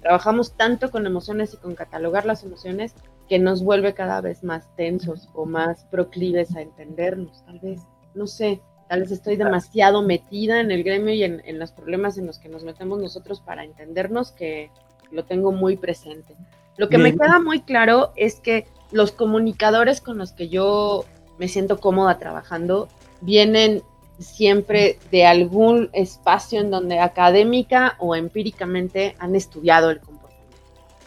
trabajamos 0.00 0.52
tanto 0.52 0.90
con 0.90 1.04
emociones 1.04 1.54
y 1.54 1.56
con 1.56 1.74
catalogar 1.74 2.24
las 2.24 2.44
emociones 2.44 2.94
que 3.28 3.38
nos 3.38 3.62
vuelve 3.62 3.94
cada 3.94 4.20
vez 4.20 4.42
más 4.42 4.66
tensos 4.76 5.28
o 5.34 5.44
más 5.44 5.84
proclives 5.90 6.56
a 6.56 6.62
entendernos, 6.62 7.44
tal 7.44 7.58
vez, 7.60 7.80
no 8.14 8.26
sé, 8.26 8.60
tal 8.88 9.00
vez 9.00 9.12
estoy 9.12 9.36
demasiado 9.36 10.02
metida 10.02 10.60
en 10.60 10.70
el 10.70 10.82
gremio 10.82 11.14
y 11.14 11.22
en, 11.22 11.58
los 11.58 11.72
problemas 11.72 12.18
en 12.18 12.26
los 12.26 12.38
que 12.38 12.48
nos 12.48 12.64
metemos 12.64 13.00
nosotros 13.00 13.40
para 13.40 13.64
entendernos 13.64 14.32
que 14.32 14.70
lo 15.10 15.24
tengo 15.24 15.52
muy 15.52 15.76
presente. 15.76 16.34
Lo 16.76 16.88
que 16.88 16.98
me 16.98 17.12
queda 17.12 17.40
muy 17.40 17.60
claro 17.60 18.12
es 18.16 18.40
que 18.40 18.66
los 18.92 19.12
comunicadores 19.12 20.00
con 20.00 20.16
los 20.16 20.32
que 20.32 20.48
yo 20.48 21.04
me 21.38 21.48
siento 21.48 21.80
cómoda 21.80 22.18
trabajando 22.18 22.88
vienen 23.20 23.82
siempre 24.18 24.98
de 25.10 25.26
algún 25.26 25.90
espacio 25.92 26.60
en 26.60 26.70
donde 26.70 26.98
académica 26.98 27.96
o 27.98 28.16
empíricamente 28.16 29.14
han 29.18 29.34
estudiado 29.34 29.90
el 29.90 30.00
comportamiento. 30.00 30.56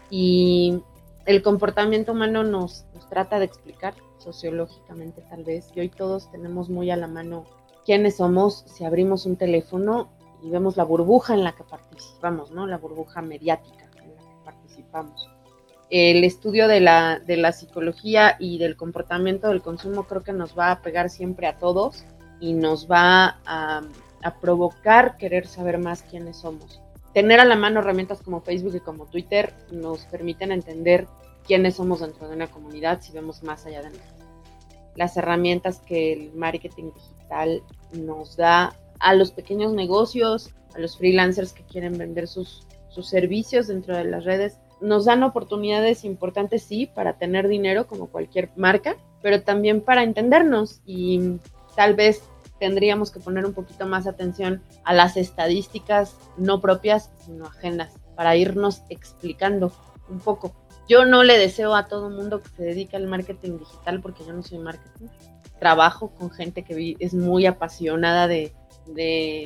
Y 0.09 0.81
el 1.25 1.41
comportamiento 1.41 2.13
humano 2.13 2.43
nos, 2.43 2.85
trata 3.09 3.39
de 3.39 3.45
explicar 3.45 3.93
sociológicamente 4.17 5.21
tal 5.29 5.43
vez, 5.43 5.69
y 5.75 5.81
hoy 5.81 5.89
todos 5.89 6.31
tenemos 6.31 6.69
muy 6.69 6.89
a 6.91 6.95
la 6.95 7.07
mano 7.07 7.45
quiénes 7.85 8.17
somos 8.17 8.63
si 8.67 8.85
abrimos 8.85 9.25
un 9.25 9.35
teléfono 9.35 10.09
y 10.41 10.49
vemos 10.49 10.77
la 10.77 10.83
burbuja 10.83 11.33
en 11.33 11.43
la 11.43 11.51
que 11.51 11.63
participamos, 11.63 12.51
¿no? 12.51 12.65
La 12.67 12.77
burbuja 12.77 13.21
mediática 13.21 13.89
en 14.01 14.15
la 14.15 14.21
que 14.21 14.45
participamos. 14.45 15.29
El 15.89 16.23
estudio 16.23 16.67
de 16.67 16.79
la, 16.79 17.19
de 17.19 17.37
la 17.37 17.51
psicología 17.51 18.37
y 18.39 18.57
del 18.57 18.77
comportamiento 18.77 19.49
del 19.49 19.61
consumo 19.61 20.03
creo 20.03 20.21
que 20.21 20.33
nos 20.33 20.57
va 20.57 20.71
a 20.71 20.81
pegar 20.81 21.09
siempre 21.09 21.47
a 21.47 21.57
todos 21.57 22.05
y 22.39 22.53
nos 22.53 22.89
va 22.89 23.41
a, 23.45 23.81
a 24.23 24.39
provocar 24.39 25.17
querer 25.17 25.47
saber 25.47 25.77
más 25.79 26.03
quiénes 26.03 26.37
somos 26.37 26.81
tener 27.13 27.39
a 27.39 27.45
la 27.45 27.55
mano 27.55 27.79
herramientas 27.79 28.21
como 28.21 28.41
Facebook 28.41 28.75
y 28.75 28.79
como 28.79 29.05
Twitter 29.05 29.53
nos 29.71 30.05
permiten 30.05 30.51
entender 30.51 31.07
quiénes 31.45 31.75
somos 31.75 31.99
dentro 31.99 32.27
de 32.27 32.35
una 32.35 32.47
comunidad 32.47 33.01
si 33.01 33.11
vemos 33.11 33.43
más 33.43 33.65
allá 33.65 33.81
de 33.81 33.89
nosotros. 33.89 34.27
Las 34.95 35.17
herramientas 35.17 35.79
que 35.79 36.13
el 36.13 36.33
marketing 36.33 36.91
digital 36.93 37.63
nos 37.93 38.37
da 38.37 38.75
a 38.99 39.13
los 39.13 39.31
pequeños 39.31 39.73
negocios, 39.73 40.53
a 40.75 40.79
los 40.79 40.97
freelancers 40.97 41.53
que 41.53 41.63
quieren 41.63 41.97
vender 41.97 42.27
sus, 42.27 42.65
sus 42.89 43.07
servicios 43.09 43.67
dentro 43.67 43.95
de 43.95 44.05
las 44.05 44.25
redes, 44.25 44.57
nos 44.79 45.05
dan 45.05 45.23
oportunidades 45.23 46.03
importantes, 46.03 46.63
sí, 46.63 46.87
para 46.87 47.13
tener 47.13 47.47
dinero 47.47 47.87
como 47.87 48.07
cualquier 48.07 48.49
marca, 48.55 48.95
pero 49.21 49.43
también 49.43 49.81
para 49.81 50.03
entendernos 50.03 50.81
y 50.85 51.37
tal 51.75 51.95
vez 51.95 52.23
tendríamos 52.61 53.09
que 53.09 53.19
poner 53.19 53.43
un 53.43 53.53
poquito 53.53 53.87
más 53.87 54.05
atención 54.05 54.61
a 54.83 54.93
las 54.93 55.17
estadísticas 55.17 56.15
no 56.37 56.61
propias, 56.61 57.09
sino 57.25 57.45
ajenas, 57.45 57.91
para 58.15 58.35
irnos 58.35 58.83
explicando 58.89 59.71
un 60.09 60.19
poco. 60.19 60.53
Yo 60.87 61.05
no 61.05 61.23
le 61.23 61.39
deseo 61.39 61.73
a 61.73 61.87
todo 61.87 62.11
mundo 62.11 62.39
que 62.39 62.49
se 62.49 62.63
dedique 62.63 62.95
al 62.95 63.07
marketing 63.07 63.57
digital 63.57 63.99
porque 63.99 64.23
yo 64.23 64.33
no 64.33 64.43
soy 64.43 64.59
marketing. 64.59 65.07
Trabajo 65.59 66.11
con 66.11 66.29
gente 66.29 66.63
que 66.63 66.95
es 66.99 67.15
muy 67.15 67.47
apasionada 67.47 68.27
de, 68.27 68.53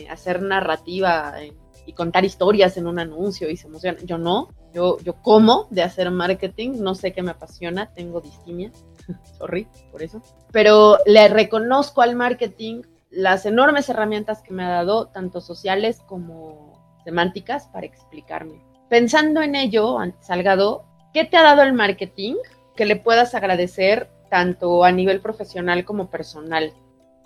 hacer 0.09 0.41
narrativa 0.41 1.41
eh, 1.41 1.53
y 1.86 1.93
contar 1.93 2.26
historias 2.26 2.76
en 2.76 2.86
un 2.86 2.99
anuncio 2.99 3.49
y 3.49 3.55
se 3.55 3.68
emociona. 3.68 3.97
Yo 4.03 4.18
no, 4.18 4.49
yo, 4.74 4.97
yo 4.99 5.13
como 5.22 5.68
de 5.70 5.84
hacer 5.84 6.11
marketing, 6.11 6.72
no 6.80 6.95
sé 6.95 7.13
qué 7.13 7.22
me 7.22 7.32
apasiona, 7.32 7.93
tengo 7.93 8.20
distimia, 8.20 8.72
sorry 9.38 9.68
por 9.89 10.03
eso, 10.03 10.22
pero 10.51 10.97
le 11.05 11.30
reconozco 11.30 12.01
al 12.01 12.18
marketing 12.18 12.82
las 13.16 13.45
enormes 13.45 13.89
herramientas 13.89 14.41
que 14.41 14.53
me 14.53 14.63
ha 14.63 14.70
dado, 14.70 15.07
tanto 15.07 15.41
sociales 15.41 16.01
como 16.05 16.99
semánticas, 17.03 17.68
para 17.70 17.86
explicarme. 17.86 18.61
Pensando 18.89 19.41
en 19.41 19.55
ello, 19.55 19.97
Salgado, 20.20 20.86
¿qué 21.13 21.24
te 21.26 21.38
ha 21.38 21.43
dado 21.43 21.63
el 21.63 21.74
marketing 21.74 22.36
que 22.76 22.86
le 22.86 22.97
puedas 22.97 23.34
agradecer 23.34 24.09
tanto 24.30 24.84
a 24.84 24.91
nivel 24.91 25.22
profesional 25.22 25.86
como 25.86 26.09
personal? 26.09 26.74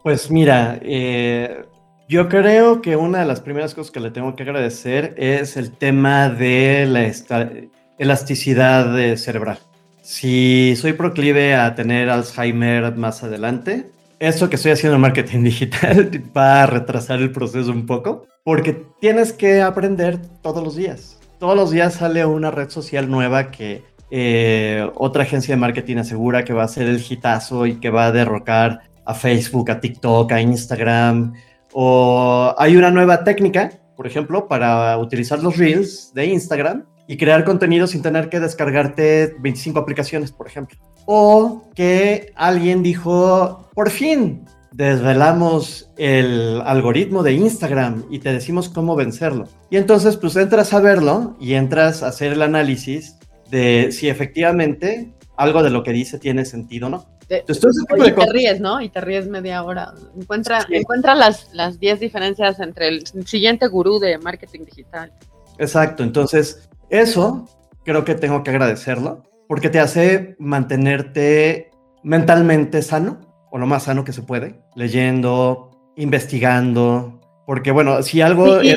Pues 0.04 0.30
mira, 0.30 0.80
eh, 0.82 1.66
yo 2.08 2.30
creo 2.30 2.82
que 2.82 2.96
una 2.96 3.20
de 3.20 3.26
las 3.26 3.42
primeras 3.42 3.74
cosas 3.74 3.92
que 3.92 4.00
le 4.00 4.12
tengo 4.12 4.36
que 4.36 4.44
agradecer 4.44 5.16
es 5.18 5.58
el 5.58 5.72
tema 5.72 6.30
de 6.30 6.86
la 6.86 7.50
elasticidad 7.98 9.16
cerebral. 9.18 9.60
Si 10.02 10.76
soy 10.76 10.94
proclive 10.94 11.56
a 11.56 11.76
tener 11.76 12.10
Alzheimer 12.10 12.96
más 12.96 13.24
adelante, 13.24 13.92
eso 14.20 14.50
que 14.50 14.58
estoy 14.58 14.72
haciendo 14.72 14.96
en 14.96 15.02
marketing 15.02 15.44
digital 15.44 16.12
va 16.36 16.64
a 16.64 16.66
retrasar 16.66 17.20
el 17.20 17.32
proceso 17.32 17.72
un 17.72 17.86
poco, 17.86 18.26
porque 18.44 18.86
tienes 19.00 19.34
que 19.34 19.62
aprender 19.62 20.20
todos 20.42 20.64
los 20.64 20.76
días. 20.76 21.20
Todos 21.40 21.56
los 21.56 21.72
días 21.72 21.96
sale 21.96 22.26
una 22.26 22.52
red 22.52 22.70
social 22.70 23.10
nueva 23.10 23.50
que 23.50 23.84
eh, 24.12 24.90
otra 24.96 25.24
agencia 25.24 25.56
de 25.56 25.62
marketing 25.62 25.98
asegura 25.98 26.44
que 26.44 26.54
va 26.54 26.64
a 26.64 26.68
ser 26.68 26.88
el 26.88 27.04
hitazo 27.08 27.66
y 27.66 27.80
que 27.80 27.90
va 27.90 28.08
a 28.08 28.12
derrocar 28.12 28.82
a 29.06 29.14
Facebook, 29.14 29.72
a 29.72 29.80
TikTok, 29.80 30.32
a 30.32 30.42
Instagram. 30.42 31.34
O 31.72 32.54
hay 32.58 32.76
una 32.76 32.92
nueva 32.92 33.24
técnica, 33.24 33.72
por 33.96 34.06
ejemplo, 34.06 34.48
para 34.48 34.98
utilizar 34.98 35.42
los 35.42 35.58
reels 35.58 36.12
de 36.14 36.26
Instagram 36.26 36.86
y 37.10 37.18
crear 37.18 37.44
contenido 37.44 37.88
sin 37.88 38.04
tener 38.04 38.30
que 38.30 38.40
descargarte 38.40 39.36
25 39.40 39.80
aplicaciones, 39.80 40.32
por 40.32 40.46
ejemplo. 40.46 40.78
O 41.08 41.64
que 41.74 42.32
alguien 42.36 42.84
dijo, 42.84 43.68
por 43.74 43.90
fin, 43.90 44.46
desvelamos 44.72 45.90
el 45.98 46.62
algoritmo 46.64 47.24
de 47.24 47.34
Instagram 47.34 48.06
y 48.12 48.20
te 48.20 48.32
decimos 48.32 48.70
cómo 48.70 48.96
vencerlo. 48.96 49.46
Y 49.72 49.78
entonces 49.78 50.18
pues 50.18 50.36
entras 50.36 50.72
a 50.72 50.82
verlo 50.82 51.36
y 51.40 51.56
entras 51.56 52.04
a 52.04 52.10
hacer 52.10 52.34
el 52.34 52.44
análisis 52.44 53.18
de 53.50 53.92
si 53.92 54.08
efectivamente 54.08 55.12
algo 55.36 55.64
de 55.64 55.72
lo 55.72 55.82
que 55.82 55.94
dice 55.94 56.20
tiene 56.20 56.46
sentido 56.46 56.88
o 56.88 56.90
no. 56.92 57.10
Entonces, 57.28 57.86
y 57.90 58.12
te 58.12 58.32
ríes, 58.32 58.60
¿no? 58.60 58.82
Y 58.82 58.90
te 58.90 59.02
ríes 59.02 59.28
media 59.28 59.64
hora. 59.64 59.94
Encuentra, 60.16 60.64
encuentra 60.70 61.16
las, 61.16 61.52
las 61.54 61.80
10 61.80 62.02
diferencias 62.02 62.60
entre 62.60 62.88
el 62.90 63.08
siguiente 63.26 63.68
gurú 63.68 63.98
de 63.98 64.20
marketing 64.20 64.66
digital. 64.66 65.12
Exacto, 65.60 66.04
entonces 66.04 66.69
eso 66.90 67.46
creo 67.84 68.06
que 68.06 68.16
tengo 68.16 68.44
que 68.44 68.52
agradecerlo 68.52 69.24
porque 69.48 69.70
te 69.70 69.80
hace 69.80 70.36
mantenerte 70.40 71.72
mentalmente 72.04 72.82
sano 72.82 73.20
o 73.52 73.58
lo 73.58 73.66
más 73.66 73.84
sano 73.84 74.04
que 74.04 74.14
se 74.14 74.22
puede, 74.22 74.62
leyendo, 74.76 75.72
investigando, 75.96 77.20
porque 77.48 77.72
bueno, 77.72 78.04
si 78.04 78.22
algo... 78.22 78.62
Y, 78.62 78.76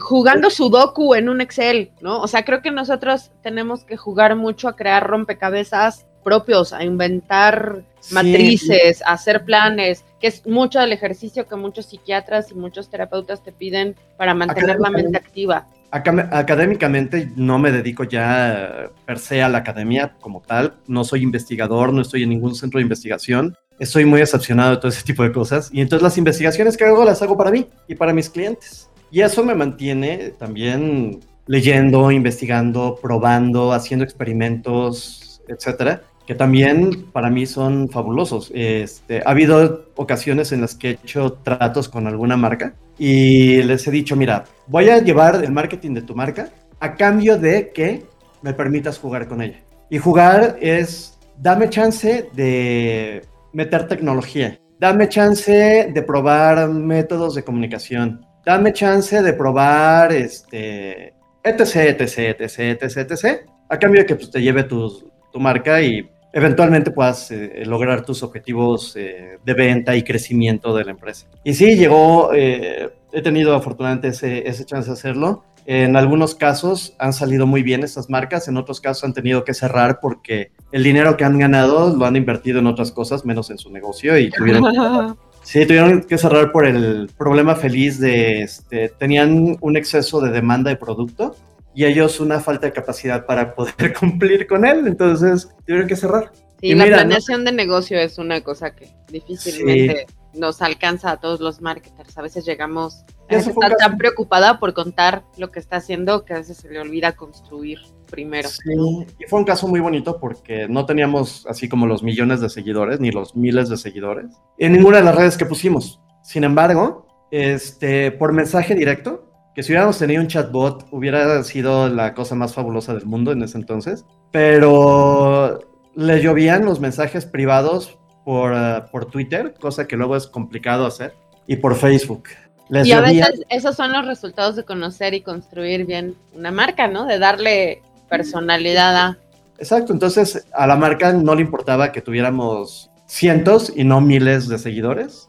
jugando 0.00 0.48
Sudoku 0.48 1.14
en 1.14 1.28
un 1.28 1.42
Excel, 1.42 1.92
¿no? 2.00 2.22
O 2.22 2.26
sea, 2.26 2.42
creo 2.42 2.62
que 2.62 2.70
nosotros 2.70 3.32
tenemos 3.42 3.84
que 3.84 3.98
jugar 3.98 4.34
mucho 4.34 4.66
a 4.66 4.76
crear 4.76 5.06
rompecabezas 5.06 6.06
propios, 6.24 6.72
a 6.72 6.82
inventar 6.82 7.84
matrices, 8.10 9.02
hacer 9.06 9.44
planes, 9.44 10.04
que 10.20 10.26
es 10.26 10.46
mucho 10.46 10.80
del 10.80 10.92
ejercicio 10.92 11.46
que 11.46 11.56
muchos 11.56 11.86
psiquiatras 11.86 12.50
y 12.50 12.54
muchos 12.54 12.90
terapeutas 12.90 13.42
te 13.42 13.52
piden 13.52 13.94
para 14.16 14.34
mantener 14.34 14.80
la 14.80 14.90
mente 14.90 15.16
activa. 15.16 15.66
Académicamente 15.90 17.30
no 17.36 17.60
me 17.60 17.70
dedico 17.70 18.02
ya 18.02 18.90
per 19.06 19.20
se 19.20 19.42
a 19.42 19.48
la 19.48 19.58
academia 19.58 20.16
como 20.20 20.40
tal, 20.40 20.74
no 20.88 21.04
soy 21.04 21.22
investigador, 21.22 21.92
no 21.92 22.02
estoy 22.02 22.24
en 22.24 22.30
ningún 22.30 22.56
centro 22.56 22.78
de 22.78 22.82
investigación, 22.82 23.56
estoy 23.78 24.04
muy 24.04 24.18
decepcionado 24.18 24.72
de 24.72 24.76
todo 24.78 24.88
ese 24.88 25.04
tipo 25.04 25.22
de 25.22 25.30
cosas 25.30 25.70
y 25.72 25.80
entonces 25.80 26.02
las 26.02 26.18
investigaciones 26.18 26.76
que 26.76 26.84
hago 26.84 27.04
las 27.04 27.22
hago 27.22 27.36
para 27.36 27.52
mí 27.52 27.68
y 27.86 27.94
para 27.94 28.12
mis 28.12 28.28
clientes. 28.28 28.90
Y 29.12 29.20
eso 29.20 29.44
me 29.44 29.54
mantiene 29.54 30.30
también 30.36 31.20
leyendo, 31.46 32.10
investigando, 32.10 32.98
probando, 33.00 33.72
haciendo 33.72 34.04
experimentos, 34.04 35.40
etcétera, 35.46 36.02
que 36.26 36.34
también 36.34 37.06
para 37.12 37.30
mí 37.30 37.46
son 37.46 37.88
fabulosos. 37.88 38.50
Este, 38.54 39.22
ha 39.24 39.30
habido 39.30 39.86
ocasiones 39.96 40.52
en 40.52 40.60
las 40.60 40.74
que 40.74 40.90
he 40.90 40.92
hecho 40.92 41.34
tratos 41.34 41.88
con 41.88 42.06
alguna 42.06 42.36
marca 42.36 42.74
y 42.98 43.62
les 43.62 43.86
he 43.86 43.90
dicho, 43.90 44.16
mira, 44.16 44.44
voy 44.66 44.88
a 44.88 44.98
llevar 44.98 45.44
el 45.44 45.52
marketing 45.52 45.94
de 45.94 46.02
tu 46.02 46.14
marca 46.14 46.48
a 46.80 46.94
cambio 46.94 47.38
de 47.38 47.70
que 47.72 48.04
me 48.42 48.54
permitas 48.54 48.98
jugar 48.98 49.28
con 49.28 49.42
ella. 49.42 49.60
Y 49.90 49.98
jugar 49.98 50.56
es, 50.60 51.18
dame 51.38 51.68
chance 51.68 52.28
de 52.32 53.22
meter 53.52 53.86
tecnología, 53.86 54.58
dame 54.78 55.08
chance 55.08 55.90
de 55.92 56.02
probar 56.02 56.68
métodos 56.68 57.34
de 57.34 57.42
comunicación, 57.42 58.24
dame 58.44 58.72
chance 58.72 59.22
de 59.22 59.32
probar 59.34 60.12
este, 60.12 61.14
etc, 61.42 62.00
etc, 62.00 62.40
etc, 62.40 62.82
etc, 62.82 62.96
etc, 62.96 63.40
a 63.68 63.78
cambio 63.78 64.02
de 64.02 64.06
que 64.06 64.16
pues, 64.16 64.30
te 64.30 64.42
lleve 64.42 64.64
tu, 64.64 65.10
tu 65.32 65.40
marca 65.40 65.82
y 65.82 66.08
eventualmente 66.34 66.90
puedas 66.90 67.30
eh, 67.30 67.62
lograr 67.64 68.04
tus 68.04 68.24
objetivos 68.24 68.96
eh, 68.96 69.38
de 69.42 69.54
venta 69.54 69.94
y 69.94 70.02
crecimiento 70.02 70.74
de 70.74 70.84
la 70.84 70.90
empresa. 70.90 71.26
Y 71.44 71.54
sí, 71.54 71.76
llegó, 71.76 72.32
eh, 72.34 72.90
he 73.12 73.22
tenido 73.22 73.54
afortunadamente 73.54 74.08
ese, 74.08 74.46
ese 74.46 74.64
chance 74.64 74.88
de 74.88 74.94
hacerlo. 74.94 75.44
En 75.64 75.96
algunos 75.96 76.34
casos 76.34 76.94
han 76.98 77.12
salido 77.12 77.46
muy 77.46 77.62
bien 77.62 77.84
estas 77.84 78.10
marcas, 78.10 78.48
en 78.48 78.56
otros 78.56 78.80
casos 78.80 79.04
han 79.04 79.14
tenido 79.14 79.44
que 79.44 79.54
cerrar 79.54 80.00
porque 80.00 80.50
el 80.72 80.82
dinero 80.82 81.16
que 81.16 81.24
han 81.24 81.38
ganado 81.38 81.96
lo 81.96 82.04
han 82.04 82.16
invertido 82.16 82.58
en 82.58 82.66
otras 82.66 82.90
cosas, 82.90 83.24
menos 83.24 83.48
en 83.50 83.56
su 83.56 83.70
negocio 83.70 84.18
y 84.18 84.28
tuvieron, 84.30 85.16
sí, 85.42 85.64
tuvieron 85.64 86.02
que 86.02 86.18
cerrar 86.18 86.52
por 86.52 86.66
el 86.66 87.08
problema 87.16 87.54
feliz 87.54 87.98
de, 87.98 88.42
este, 88.42 88.90
tenían 88.90 89.56
un 89.58 89.76
exceso 89.76 90.20
de 90.20 90.32
demanda 90.32 90.68
de 90.68 90.76
producto 90.76 91.34
y 91.74 91.84
ellos 91.84 92.20
una 92.20 92.40
falta 92.40 92.66
de 92.66 92.72
capacidad 92.72 93.26
para 93.26 93.54
poder 93.54 93.92
cumplir 93.98 94.46
con 94.46 94.64
él, 94.64 94.86
entonces 94.86 95.48
tuvieron 95.66 95.88
que 95.88 95.96
cerrar. 95.96 96.32
Sí, 96.60 96.74
la 96.74 96.86
planeación 96.86 97.44
de 97.44 97.52
negocio 97.52 97.98
es 97.98 98.16
una 98.16 98.40
cosa 98.40 98.74
que 98.74 98.88
difícilmente 99.10 100.06
nos 100.32 100.62
alcanza 100.62 101.10
a 101.10 101.16
todos 101.18 101.40
los 101.40 101.60
marketers. 101.60 102.16
A 102.16 102.22
veces 102.22 102.44
llegamos 102.44 103.04
a 103.28 103.36
estar 103.36 103.76
tan 103.76 103.98
preocupada 103.98 104.58
por 104.58 104.72
contar 104.72 105.24
lo 105.36 105.50
que 105.50 105.60
está 105.60 105.76
haciendo 105.76 106.24
que 106.24 106.34
a 106.34 106.38
veces 106.38 106.58
se 106.58 106.70
le 106.70 106.80
olvida 106.80 107.12
construir 107.12 107.78
primero. 108.10 108.48
Sí, 108.48 108.72
y 109.18 109.24
fue 109.28 109.40
un 109.40 109.44
caso 109.44 109.68
muy 109.68 109.80
bonito 109.80 110.18
porque 110.18 110.68
no 110.68 110.86
teníamos 110.86 111.46
así 111.48 111.68
como 111.68 111.86
los 111.86 112.02
millones 112.02 112.40
de 112.40 112.48
seguidores 112.48 113.00
ni 113.00 113.10
los 113.10 113.34
miles 113.36 113.68
de 113.68 113.76
seguidores 113.76 114.26
en 114.58 114.72
ninguna 114.72 114.98
de 114.98 115.04
las 115.04 115.14
redes 115.14 115.36
que 115.36 115.46
pusimos. 115.46 116.00
Sin 116.22 116.44
embargo, 116.44 117.06
este, 117.30 118.12
por 118.12 118.32
mensaje 118.32 118.74
directo, 118.74 119.33
que 119.54 119.62
si 119.62 119.72
hubiéramos 119.72 119.98
tenido 119.98 120.20
un 120.20 120.28
chatbot 120.28 120.86
hubiera 120.90 121.42
sido 121.44 121.88
la 121.88 122.14
cosa 122.14 122.34
más 122.34 122.54
fabulosa 122.54 122.94
del 122.94 123.06
mundo 123.06 123.32
en 123.32 123.42
ese 123.42 123.56
entonces, 123.56 124.04
pero 124.32 125.60
le 125.94 126.20
llovían 126.20 126.64
los 126.64 126.80
mensajes 126.80 127.24
privados 127.24 127.96
por, 128.24 128.52
eh, 128.54 128.82
por 128.90 129.06
Twitter, 129.06 129.54
cosa 129.60 129.86
que 129.86 129.96
luego 129.96 130.16
es 130.16 130.26
complicado 130.26 130.86
hacer, 130.86 131.14
y 131.46 131.56
por 131.56 131.76
Facebook. 131.76 132.24
y 132.68 132.90
a 132.90 133.00
veces 133.00 133.42
esos 133.48 133.76
son 133.76 133.92
los 133.92 134.06
resultados 134.06 134.56
de 134.56 134.64
conocer 134.64 135.14
y 135.14 135.20
construir 135.20 135.86
bien 135.86 136.16
una 136.34 136.50
marca, 136.50 136.88
¿no? 136.88 137.06
De 137.06 137.18
darle 137.18 137.82
personalidad 138.08 138.96
a... 138.96 139.18
Exacto, 139.58 139.92
entonces 139.92 140.46
a 140.52 140.66
la 140.66 140.74
marca 140.74 141.12
no 141.12 141.34
le 141.34 141.42
importaba 141.42 141.92
que 141.92 142.00
tuviéramos 142.00 142.90
cientos 143.06 143.72
y 143.74 143.84
no 143.84 144.00
miles 144.00 144.48
de 144.48 144.58
seguidores. 144.58 145.28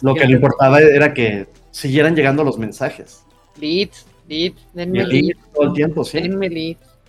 Lo 0.00 0.14
que 0.14 0.26
le 0.26 0.34
importaba 0.34 0.80
era 0.80 1.12
que 1.12 1.48
siguieran 1.70 2.14
llegando 2.14 2.44
los 2.44 2.58
mensajes. 2.58 3.24
Leads, 3.58 4.06
leads, 4.28 4.60
denme 4.72 5.04
leads. 5.04 5.38
Todo 5.54 5.68
el 5.68 5.72
tiempo, 5.72 6.04
sí. 6.04 6.20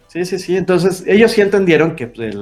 Sí, 0.07 0.25
sí, 0.25 0.39
sí. 0.39 0.57
Entonces, 0.57 1.03
ellos 1.07 1.31
sí 1.31 1.41
entendieron 1.41 1.95
que 1.95 2.07
pues, 2.07 2.35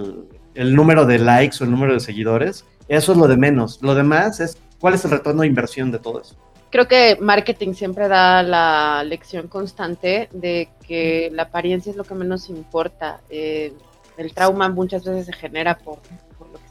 el, 0.56 0.76
número 0.76 1.06
de 1.06 1.20
likes 1.20 1.58
o 1.62 1.64
el 1.64 1.72
número 1.72 1.94
de 1.94 2.00
seguidores, 2.00 2.66
eso 2.88 3.12
es 3.14 3.18
lo 3.18 3.28
de 3.28 3.38
menos. 3.38 3.82
Lo 3.82 3.96
demás 3.96 4.40
es 4.40 4.58
cuál 4.80 4.96
es 4.96 5.06
el 5.06 5.12
retorno 5.12 5.42
de 5.42 5.48
inversión 5.48 5.92
de 5.92 6.00
todo 6.00 6.22
eso. 6.22 6.36
Creo 6.70 6.88
que 6.88 7.18
marketing 7.20 7.74
siempre 7.74 8.08
da 8.08 8.44
la 8.44 9.04
lección 9.04 9.48
constante 9.48 10.30
de 10.34 10.70
que 10.88 11.30
la 11.34 11.44
apariencia 11.44 11.90
es 11.90 11.96
lo 11.96 12.04
que 12.04 12.16
menos 12.16 12.50
importa. 12.50 13.22
Eh, 13.30 13.74
el 14.18 14.34
trauma 14.34 14.70
muchas 14.70 15.04
veces 15.04 15.26
se 15.26 15.34
genera 15.34 15.78
por 15.78 16.00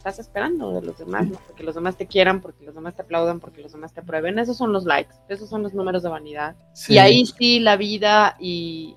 estás 0.01 0.19
esperando 0.19 0.73
de 0.73 0.81
los 0.81 0.97
demás, 0.97 1.29
¿no? 1.29 1.39
Porque 1.47 1.63
los 1.63 1.75
demás 1.75 1.95
te 1.95 2.07
quieran, 2.07 2.41
porque 2.41 2.65
los 2.65 2.75
demás 2.75 2.97
te 2.97 3.03
aplaudan, 3.03 3.39
porque 3.39 3.61
los 3.61 3.73
demás 3.73 3.93
te 3.93 4.01
aprueben. 4.01 4.39
Esos 4.39 4.57
son 4.57 4.73
los 4.73 4.87
likes, 4.87 5.15
esos 5.29 5.51
son 5.51 5.63
los 5.63 5.75
números 5.75 6.03
de 6.03 6.09
vanidad. 6.09 6.57
Y 6.89 6.97
ahí 6.97 7.27
sí 7.27 7.61
la 7.61 7.77
vida 7.77 8.35
y, 8.41 8.97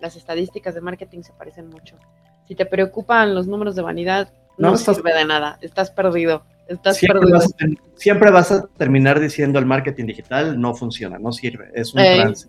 las 0.00 0.16
estadísticas 0.16 0.74
de 0.74 0.80
marketing 0.80 1.20
se 1.20 1.34
parecen 1.34 1.68
mucho. 1.68 1.98
Si 2.48 2.54
te 2.54 2.64
preocupan 2.64 3.34
los 3.34 3.46
números 3.46 3.76
de 3.76 3.82
vanidad, 3.82 4.32
no, 4.56 4.74
sirve 4.78 5.12
de 5.12 5.26
nada, 5.26 5.58
estás 5.60 5.90
perdido. 5.90 6.42
Estás 6.68 6.96
siempre, 6.96 7.20
perdido. 7.20 7.38
Vas 7.38 7.52
a, 7.52 7.98
siempre 7.98 8.30
vas 8.30 8.50
a 8.50 8.66
terminar 8.78 9.20
diciendo 9.20 9.58
el 9.58 9.66
marketing 9.66 10.06
digital 10.06 10.58
no 10.58 10.74
funciona, 10.74 11.18
no 11.18 11.32
sirve, 11.32 11.70
es 11.74 11.92
un 11.92 12.00
trance. 12.00 12.48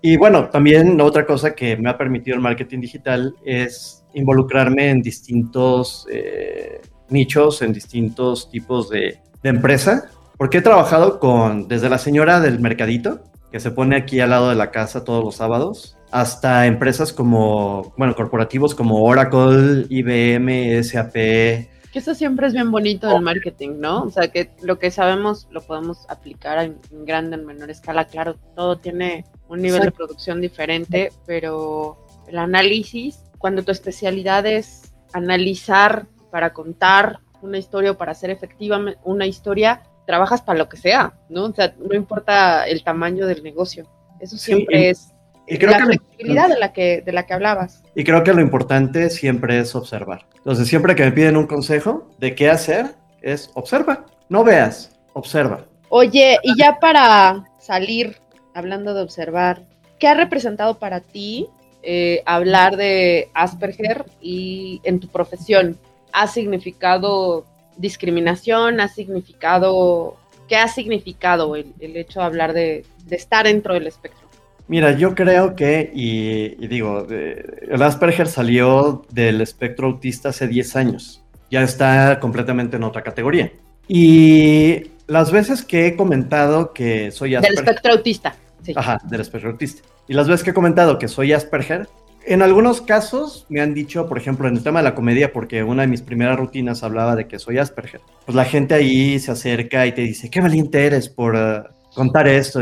Y 0.00 0.16
bueno, 0.16 0.48
también 0.48 0.98
otra 1.02 1.26
cosa 1.26 1.54
que 1.54 1.76
me 1.76 1.90
ha 1.90 1.98
permitido 1.98 2.36
el 2.36 2.40
marketing 2.40 2.80
digital 2.80 3.34
es 3.44 3.98
involucrarme 4.18 4.90
en 4.90 5.02
distintos 5.02 6.06
eh, 6.10 6.80
nichos, 7.08 7.62
en 7.62 7.72
distintos 7.72 8.50
tipos 8.50 8.88
de, 8.90 9.18
empresa, 9.42 10.10
porque 10.36 10.58
he 10.58 10.62
trabajado 10.62 11.18
con 11.20 11.68
desde 11.68 11.88
la 11.88 11.96
señora 11.96 12.40
del 12.40 12.60
mercadito, 12.60 13.20
que 13.50 13.60
se 13.60 13.70
pone 13.70 13.96
aquí 13.96 14.20
al 14.20 14.30
lado 14.30 14.50
de 14.50 14.56
la 14.56 14.70
casa 14.70 15.04
todos 15.04 15.24
los 15.24 15.36
sábados, 15.36 15.96
hasta 16.10 16.66
empresas 16.66 17.12
como, 17.12 17.94
bueno, 17.96 18.14
corporativos 18.14 18.74
como 18.74 19.02
Oracle, 19.02 19.86
IBM, 19.88 20.82
SAP. 20.82 21.12
Que 21.12 21.98
eso 22.00 22.14
siempre 22.14 22.46
es 22.46 22.52
bien 22.52 22.70
bonito 22.70 23.08
del 23.08 23.22
marketing, 23.22 23.76
¿no? 23.78 24.02
O 24.02 24.10
sea, 24.10 24.28
que 24.28 24.50
lo 24.60 24.78
que 24.78 24.90
sabemos 24.90 25.48
lo 25.50 25.62
podemos 25.62 26.04
aplicar 26.10 26.58
en, 26.58 26.76
grande, 27.06 27.36
en 27.36 27.46
menor 27.46 27.70
escala. 27.70 28.06
Claro, 28.06 28.36
todo 28.54 28.76
tiene 28.76 29.24
un 29.48 29.62
nivel 29.62 29.82
de 29.82 29.92
producción 29.92 30.42
diferente, 30.42 31.10
pero 31.26 31.96
el 32.26 32.38
análisis 32.38 33.20
cuando 33.38 33.62
tu 33.62 33.72
especialidad 33.72 34.46
es 34.46 34.92
analizar 35.12 36.06
para 36.30 36.52
contar 36.52 37.20
una 37.40 37.58
historia 37.58 37.92
o 37.92 37.96
para 37.96 38.12
hacer 38.12 38.30
efectiva 38.30 38.80
una 39.04 39.26
historia, 39.26 39.82
trabajas 40.06 40.42
para 40.42 40.58
lo 40.58 40.68
que 40.68 40.76
sea, 40.76 41.14
¿no? 41.28 41.44
O 41.44 41.54
sea, 41.54 41.74
no 41.78 41.94
importa 41.94 42.66
el 42.66 42.82
tamaño 42.82 43.26
del 43.26 43.42
negocio. 43.42 43.86
Eso 44.20 44.36
siempre 44.36 44.90
es 44.90 45.12
la 45.46 45.86
flexibilidad 45.86 46.48
de 46.48 46.58
la, 46.58 46.72
que, 46.72 47.02
de 47.02 47.12
la 47.12 47.26
que 47.26 47.34
hablabas. 47.34 47.82
Y 47.94 48.04
creo 48.04 48.24
que 48.24 48.34
lo 48.34 48.40
importante 48.40 49.10
siempre 49.10 49.58
es 49.58 49.74
observar. 49.74 50.26
Entonces, 50.36 50.68
siempre 50.68 50.94
que 50.94 51.04
me 51.04 51.12
piden 51.12 51.36
un 51.36 51.46
consejo 51.46 52.10
de 52.18 52.34
qué 52.34 52.50
hacer, 52.50 52.94
es 53.22 53.50
observa. 53.54 54.06
No 54.28 54.44
veas, 54.44 54.98
observa. 55.14 55.64
Oye, 55.88 56.38
y 56.42 56.58
ya 56.58 56.78
para 56.80 57.44
salir, 57.58 58.16
hablando 58.54 58.94
de 58.94 59.02
observar, 59.02 59.62
¿qué 59.98 60.08
ha 60.08 60.14
representado 60.14 60.78
para 60.78 61.00
ti 61.00 61.48
eh, 61.82 62.22
hablar 62.26 62.76
de 62.76 63.30
Asperger 63.34 64.04
y 64.20 64.80
en 64.84 65.00
tu 65.00 65.08
profesión? 65.08 65.78
¿Ha 66.12 66.26
significado 66.26 67.44
discriminación? 67.76 68.80
¿Ha 68.80 68.88
significado... 68.88 70.16
¿Qué 70.48 70.56
ha 70.56 70.68
significado 70.68 71.56
el, 71.56 71.74
hecho 71.78 72.20
de 72.20 72.26
hablar 72.26 72.54
de, 72.54 72.86
estar 73.10 73.44
dentro 73.44 73.74
del 73.74 73.86
espectro? 73.86 74.26
Mira, 74.66 74.92
yo 74.92 75.14
creo 75.14 75.54
que, 75.54 75.90
y, 75.94 76.66
digo, 76.66 77.06
el 77.08 77.82
Asperger 77.82 78.28
salió 78.28 79.04
del 79.10 79.42
espectro 79.42 79.88
autista 79.88 80.30
hace 80.30 80.48
10 80.48 80.76
años. 80.76 81.22
Ya 81.50 81.62
está 81.62 82.18
completamente 82.18 82.76
en 82.76 82.84
otra 82.84 83.02
categoría. 83.02 83.52
Y 83.88 84.84
las 85.06 85.32
veces 85.32 85.64
que 85.64 85.86
he 85.86 85.96
comentado 85.96 86.72
que 86.72 87.10
soy 87.10 87.34
Asperger. 87.34 87.56
Del 87.56 87.68
espectro 87.68 87.92
autista. 87.92 88.36
Ajá, 88.74 88.98
del 89.04 89.20
espectro 89.20 89.50
autista. 89.50 89.82
Y 90.06 90.14
las 90.14 90.28
veces 90.28 90.44
que 90.44 90.50
he 90.50 90.54
comentado 90.54 90.98
que 90.98 91.08
soy 91.08 91.32
Asperger, 91.32 91.88
en 92.24 92.42
algunos 92.42 92.82
casos 92.82 93.46
me 93.48 93.60
han 93.60 93.74
dicho, 93.74 94.06
por 94.06 94.18
ejemplo, 94.18 94.48
en 94.48 94.56
el 94.56 94.62
tema 94.62 94.80
de 94.80 94.84
la 94.84 94.94
comedia, 94.94 95.32
porque 95.32 95.62
una 95.62 95.82
de 95.82 95.88
mis 95.88 96.02
primeras 96.02 96.38
rutinas 96.38 96.82
hablaba 96.82 97.16
de 97.16 97.26
que 97.26 97.38
soy 97.38 97.58
Asperger, 97.58 98.00
pues 98.26 98.36
la 98.36 98.44
gente 98.44 98.74
ahí 98.74 99.18
se 99.18 99.30
acerca 99.30 99.86
y 99.86 99.92
te 99.92 100.02
dice, 100.02 100.30
qué 100.30 100.40
valiente 100.40 100.84
eres 100.84 101.08
por 101.08 101.36
eh, 101.36 101.62
contar 101.94 102.28
esto. 102.28 102.60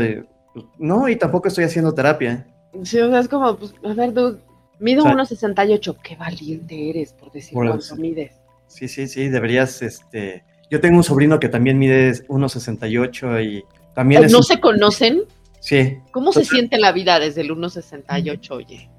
Pues, 0.53 0.65
no, 0.77 1.09
y 1.09 1.15
tampoco 1.15 1.47
estoy 1.47 1.65
haciendo 1.65 1.93
terapia. 1.93 2.47
Sí, 2.83 2.99
o 2.99 3.09
sea, 3.09 3.19
es 3.19 3.27
como, 3.27 3.57
pues, 3.57 3.73
a 3.83 3.93
ver, 3.93 4.13
tú, 4.13 4.39
mido 4.79 5.03
1,68, 5.03 5.97
qué 6.01 6.15
valiente 6.15 6.89
eres 6.89 7.13
por 7.13 7.31
decir 7.31 7.53
cuánto 7.53 7.95
mides. 7.95 8.33
Sí, 8.67 8.87
sí, 8.87 9.07
sí, 9.07 9.29
deberías, 9.29 9.81
este... 9.81 10.43
Yo 10.69 10.81
tengo 10.81 10.97
un 10.97 11.03
sobrino 11.03 11.39
que 11.39 11.47
también 11.47 11.79
mide 11.79 12.11
1,68 12.27 13.45
y 13.45 13.63
también 13.95 14.29
¿No 14.29 14.43
se 14.43 14.59
conocen? 14.59 15.23
Sí. 15.67 15.97
¿Cómo 16.11 16.31
se 16.31 16.45
siente 16.45 16.77
la 16.77 16.93
vida 16.93 17.19
desde 17.19 17.41
el 17.41 17.49
1,68, 17.49 18.51
oye? 18.51 18.89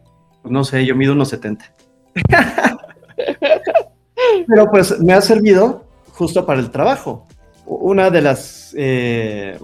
Pues 0.42 0.52
no 0.52 0.64
sé, 0.64 0.84
yo 0.84 0.94
mido 0.94 1.14
1,70. 1.14 1.64
Pero 4.46 4.70
pues 4.70 5.00
me 5.00 5.14
ha 5.14 5.22
servido 5.22 5.86
justo 6.12 6.44
para 6.44 6.60
el 6.60 6.70
trabajo. 6.70 7.26
Una 7.64 8.10
de 8.10 8.20
las, 8.20 8.74
eh, 8.76 9.58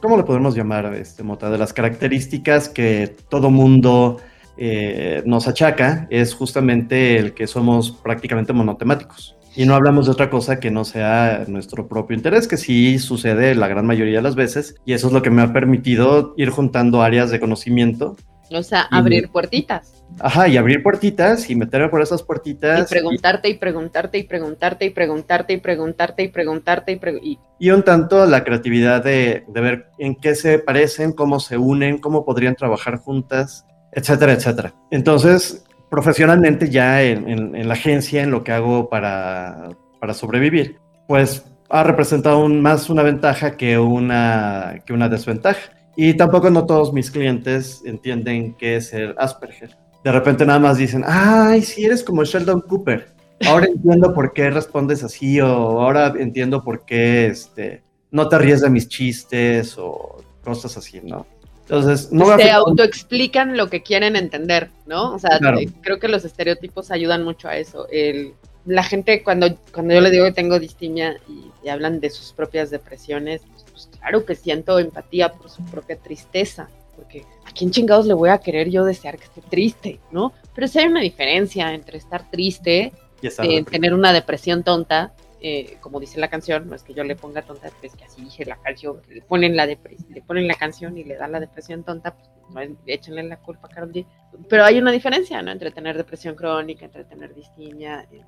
¿cómo 0.00 0.16
le 0.16 0.22
podemos 0.22 0.56
llamar, 0.56 0.94
este, 0.94 1.22
Mota? 1.22 1.50
De 1.50 1.58
las 1.58 1.74
características 1.74 2.70
que 2.70 3.14
todo 3.28 3.50
mundo 3.50 4.16
eh, 4.56 5.22
nos 5.26 5.48
achaca 5.48 6.06
es 6.08 6.32
justamente 6.32 7.18
el 7.18 7.34
que 7.34 7.46
somos 7.46 7.90
prácticamente 7.90 8.54
monotemáticos. 8.54 9.35
Y 9.56 9.64
no 9.64 9.74
hablamos 9.74 10.06
de 10.06 10.12
otra 10.12 10.30
cosa 10.30 10.60
que 10.60 10.70
no 10.70 10.84
sea 10.84 11.44
nuestro 11.48 11.88
propio 11.88 12.16
interés, 12.16 12.46
que 12.46 12.56
sí 12.56 12.98
sucede 12.98 13.54
la 13.54 13.68
gran 13.68 13.86
mayoría 13.86 14.16
de 14.16 14.22
las 14.22 14.36
veces. 14.36 14.76
Y 14.84 14.92
eso 14.92 15.06
es 15.06 15.12
lo 15.12 15.22
que 15.22 15.30
me 15.30 15.42
ha 15.42 15.52
permitido 15.52 16.34
ir 16.36 16.50
juntando 16.50 17.02
áreas 17.02 17.30
de 17.30 17.40
conocimiento 17.40 18.16
o 18.50 18.62
sea, 18.62 18.82
abrir 18.82 19.28
puertitas. 19.30 20.04
Ajá, 20.20 20.48
y 20.48 20.56
abrir 20.56 20.82
puertitas 20.82 21.50
y 21.50 21.56
meterme 21.56 21.88
por 21.88 22.00
esas 22.00 22.22
puertitas. 22.22 22.88
Y 22.90 22.94
preguntarte 22.94 23.48
y, 23.48 23.54
preguntarte 23.54 24.18
y 24.18 24.22
preguntarte 24.22 24.84
y 24.84 24.90
preguntarte 24.90 25.52
y 25.52 25.58
preguntarte 25.58 26.22
y 26.22 26.28
preguntarte 26.28 27.00
y, 27.22 27.38
y... 27.58 27.70
un 27.70 27.82
tanto 27.82 28.24
la 28.26 28.44
creatividad 28.44 29.02
de, 29.02 29.44
ver 29.48 29.90
en 29.98 30.14
qué 30.14 30.34
se 30.34 30.58
parecen, 30.58 31.12
cómo 31.12 31.40
se 31.40 31.58
unen, 31.58 31.98
cómo 31.98 32.24
podrían 32.24 32.54
trabajar 32.54 32.98
juntas, 32.98 33.66
etcétera, 33.92 34.32
etcétera. 34.32 34.74
Entonces, 34.90 35.65
profesionalmente 35.90 36.68
ya 36.70 37.02
en, 37.02 37.66
la 37.68 37.74
agencia, 37.74 38.22
en 38.22 38.30
lo 38.30 38.44
que 38.44 38.52
hago 38.52 38.88
para, 38.88 39.70
para 40.00 40.14
sobrevivir, 40.14 40.78
pues 41.08 41.44
ha 41.68 41.82
representado 41.82 42.48
más 42.48 42.90
una 42.90 43.02
ventaja 43.02 43.56
que 43.56 43.78
una, 43.78 44.82
que 44.86 44.92
una 44.92 45.08
desventaja. 45.08 45.72
Y 45.96 46.14
tampoco 46.14 46.50
no 46.50 46.66
todos 46.66 46.92
mis 46.92 47.10
clientes 47.10 47.82
entienden 47.84 48.54
qué 48.54 48.76
es 48.76 48.92
el 48.92 49.14
Asperger. 49.18 49.76
De 50.04 50.12
repente 50.12 50.44
nada 50.44 50.58
más 50.58 50.76
dicen, 50.76 51.02
ay, 51.06 51.62
si 51.62 51.84
eres 51.84 52.04
como 52.04 52.22
Sheldon 52.24 52.60
Cooper. 52.60 53.08
Ahora 53.46 53.66
entiendo 53.66 54.14
por 54.14 54.32
qué 54.32 54.50
respondes 54.50 55.02
así 55.02 55.40
o 55.40 55.46
ahora 55.46 56.14
entiendo 56.18 56.62
por 56.62 56.84
qué 56.84 57.26
este, 57.26 57.82
no 58.10 58.28
te 58.28 58.38
ríes 58.38 58.60
de 58.60 58.70
mis 58.70 58.88
chistes 58.88 59.76
o 59.78 60.24
cosas 60.42 60.76
así, 60.76 61.00
¿no? 61.02 61.26
Entonces, 61.68 62.12
no 62.12 62.36
Se 62.36 62.50
autoexplican 62.50 63.56
lo 63.56 63.68
que 63.68 63.82
quieren 63.82 64.14
entender, 64.14 64.70
¿no? 64.86 65.14
O 65.14 65.18
sea, 65.18 65.40
creo 65.80 65.98
que 65.98 66.08
los 66.08 66.24
estereotipos 66.24 66.92
ayudan 66.92 67.24
mucho 67.24 67.48
a 67.48 67.56
eso. 67.56 67.88
El, 67.90 68.34
la 68.64 68.84
gente, 68.84 69.24
cuando, 69.24 69.56
cuando 69.72 69.94
yo 69.94 70.00
le 70.00 70.10
digo 70.10 70.24
que 70.26 70.32
tengo 70.32 70.60
distimia 70.60 71.16
y, 71.28 71.50
y 71.64 71.68
hablan 71.68 71.98
de 71.98 72.10
sus 72.10 72.32
propias 72.32 72.70
depresiones, 72.70 73.42
pues 73.72 73.88
claro 73.98 74.24
que 74.24 74.36
siento 74.36 74.78
empatía 74.78 75.32
por 75.32 75.50
su 75.50 75.64
propia 75.64 75.96
tristeza, 75.96 76.68
porque 76.94 77.24
¿a 77.44 77.50
quién 77.50 77.72
chingados 77.72 78.06
le 78.06 78.14
voy 78.14 78.28
a 78.28 78.38
querer 78.38 78.70
yo 78.70 78.84
desear 78.84 79.18
que 79.18 79.24
esté 79.24 79.42
triste, 79.42 79.98
no? 80.12 80.32
Pero 80.54 80.68
sí 80.68 80.78
hay 80.78 80.86
una 80.86 81.00
diferencia 81.00 81.74
entre 81.74 81.98
estar 81.98 82.30
triste, 82.30 82.92
y 83.22 83.62
tener 83.64 83.94
una 83.94 84.12
depresión 84.12 84.62
tonta, 84.62 85.12
eh, 85.40 85.76
como 85.80 86.00
dice 86.00 86.18
la 86.18 86.28
canción, 86.28 86.68
no 86.68 86.74
es 86.74 86.82
que 86.82 86.94
yo 86.94 87.04
le 87.04 87.14
ponga 87.14 87.42
tonta, 87.42 87.70
es 87.82 87.94
que 87.94 88.04
así 88.04 88.22
dije 88.22 88.44
la 88.46 88.56
canción, 88.56 89.00
le 89.08 89.20
ponen 89.22 89.56
la, 89.56 89.66
le 89.66 90.22
ponen 90.26 90.48
la 90.48 90.54
canción 90.54 90.96
y 90.96 91.04
le 91.04 91.16
dan 91.16 91.32
la 91.32 91.40
depresión 91.40 91.84
tonta, 91.84 92.14
pues 92.14 92.30
no, 92.68 92.76
échenle 92.86 93.22
la 93.22 93.36
culpa 93.36 93.68
a 93.68 93.70
Carol 93.70 93.92
G. 93.92 94.06
Pero 94.48 94.64
hay 94.64 94.78
una 94.78 94.92
diferencia, 94.92 95.42
¿no? 95.42 95.50
Entre 95.50 95.70
tener 95.70 95.96
depresión 95.96 96.34
crónica, 96.34 96.86
entre 96.86 97.04
tener 97.04 97.34
distimia, 97.34 98.06
eh, 98.10 98.22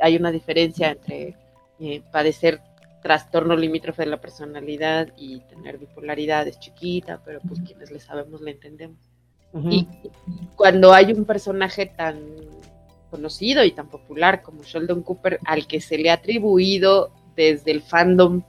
hay 0.00 0.16
una 0.16 0.30
diferencia 0.30 0.90
entre 0.90 1.36
eh, 1.80 2.02
padecer 2.10 2.60
trastorno 3.02 3.54
limítrofe 3.54 4.02
de 4.02 4.10
la 4.10 4.20
personalidad 4.20 5.08
y 5.16 5.40
tener 5.40 5.78
bipolaridad 5.78 6.48
es 6.48 6.58
chiquita, 6.58 7.20
pero 7.24 7.40
pues 7.46 7.60
quienes 7.60 7.90
le 7.90 8.00
sabemos 8.00 8.40
le 8.40 8.52
entendemos. 8.52 8.98
Y 9.70 9.88
cuando 10.56 10.92
hay 10.92 11.12
un 11.12 11.24
personaje 11.24 11.86
tan 11.86 12.20
conocido 13.08 13.64
y 13.64 13.72
tan 13.72 13.88
popular 13.88 14.42
como 14.42 14.62
Sheldon 14.62 15.02
Cooper, 15.02 15.40
al 15.44 15.66
que 15.66 15.80
se 15.80 15.98
le 15.98 16.10
ha 16.10 16.14
atribuido 16.14 17.10
desde 17.36 17.70
el 17.70 17.82
fandom, 17.82 18.42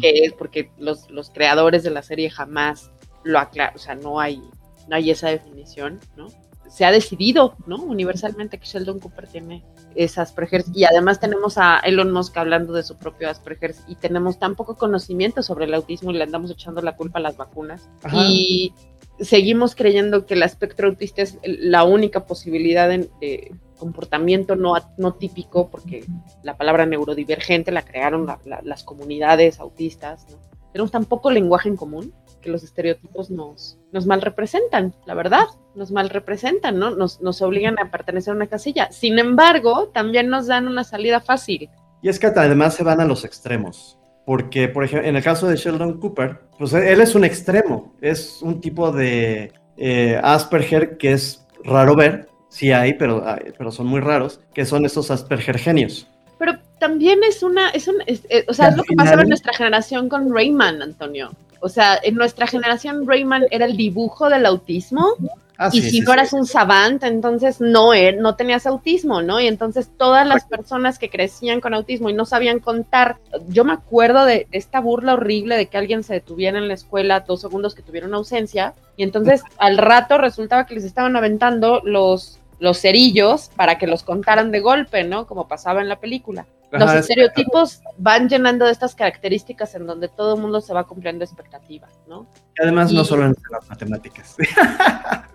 que 0.00 0.10
es 0.24 0.32
porque 0.34 0.70
los, 0.78 1.10
los, 1.10 1.30
creadores 1.30 1.82
de 1.82 1.90
la 1.90 2.02
serie 2.02 2.28
jamás 2.28 2.90
lo 3.24 3.38
aclaran, 3.38 3.74
o 3.74 3.78
sea, 3.78 3.94
no 3.94 4.20
hay, 4.20 4.42
no 4.88 4.96
hay 4.96 5.10
esa 5.10 5.28
definición, 5.28 5.98
¿no? 6.16 6.26
Se 6.68 6.84
ha 6.84 6.90
decidido, 6.90 7.56
¿no? 7.66 7.76
Universalmente 7.76 8.58
que 8.58 8.66
Sheldon 8.66 9.00
Cooper 9.00 9.26
tiene 9.28 9.64
es 9.96 10.18
Asperger 10.18 10.64
y 10.74 10.84
además 10.84 11.20
tenemos 11.20 11.58
a 11.58 11.78
Elon 11.78 12.12
Musk 12.12 12.36
hablando 12.36 12.72
de 12.72 12.82
su 12.82 12.96
propio 12.96 13.30
Asperger 13.30 13.74
y 13.88 13.96
tenemos 13.96 14.38
tan 14.38 14.54
poco 14.54 14.76
conocimiento 14.76 15.42
sobre 15.42 15.64
el 15.64 15.74
autismo 15.74 16.10
y 16.10 16.14
le 16.14 16.24
andamos 16.24 16.50
echando 16.50 16.82
la 16.82 16.96
culpa 16.96 17.18
a 17.18 17.22
las 17.22 17.36
vacunas 17.36 17.88
y 18.12 18.72
seguimos 19.18 19.74
creyendo 19.74 20.26
que 20.26 20.34
el 20.34 20.42
espectro 20.42 20.88
autista 20.88 21.22
es 21.22 21.38
la 21.42 21.84
única 21.84 22.26
posibilidad 22.26 22.88
de, 22.88 23.52
comportamiento 23.76 24.56
no, 24.56 24.74
no 24.98 25.14
típico 25.14 25.68
porque 25.68 26.04
la 26.42 26.56
palabra 26.56 26.86
neurodivergente 26.86 27.70
la 27.72 27.82
crearon 27.82 28.26
las 28.64 28.84
comunidades 28.84 29.60
autistas, 29.60 30.26
¿no? 30.30 30.38
tenemos 30.76 30.90
tan 30.90 31.06
poco 31.06 31.30
lenguaje 31.30 31.70
en 31.70 31.76
común 31.76 32.12
que 32.42 32.50
los 32.50 32.62
estereotipos 32.62 33.30
nos, 33.30 33.78
nos 33.92 34.04
mal 34.04 34.20
representan, 34.20 34.94
la 35.06 35.14
verdad, 35.14 35.46
nos 35.74 35.90
mal 35.90 36.10
representan, 36.10 36.78
¿no? 36.78 36.90
Nos, 36.90 37.22
nos 37.22 37.40
obligan 37.40 37.78
a 37.78 37.90
pertenecer 37.90 38.32
a 38.32 38.36
una 38.36 38.46
casilla. 38.46 38.92
Sin 38.92 39.18
embargo, 39.18 39.88
también 39.94 40.28
nos 40.28 40.46
dan 40.48 40.68
una 40.68 40.84
salida 40.84 41.20
fácil. 41.20 41.70
Y 42.02 42.10
es 42.10 42.18
que 42.18 42.26
además 42.26 42.74
se 42.74 42.84
van 42.84 43.00
a 43.00 43.06
los 43.06 43.24
extremos. 43.24 43.98
Porque, 44.26 44.68
por 44.68 44.84
ejemplo, 44.84 45.08
en 45.08 45.16
el 45.16 45.22
caso 45.22 45.46
de 45.46 45.56
Sheldon 45.56 45.98
Cooper, 45.98 46.40
pues 46.58 46.74
él 46.74 47.00
es 47.00 47.14
un 47.14 47.24
extremo, 47.24 47.94
es 48.02 48.42
un 48.42 48.60
tipo 48.60 48.92
de 48.92 49.52
eh, 49.78 50.20
Asperger 50.22 50.98
que 50.98 51.12
es 51.12 51.46
raro 51.64 51.96
ver, 51.96 52.28
sí 52.56 52.72
hay, 52.72 52.94
pero, 52.94 53.22
pero 53.58 53.70
son 53.70 53.86
muy 53.86 54.00
raros, 54.00 54.40
que 54.54 54.64
son 54.64 54.86
esos 54.86 55.10
Asperger 55.10 55.58
genios. 55.58 56.08
Pero 56.38 56.58
también 56.78 57.20
es 57.22 57.42
una, 57.42 57.68
es 57.70 57.86
un, 57.86 57.96
eh, 58.06 58.46
o 58.48 58.54
sea, 58.54 58.68
es 58.68 58.76
lo 58.76 58.82
que 58.82 58.96
pasaba 58.96 59.22
en 59.22 59.28
nuestra 59.28 59.52
generación 59.52 60.08
con 60.08 60.34
Rayman, 60.34 60.80
Antonio. 60.80 61.32
O 61.60 61.68
sea, 61.68 61.98
en 62.02 62.14
nuestra 62.14 62.46
generación 62.46 63.06
Rayman 63.06 63.44
era 63.50 63.66
el 63.66 63.76
dibujo 63.76 64.30
del 64.30 64.46
autismo. 64.46 65.14
Ah, 65.58 65.70
y 65.72 65.82
si 65.82 66.00
no 66.00 66.12
eras 66.12 66.34
un 66.34 66.46
savant, 66.46 67.02
entonces 67.02 67.60
no, 67.60 67.94
eh, 67.94 68.12
no 68.12 68.36
tenías 68.36 68.66
autismo, 68.66 69.22
¿no? 69.22 69.40
Y 69.40 69.46
entonces 69.46 69.90
todas 69.96 70.26
las 70.26 70.44
personas 70.44 70.98
que 70.98 71.08
crecían 71.08 71.60
con 71.60 71.72
autismo 71.74 72.10
y 72.10 72.14
no 72.14 72.26
sabían 72.26 72.58
contar, 72.58 73.18
yo 73.48 73.64
me 73.64 73.72
acuerdo 73.72 74.24
de 74.26 74.48
esta 74.52 74.80
burla 74.80 75.14
horrible 75.14 75.56
de 75.56 75.66
que 75.66 75.78
alguien 75.78 76.02
se 76.04 76.12
detuviera 76.12 76.58
en 76.58 76.68
la 76.68 76.74
escuela 76.74 77.20
dos 77.20 77.40
segundos 77.40 77.74
que 77.74 77.82
tuviera 77.82 78.06
una 78.06 78.18
ausencia, 78.18 78.74
y 78.98 79.02
entonces 79.02 79.42
al 79.56 79.78
rato 79.78 80.18
resultaba 80.18 80.66
que 80.66 80.74
les 80.74 80.84
estaban 80.84 81.16
aventando 81.16 81.80
los, 81.84 82.38
los 82.58 82.80
cerillos 82.80 83.50
para 83.56 83.78
que 83.78 83.86
los 83.86 84.02
contaran 84.02 84.50
de 84.50 84.60
golpe, 84.60 85.04
¿no? 85.04 85.26
Como 85.26 85.48
pasaba 85.48 85.80
en 85.80 85.88
la 85.88 86.00
película. 86.00 86.46
Los 86.72 86.92
estereotipos 86.92 87.80
van 87.96 88.28
llenando 88.28 88.66
de 88.66 88.72
estas 88.72 88.94
características 88.94 89.74
en 89.76 89.86
donde 89.86 90.08
todo 90.08 90.34
el 90.34 90.40
mundo 90.40 90.60
se 90.60 90.74
va 90.74 90.84
cumpliendo 90.84 91.24
expectativas, 91.24 91.90
¿no? 92.08 92.26
Y 92.58 92.62
además 92.62 92.92
no 92.92 93.04
solo 93.04 93.26
en 93.26 93.34
las 93.50 93.68
matemáticas. 93.68 94.36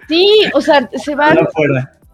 Sí, 0.07 0.43
o 0.53 0.59
sea, 0.59 0.89
se 0.93 1.15
van 1.15 1.37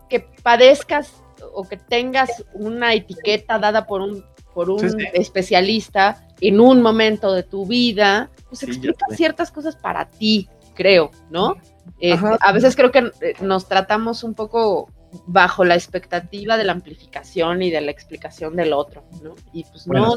que 0.07 0.19
padezcas 0.43 1.15
o 1.51 1.67
que 1.67 1.77
tengas 1.77 2.45
una 2.53 2.93
etiqueta 2.93 3.57
dada 3.57 3.87
por 3.87 4.01
un 4.01 4.23
por 4.53 4.69
un 4.69 5.01
especialista 5.13 6.27
en 6.41 6.59
un 6.59 6.81
momento 6.81 7.33
de 7.33 7.43
tu 7.43 7.65
vida, 7.65 8.29
pues 8.49 8.63
explica 8.63 9.05
ciertas 9.15 9.51
cosas 9.51 9.75
para 9.75 10.09
ti, 10.09 10.49
creo, 10.75 11.11
¿no? 11.29 11.55
Este, 11.99 12.27
a 12.39 12.51
veces 12.51 12.75
creo 12.75 12.91
que 12.91 13.11
eh, 13.21 13.33
nos 13.41 13.67
tratamos 13.67 14.23
un 14.23 14.33
poco 14.33 14.89
bajo 15.25 15.65
la 15.65 15.75
expectativa 15.75 16.57
de 16.57 16.63
la 16.63 16.73
amplificación 16.73 17.61
y 17.61 17.71
de 17.71 17.81
la 17.81 17.91
explicación 17.91 18.55
del 18.55 18.73
otro, 18.73 19.03
¿no? 19.23 19.35
Y 19.53 19.63
pues 19.63 19.87
no, 19.87 20.15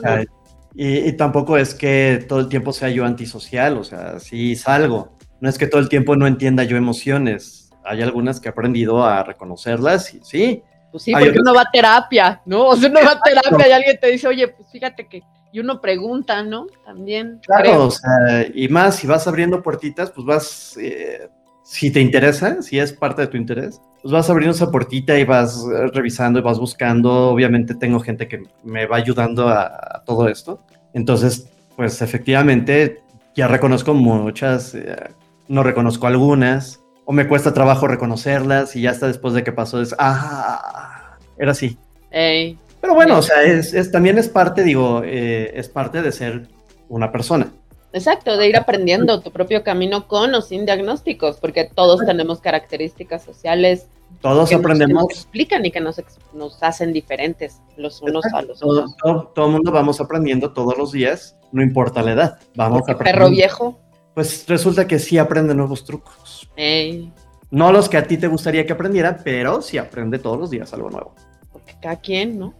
Y, 0.74 1.12
tampoco 1.12 1.56
es 1.56 1.74
que 1.74 2.24
todo 2.28 2.40
el 2.40 2.48
tiempo 2.48 2.72
sea 2.72 2.88
yo 2.88 3.04
antisocial, 3.04 3.76
o 3.78 3.84
sea, 3.84 4.20
sí 4.20 4.56
salgo. 4.56 5.16
No 5.40 5.48
es 5.48 5.58
que 5.58 5.66
todo 5.66 5.80
el 5.80 5.88
tiempo 5.88 6.16
no 6.16 6.26
entienda 6.26 6.64
yo 6.64 6.76
emociones. 6.76 7.70
Hay 7.84 8.02
algunas 8.02 8.40
que 8.40 8.48
he 8.48 8.52
aprendido 8.52 9.04
a 9.04 9.22
reconocerlas 9.22 10.14
y 10.14 10.20
sí. 10.22 10.62
Pues 10.90 11.04
sí, 11.04 11.12
porque 11.12 11.38
uno 11.40 11.54
va 11.54 11.62
a 11.62 11.70
terapia, 11.70 12.42
¿no? 12.44 12.66
O 12.66 12.76
sea, 12.76 12.90
uno 12.90 13.00
va 13.04 13.12
a 13.12 13.20
terapia 13.20 13.68
y 13.68 13.72
alguien 13.72 13.98
te 14.00 14.08
dice, 14.08 14.26
oye, 14.28 14.48
pues 14.48 14.68
fíjate 14.70 15.06
que 15.06 15.22
y 15.52 15.60
uno 15.60 15.80
pregunta, 15.80 16.42
¿no? 16.42 16.66
También. 16.84 17.40
Claro, 17.44 17.86
o 17.86 17.90
sea, 17.90 18.46
y 18.54 18.68
más, 18.68 18.96
si 18.96 19.06
vas 19.06 19.26
abriendo 19.26 19.62
puertitas, 19.62 20.10
pues 20.10 20.26
vas, 20.26 20.76
eh, 20.76 21.28
si 21.70 21.92
te 21.92 22.00
interesa, 22.00 22.62
si 22.62 22.80
es 22.80 22.92
parte 22.92 23.22
de 23.22 23.28
tu 23.28 23.36
interés, 23.36 23.80
pues 24.02 24.10
vas 24.10 24.28
abriendo 24.28 24.56
esa 24.56 24.72
puertita 24.72 25.16
y 25.16 25.24
vas 25.24 25.64
eh, 25.72 25.86
revisando 25.94 26.40
y 26.40 26.42
vas 26.42 26.58
buscando. 26.58 27.28
Obviamente 27.28 27.76
tengo 27.76 28.00
gente 28.00 28.26
que 28.26 28.42
me 28.64 28.86
va 28.86 28.96
ayudando 28.96 29.48
a, 29.48 30.02
todo 30.04 30.28
esto. 30.28 30.64
Entonces, 30.94 31.48
pues 31.76 32.02
efectivamente 32.02 33.02
ya 33.36 33.46
reconozco 33.46 33.94
muchas, 33.94 34.74
eh, 34.74 34.96
no 35.46 35.62
reconozco 35.62 36.08
algunas, 36.08 36.80
o 37.04 37.12
me 37.12 37.28
cuesta 37.28 37.54
trabajo 37.54 37.86
reconocerlas 37.86 38.74
y 38.74 38.82
ya 38.82 38.90
hasta 38.90 39.06
después 39.06 39.32
de 39.32 39.44
que 39.44 39.52
pasó 39.52 39.80
es, 39.80 39.94
ah, 39.96 41.18
era 41.38 41.52
así. 41.52 41.78
Pero 42.10 42.94
bueno, 42.94 43.18
o 43.18 43.22
sea, 43.22 43.44
es, 43.44 43.92
también 43.92 44.18
es 44.18 44.28
parte, 44.28 44.64
digo, 44.64 45.02
eh, 45.04 45.52
es 45.54 45.68
parte 45.68 46.02
de 46.02 46.10
ser 46.10 46.48
una 46.88 47.12
persona. 47.12 47.52
Exacto, 47.92 48.36
de 48.36 48.48
ir 48.48 48.56
aprendiendo 48.56 49.20
tu 49.20 49.32
propio 49.32 49.64
camino 49.64 50.06
con 50.06 50.34
o 50.34 50.42
sin 50.42 50.64
diagnósticos, 50.64 51.38
porque 51.38 51.64
todos 51.64 52.04
tenemos 52.06 52.40
características 52.40 53.22
sociales. 53.24 53.88
Todos 54.20 54.52
aprendemos. 54.52 55.08
Que 55.08 55.14
nos 55.14 55.22
explican 55.22 55.66
y 55.66 55.70
que 55.70 55.80
nos, 55.80 56.00
nos 56.32 56.62
hacen 56.62 56.92
diferentes 56.92 57.60
los 57.76 58.00
unos 58.00 58.24
a 58.32 58.42
los 58.42 58.62
otros. 58.62 58.96
Todo, 59.34 59.46
el 59.46 59.52
mundo 59.52 59.72
vamos 59.72 60.00
aprendiendo 60.00 60.52
todos 60.52 60.76
los 60.78 60.92
días, 60.92 61.36
no 61.52 61.62
importa 61.62 62.02
la 62.02 62.12
edad. 62.12 62.38
Vamos 62.54 62.82
aprendiendo. 62.82 63.12
Perro 63.12 63.30
viejo. 63.30 63.80
Pues 64.14 64.46
resulta 64.46 64.86
que 64.86 64.98
sí 64.98 65.18
aprende 65.18 65.54
nuevos 65.54 65.84
trucos. 65.84 66.48
No 67.50 67.72
los 67.72 67.88
que 67.88 67.96
a 67.96 68.06
ti 68.06 68.16
te 68.16 68.28
gustaría 68.28 68.64
que 68.64 68.72
aprendiera, 68.72 69.18
pero 69.24 69.62
sí 69.62 69.78
aprende 69.78 70.20
todos 70.20 70.38
los 70.38 70.50
días 70.50 70.72
algo 70.72 70.90
nuevo. 70.90 71.14
Porque 71.52 71.74
cada 71.80 71.96
quien, 71.96 72.38
¿no? 72.38 72.54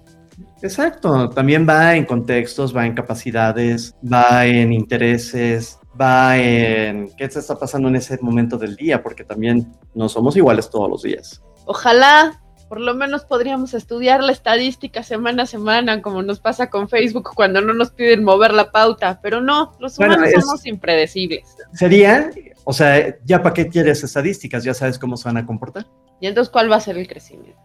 Exacto, 0.63 1.31
también 1.31 1.67
va 1.69 1.97
en 1.97 2.05
contextos, 2.05 2.77
va 2.77 2.87
en 2.87 2.95
capacidades, 2.95 3.95
va 4.03 4.47
en 4.47 4.73
intereses, 4.73 5.79
va 5.99 6.37
en 6.37 7.11
qué 7.17 7.31
se 7.31 7.39
está 7.39 7.59
pasando 7.59 7.89
en 7.89 7.97
ese 7.97 8.19
momento 8.21 8.59
del 8.59 8.77
día, 8.77 9.03
porque 9.03 9.25
también 9.25 9.73
no 9.95 10.09
somos 10.09 10.37
iguales 10.37 10.71
todos 10.71 10.89
los 10.89 11.03
días. 11.03 11.43
Ojalá, 11.65 12.41
por 12.69 12.81
lo 12.81 12.95
menos 12.95 13.25
podríamos 13.25 13.75
estudiar 13.75 14.23
la 14.23 14.33
estadística 14.33 15.03
semana 15.03 15.43
a 15.43 15.47
semana, 15.47 16.01
como 16.03 16.23
nos 16.23 16.41
pasa 16.41 16.71
con 16.71 16.89
Facebook 16.89 17.31
cuando 17.35 17.61
no 17.61 17.73
nos 17.73 17.91
piden 17.91 18.23
mover 18.23 18.53
la 18.53 18.71
pauta, 18.71 19.19
pero 19.23 19.41
no, 19.41 19.73
los 19.81 19.99
humanos 19.99 20.31
somos 20.41 20.67
impredecibles. 20.67 21.57
Sería, 21.73 22.31
o 22.65 22.73
sea, 22.73 23.17
ya 23.25 23.43
para 23.43 23.55
qué 23.55 23.69
quieres 23.69 24.05
estadísticas, 24.05 24.63
ya 24.63 24.75
sabes 24.75 24.99
cómo 24.99 25.17
se 25.17 25.29
van 25.29 25.39
a 25.39 25.47
comportar. 25.47 25.87
¿Y 26.21 26.27
entonces 26.27 26.51
cuál 26.51 26.71
va 26.71 26.77
a 26.77 26.81
ser 26.81 26.97
el 26.97 27.09
crecimiento? 27.09 27.59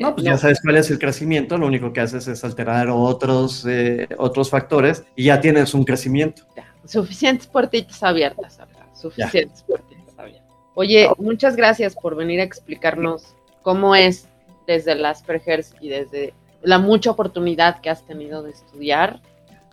No, 0.00 0.14
pues 0.14 0.24
ya 0.24 0.38
sabes 0.38 0.60
cuál 0.62 0.76
es 0.76 0.90
el 0.90 0.98
crecimiento, 0.98 1.58
lo 1.58 1.66
único 1.66 1.92
que 1.92 2.00
haces 2.00 2.26
es 2.28 2.44
alterar 2.44 2.88
otros, 2.90 3.66
eh, 3.68 4.08
otros 4.18 4.50
factores 4.50 5.04
y 5.16 5.24
ya 5.24 5.40
tienes 5.40 5.74
un 5.74 5.84
crecimiento. 5.84 6.44
suficientes 6.84 7.46
puertitas 7.46 8.02
abiertas, 8.02 8.58
suficientes 8.94 9.62
puertitas 9.62 10.18
abiertas. 10.18 10.50
Oye, 10.74 11.10
muchas 11.18 11.56
gracias 11.56 11.94
por 11.94 12.16
venir 12.16 12.40
a 12.40 12.44
explicarnos 12.44 13.34
cómo 13.62 13.94
es 13.94 14.28
desde 14.66 14.94
las 14.94 15.18
Asperger's 15.18 15.74
y 15.80 15.88
desde 15.88 16.34
la 16.62 16.78
mucha 16.78 17.10
oportunidad 17.10 17.80
que 17.80 17.90
has 17.90 18.06
tenido 18.06 18.42
de 18.42 18.50
estudiar 18.50 19.20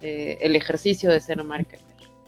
eh, 0.01 0.37
el 0.41 0.55
ejercicio 0.55 1.11
de 1.11 1.19
ser 1.19 1.43
marketer. 1.43 1.85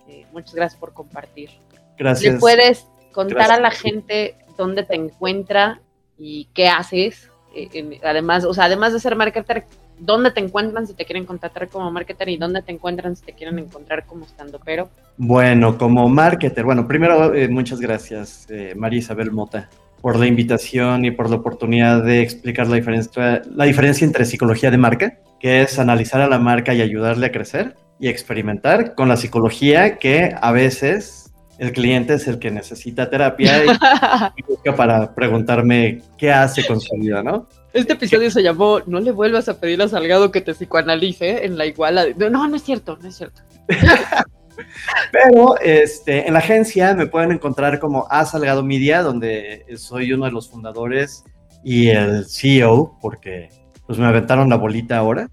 Eh, 0.08 0.26
muchas 0.32 0.54
gracias 0.54 0.80
por 0.80 0.94
compartir. 0.94 1.50
Gracias. 1.98 2.36
¿Le 2.36 2.39
puedes 2.39 2.86
contar 3.12 3.52
a 3.52 3.60
la 3.60 3.72
gente 3.72 4.36
dónde 4.58 4.84
te 4.84 4.96
encuentra 4.96 5.82
y 6.18 6.50
qué 6.54 6.68
haces? 6.68 7.31
Eh, 7.54 7.99
además, 8.04 8.45
o 8.45 8.54
sea, 8.54 8.66
además 8.66 8.93
de 8.93 8.99
ser 8.99 9.16
marketer, 9.16 9.66
¿dónde 9.99 10.32
te 10.32 10.39
encuentran 10.39 10.88
si 10.88 10.93
te 10.93 11.06
quieren 11.06 11.26
contactar 11.26 11.68
como 11.70 11.91
marketer 11.91 12.30
y 12.30 12.38
dónde 12.38 12.62
te 12.62 12.72
encuentran 12.72 13.16
si 13.16 13.26
te 13.26 13.34
quieren 13.34 13.60
encontrar 13.60 14.06
como 14.06 14.26
estando 14.26 14.60
pero? 14.64 14.89
Bueno, 15.18 15.78
como 15.78 16.08
marketer, 16.10 16.64
bueno, 16.64 16.88
primero 16.88 17.34
eh, 17.34 17.47
muchas 17.47 17.80
gracias, 17.80 18.47
eh, 18.49 18.74
María 18.76 18.99
Isabel 18.99 19.32
Mota, 19.32 19.70
por 20.02 20.18
la 20.18 20.28
invitación 20.28 21.06
y 21.06 21.12
por 21.12 21.30
la 21.30 21.38
oportunidad 21.38 22.04
de 22.04 22.22
explicar 22.22 22.68
la 22.68 22.78
diferencia, 22.78 23.41
la 23.54 23.66
diferencia 23.66 24.06
entre 24.06 24.26
psicología 24.26 24.72
de 24.72 24.78
marca, 24.78 25.20
que 25.39 25.62
es 25.62 25.78
analizar 25.78 26.22
a 26.22 26.28
la 26.28 26.39
marca 26.39 26.74
y 26.74 26.82
ayudarle 26.82 27.28
a 27.28 27.32
crecer, 27.32 27.76
y 28.02 28.08
experimentar 28.08 28.95
con 28.95 29.08
la 29.08 29.16
psicología 29.16 29.97
que 29.97 30.36
a 30.41 30.52
veces 30.52 31.21
el 31.62 31.74
cliente 31.74 32.16
es 32.16 32.28
el 32.28 32.39
que 32.39 32.49
necesita 32.49 33.07
terapia 33.07 33.64
y, 33.64 33.68
busca 34.47 34.76
para 34.76 35.14
preguntarme 35.14 36.01
qué 36.18 36.32
hace 36.32 36.66
con 36.66 36.82
su 36.82 36.95
vida, 36.95 37.22
¿no? 37.22 37.47
Este 37.72 37.93
episodio 37.93 38.32
se 38.32 38.41
llamó 38.41 38.80
No 38.88 38.99
le 38.99 39.12
vuelvas 39.12 39.47
a 39.47 39.59
pedir 39.59 39.80
a 39.84 39.88
Salgado 39.88 40.32
que 40.32 40.41
te 40.41 40.55
psicoanalice 40.55 41.45
en 41.45 41.59
la 41.59 41.68
iguala. 41.68 42.05
No, 42.18 42.47
no 42.47 42.55
es 42.55 42.64
cierto, 42.64 42.97
no 42.99 43.07
es 43.07 43.16
cierto. 43.16 43.43
Pero 45.12 45.55
este, 45.59 46.26
en 46.26 46.34
la 46.34 46.39
agencia 46.39 46.95
me 46.95 47.05
pueden 47.05 47.32
encontrar 47.32 47.80
como 47.80 48.07
A 48.09 48.26
Salgado 48.26 48.64
Media, 48.64 49.03
donde 49.03 49.64
soy 49.78 50.14
uno 50.14 50.26
de 50.26 50.32
los 50.32 50.49
fundadores 50.49 51.24
y 51.64 51.89
el 51.89 52.26
CEO, 52.26 52.97
porque 52.99 53.49
pues 53.86 53.99
me 53.99 54.07
aventaron 54.07 54.49
la 54.49 54.55
bolita 54.55 54.97
ahora 54.97 55.30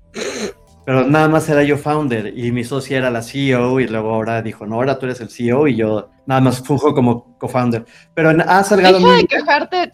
pero 0.89 1.07
nada 1.07 1.28
más 1.28 1.47
era 1.51 1.62
yo 1.64 1.76
founder 1.76 2.32
y 2.34 2.51
mi 2.51 2.64
socia 2.64 2.97
era 2.97 3.11
la 3.11 3.20
CEO 3.20 3.78
y 3.78 3.86
luego 3.86 4.14
ahora 4.14 4.41
dijo, 4.41 4.64
no, 4.64 4.76
ahora 4.76 4.99
tú 4.99 5.05
eres 5.05 5.20
el 5.20 5.28
CEO 5.28 5.68
y 5.68 5.76
yo 5.76 6.09
nada 6.24 6.41
más 6.41 6.62
funjo 6.66 6.95
como 6.95 7.36
co-founder. 7.36 7.84
Pero 8.14 8.30
ha 8.30 8.64
salgado... 8.64 8.99
Deja 8.99 9.16
de 9.16 9.26
quejarte, 9.26 9.93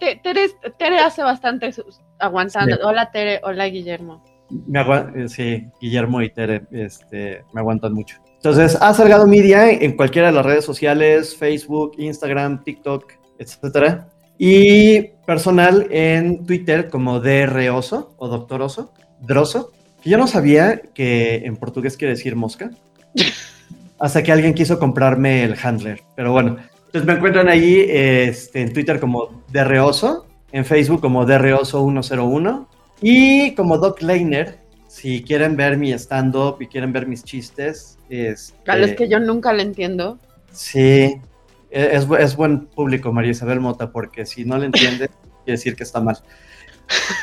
Tere, 0.78 0.98
hace 1.00 1.24
bastante 1.24 1.74
aguantando. 2.20 2.76
Hola 2.84 3.10
Tere, 3.10 3.40
hola 3.42 3.64
Guillermo. 3.66 4.22
Me 4.68 4.82
eh, 5.16 5.28
sí, 5.28 5.66
Guillermo 5.80 6.22
y 6.22 6.30
Tere 6.30 6.62
este, 6.70 7.42
me 7.52 7.60
aguantan 7.60 7.92
mucho. 7.92 8.18
Entonces, 8.36 8.78
ha 8.80 8.94
salgado 8.94 9.26
media 9.26 9.68
en 9.72 9.96
cualquiera 9.96 10.28
de 10.28 10.34
las 10.34 10.46
redes 10.46 10.64
sociales, 10.64 11.36
Facebook, 11.36 11.96
Instagram, 11.98 12.62
TikTok, 12.62 13.14
etcétera. 13.40 14.10
Y 14.38 15.08
personal 15.26 15.88
en 15.90 16.46
Twitter 16.46 16.88
como 16.88 17.18
DROso 17.18 18.14
o 18.16 18.28
Doctoroso, 18.28 18.92
Droso. 19.18 19.72
Yo 20.04 20.18
no 20.18 20.26
sabía 20.26 20.82
que 20.94 21.36
en 21.44 21.56
portugués 21.56 21.96
quiere 21.96 22.14
decir 22.14 22.36
mosca. 22.36 22.70
Hasta 23.98 24.22
que 24.22 24.32
alguien 24.32 24.54
quiso 24.54 24.78
comprarme 24.78 25.44
el 25.44 25.56
handler. 25.62 26.02
Pero 26.14 26.32
bueno, 26.32 26.58
entonces 26.86 27.06
me 27.06 27.14
encuentran 27.14 27.48
ahí 27.48 27.86
este, 27.88 28.60
en 28.60 28.72
Twitter 28.72 29.00
como 29.00 29.42
Derreoso, 29.50 30.26
en 30.52 30.64
Facebook 30.64 31.00
como 31.00 31.26
Derreoso101 31.26 32.66
y 33.00 33.54
como 33.54 33.78
Doc 33.78 34.02
Leiner. 34.02 34.58
Si 34.88 35.22
quieren 35.22 35.56
ver 35.56 35.76
mi 35.76 35.92
stand-up 35.92 36.58
y 36.60 36.66
quieren 36.66 36.92
ver 36.92 37.06
mis 37.06 37.24
chistes. 37.24 37.98
es 38.08 38.54
es 38.66 38.94
que 38.94 39.08
yo 39.08 39.18
nunca 39.18 39.52
le 39.52 39.62
entiendo. 39.62 40.18
Sí, 40.52 41.20
e, 41.70 41.96
es, 41.96 42.06
es 42.20 42.36
buen 42.36 42.66
público, 42.66 43.12
María 43.12 43.32
Isabel 43.32 43.58
Mota, 43.58 43.90
porque 43.90 44.24
si 44.24 44.44
no 44.44 44.56
le 44.58 44.66
entiende, 44.66 45.08
quiere 45.44 45.56
decir 45.58 45.74
que 45.74 45.82
está 45.82 46.00
mal. 46.00 46.18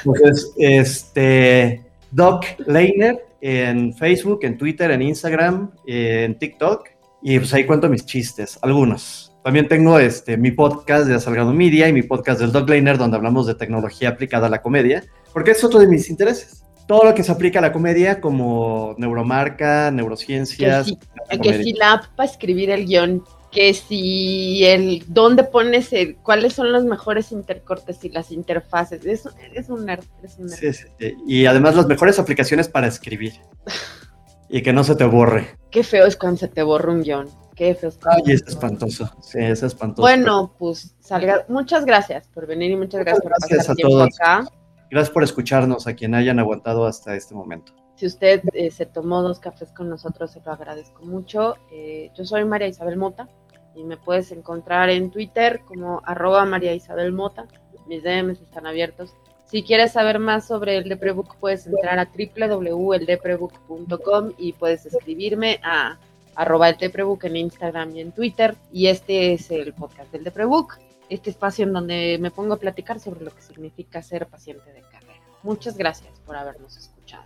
Entonces, 0.03 0.51
este 0.57 1.90
Doc 2.11 2.45
Leiner 2.67 3.25
en 3.41 3.93
Facebook, 3.93 4.39
en 4.43 4.57
Twitter, 4.57 4.91
en 4.91 5.01
Instagram, 5.01 5.71
en 5.85 6.37
TikTok. 6.37 6.89
Y 7.23 7.39
pues 7.39 7.53
ahí 7.53 7.65
cuento 7.65 7.89
mis 7.89 8.05
chistes, 8.05 8.57
algunos. 8.61 9.31
También 9.43 9.67
tengo 9.67 9.97
este, 9.97 10.37
mi 10.37 10.51
podcast 10.51 11.07
de 11.07 11.19
Salgado 11.19 11.51
Media 11.53 11.87
y 11.87 11.93
mi 11.93 12.03
podcast 12.03 12.39
del 12.39 12.51
Doc 12.51 12.69
Leiner, 12.69 12.97
donde 12.97 13.17
hablamos 13.17 13.47
de 13.47 13.55
tecnología 13.55 14.09
aplicada 14.09 14.47
a 14.47 14.49
la 14.49 14.61
comedia, 14.61 15.03
porque 15.33 15.51
es 15.51 15.63
otro 15.63 15.79
de 15.79 15.87
mis 15.87 16.09
intereses. 16.09 16.63
Todo 16.87 17.05
lo 17.05 17.15
que 17.15 17.23
se 17.23 17.31
aplica 17.31 17.59
a 17.59 17.61
la 17.61 17.71
comedia, 17.71 18.19
como 18.19 18.95
neuromarca, 18.97 19.89
neurociencias. 19.91 20.93
Que 21.41 21.63
si, 21.63 21.73
la 21.73 21.93
app 21.93 22.05
para 22.15 22.29
escribir 22.29 22.69
el 22.69 22.85
guion 22.85 23.23
que 23.51 23.73
si 23.73 24.65
el 24.65 25.03
dónde 25.07 25.43
pones 25.43 25.91
el, 25.93 26.15
cuáles 26.17 26.53
son 26.53 26.71
los 26.71 26.85
mejores 26.85 27.31
intercortes 27.31 28.03
y 28.03 28.09
las 28.09 28.31
interfaces. 28.31 29.05
Es, 29.05 29.27
es 29.53 29.69
un 29.69 29.85
nerd. 29.85 30.05
Es 30.23 30.37
un 30.37 30.49
Sí, 30.49 30.71
sí, 30.73 30.87
Y 31.27 31.45
además 31.45 31.75
las 31.75 31.87
mejores 31.87 32.17
aplicaciones 32.17 32.69
para 32.69 32.87
escribir. 32.87 33.33
y 34.49 34.61
que 34.61 34.73
no 34.73 34.83
se 34.83 34.95
te 34.95 35.05
borre. 35.05 35.57
Qué 35.69 35.83
feo 35.83 36.05
es 36.05 36.15
cuando 36.17 36.39
se 36.39 36.47
te 36.47 36.63
borra 36.63 36.91
un 36.91 37.03
guion. 37.03 37.29
Qué 37.55 37.75
feo 37.75 37.89
es 37.89 37.99
Ay, 38.05 38.33
es 38.33 38.43
espantoso. 38.47 39.09
Sí, 39.21 39.39
es 39.39 39.63
espantoso. 39.63 40.01
Bueno, 40.01 40.55
pues 40.57 40.95
salga. 40.99 41.45
Muchas 41.47 41.85
gracias 41.85 42.27
por 42.29 42.47
venir 42.47 42.71
y 42.71 42.75
muchas 42.75 43.01
gracias, 43.01 43.21
por 43.23 43.31
pasar 43.31 43.71
a 43.71 43.75
tiempo 43.75 43.93
todos. 43.93 44.19
acá. 44.19 44.45
Gracias 44.89 45.13
por 45.13 45.23
escucharnos 45.23 45.87
a 45.87 45.93
quien 45.93 46.15
hayan 46.15 46.39
aguantado 46.39 46.85
hasta 46.85 47.15
este 47.15 47.33
momento. 47.33 47.73
Si 48.01 48.07
usted 48.07 48.41
eh, 48.53 48.71
se 48.71 48.87
tomó 48.87 49.21
dos 49.21 49.37
cafés 49.37 49.71
con 49.71 49.87
nosotros, 49.87 50.31
se 50.31 50.41
lo 50.43 50.51
agradezco 50.51 51.05
mucho. 51.05 51.57
Eh, 51.71 52.09
yo 52.15 52.25
soy 52.25 52.43
María 52.45 52.67
Isabel 52.67 52.97
Mota 52.97 53.29
y 53.75 53.83
me 53.83 53.95
puedes 53.95 54.31
encontrar 54.31 54.89
en 54.89 55.11
Twitter 55.11 55.61
como 55.67 56.01
arroba 56.03 56.43
María 56.45 56.73
Isabel 56.73 57.11
Mota. 57.11 57.45
Mis 57.85 58.01
DMs 58.01 58.41
están 58.41 58.65
abiertos. 58.65 59.13
Si 59.45 59.61
quieres 59.61 59.91
saber 59.91 60.17
más 60.17 60.47
sobre 60.47 60.77
el 60.77 60.89
Deprebook, 60.89 61.35
puedes 61.35 61.67
entrar 61.67 61.99
a 61.99 62.09
www.eldeprebook.com 62.09 64.31
y 64.35 64.53
puedes 64.53 64.83
escribirme 64.87 65.59
a 65.61 65.99
arroba 66.33 66.69
el 66.69 66.77
Deprebook 66.77 67.23
en 67.25 67.35
Instagram 67.35 67.95
y 67.95 68.01
en 68.01 68.13
Twitter. 68.13 68.55
Y 68.73 68.87
este 68.87 69.33
es 69.33 69.51
el 69.51 69.75
podcast 69.75 70.11
del 70.11 70.23
Deprebook, 70.23 70.79
este 71.07 71.29
espacio 71.29 71.65
en 71.65 71.73
donde 71.73 72.17
me 72.19 72.31
pongo 72.31 72.55
a 72.55 72.57
platicar 72.57 72.99
sobre 72.99 73.23
lo 73.23 73.29
que 73.29 73.43
significa 73.43 74.01
ser 74.01 74.25
paciente 74.25 74.73
de 74.73 74.81
carrera. 74.81 75.21
Muchas 75.43 75.77
gracias 75.77 76.19
por 76.25 76.35
habernos 76.35 76.77
escuchado. 76.77 77.25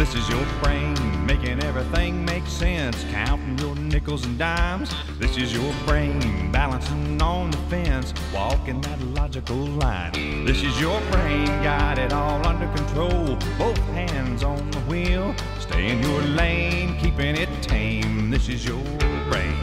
This 0.00 0.14
is 0.14 0.28
your 0.30 0.46
brain 0.62 1.26
making 1.26 1.62
everything 1.62 2.24
make 2.24 2.46
sense. 2.46 3.04
counting 3.12 3.58
your 3.58 3.76
nickels 3.76 4.24
and 4.24 4.38
dimes. 4.38 4.90
This 5.18 5.36
is 5.36 5.52
your 5.52 5.72
brain 5.86 6.50
balancing 6.50 7.20
on 7.20 7.50
the 7.50 7.58
fence, 7.68 8.14
walking 8.34 8.80
that 8.80 8.98
logical 9.14 9.56
line. 9.56 10.46
This 10.46 10.62
is 10.62 10.80
your 10.80 11.00
brain, 11.12 11.46
got 11.62 11.98
it 11.98 12.14
all 12.14 12.44
under 12.46 12.66
control. 12.74 13.36
Both 13.58 13.78
hands 13.94 14.42
on 14.42 14.70
the 14.70 14.80
wheel, 14.88 15.34
stay 15.58 15.90
in 15.90 16.02
your 16.02 16.22
lane, 16.22 16.98
keeping 16.98 17.36
it 17.36 17.49
This 18.30 18.48
is 18.48 18.64
your 18.64 18.84
brain. 19.28 19.58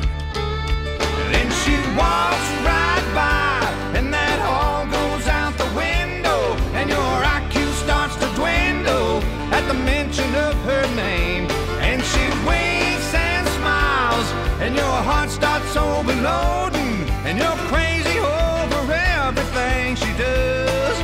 Then 1.31 1.49
she 1.63 1.71
walks 1.95 2.47
right 2.67 3.05
by, 3.15 3.63
and 3.97 4.13
that 4.13 4.39
all 4.43 4.85
goes 4.85 5.25
out 5.29 5.57
the 5.57 5.71
window, 5.71 6.51
and 6.75 6.89
your 6.89 6.99
IQ 6.99 7.71
starts 7.85 8.17
to 8.17 8.27
dwindle 8.35 9.23
at 9.55 9.65
the 9.69 9.73
mention 9.73 10.35
of 10.35 10.53
her 10.67 10.83
name. 10.95 11.49
And 11.79 12.03
she 12.03 12.23
winks 12.43 13.13
and 13.15 13.47
smiles, 13.55 14.27
and 14.59 14.75
your 14.75 14.97
heart 15.09 15.29
starts 15.29 15.73
overloading, 15.77 17.07
and 17.23 17.37
you're 17.39 17.61
crazy 17.71 18.19
over 18.19 18.91
everything 18.91 19.95
she 19.95 20.11
does. 20.19 20.97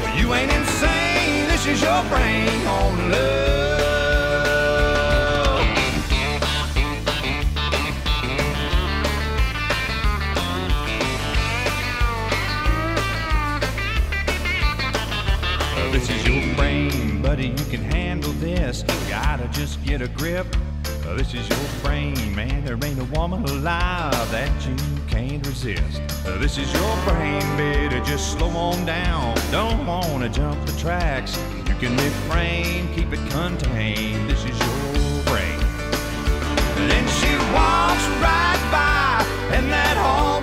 Well, 0.00 0.16
you 0.16 0.32
ain't 0.32 0.52
insane, 0.52 1.48
this 1.48 1.66
is 1.66 1.82
your 1.82 2.02
brain 2.04 2.64
on 2.68 3.10
love. 3.10 3.73
Just 19.64 19.82
get 19.82 20.02
a 20.02 20.08
grip. 20.08 20.46
This 21.16 21.32
is 21.32 21.48
your 21.48 21.82
brain, 21.82 22.34
man. 22.34 22.66
There 22.66 22.78
ain't 22.84 22.98
a 22.98 23.18
woman 23.18 23.44
alive 23.44 24.30
that 24.30 24.52
you 24.68 24.76
can't 25.08 25.46
resist. 25.46 26.02
This 26.38 26.58
is 26.58 26.70
your 26.70 26.96
brain, 27.06 27.40
baby. 27.56 27.98
Just 28.04 28.32
slow 28.32 28.50
on 28.50 28.84
down. 28.84 29.34
Don't 29.50 29.86
wanna 29.86 30.28
jump 30.28 30.62
the 30.66 30.78
tracks. 30.78 31.38
You 31.66 31.74
can 31.76 31.96
refrain, 31.96 32.92
keep 32.94 33.10
it 33.10 33.24
contained. 33.30 34.28
This 34.28 34.44
is 34.44 34.58
your 34.66 35.24
brain. 35.30 35.60
Then 36.90 37.06
she 37.18 37.32
walks 37.56 38.04
right 38.20 38.62
by, 38.70 39.24
and 39.56 39.72
that 39.72 39.96
all 39.96 40.42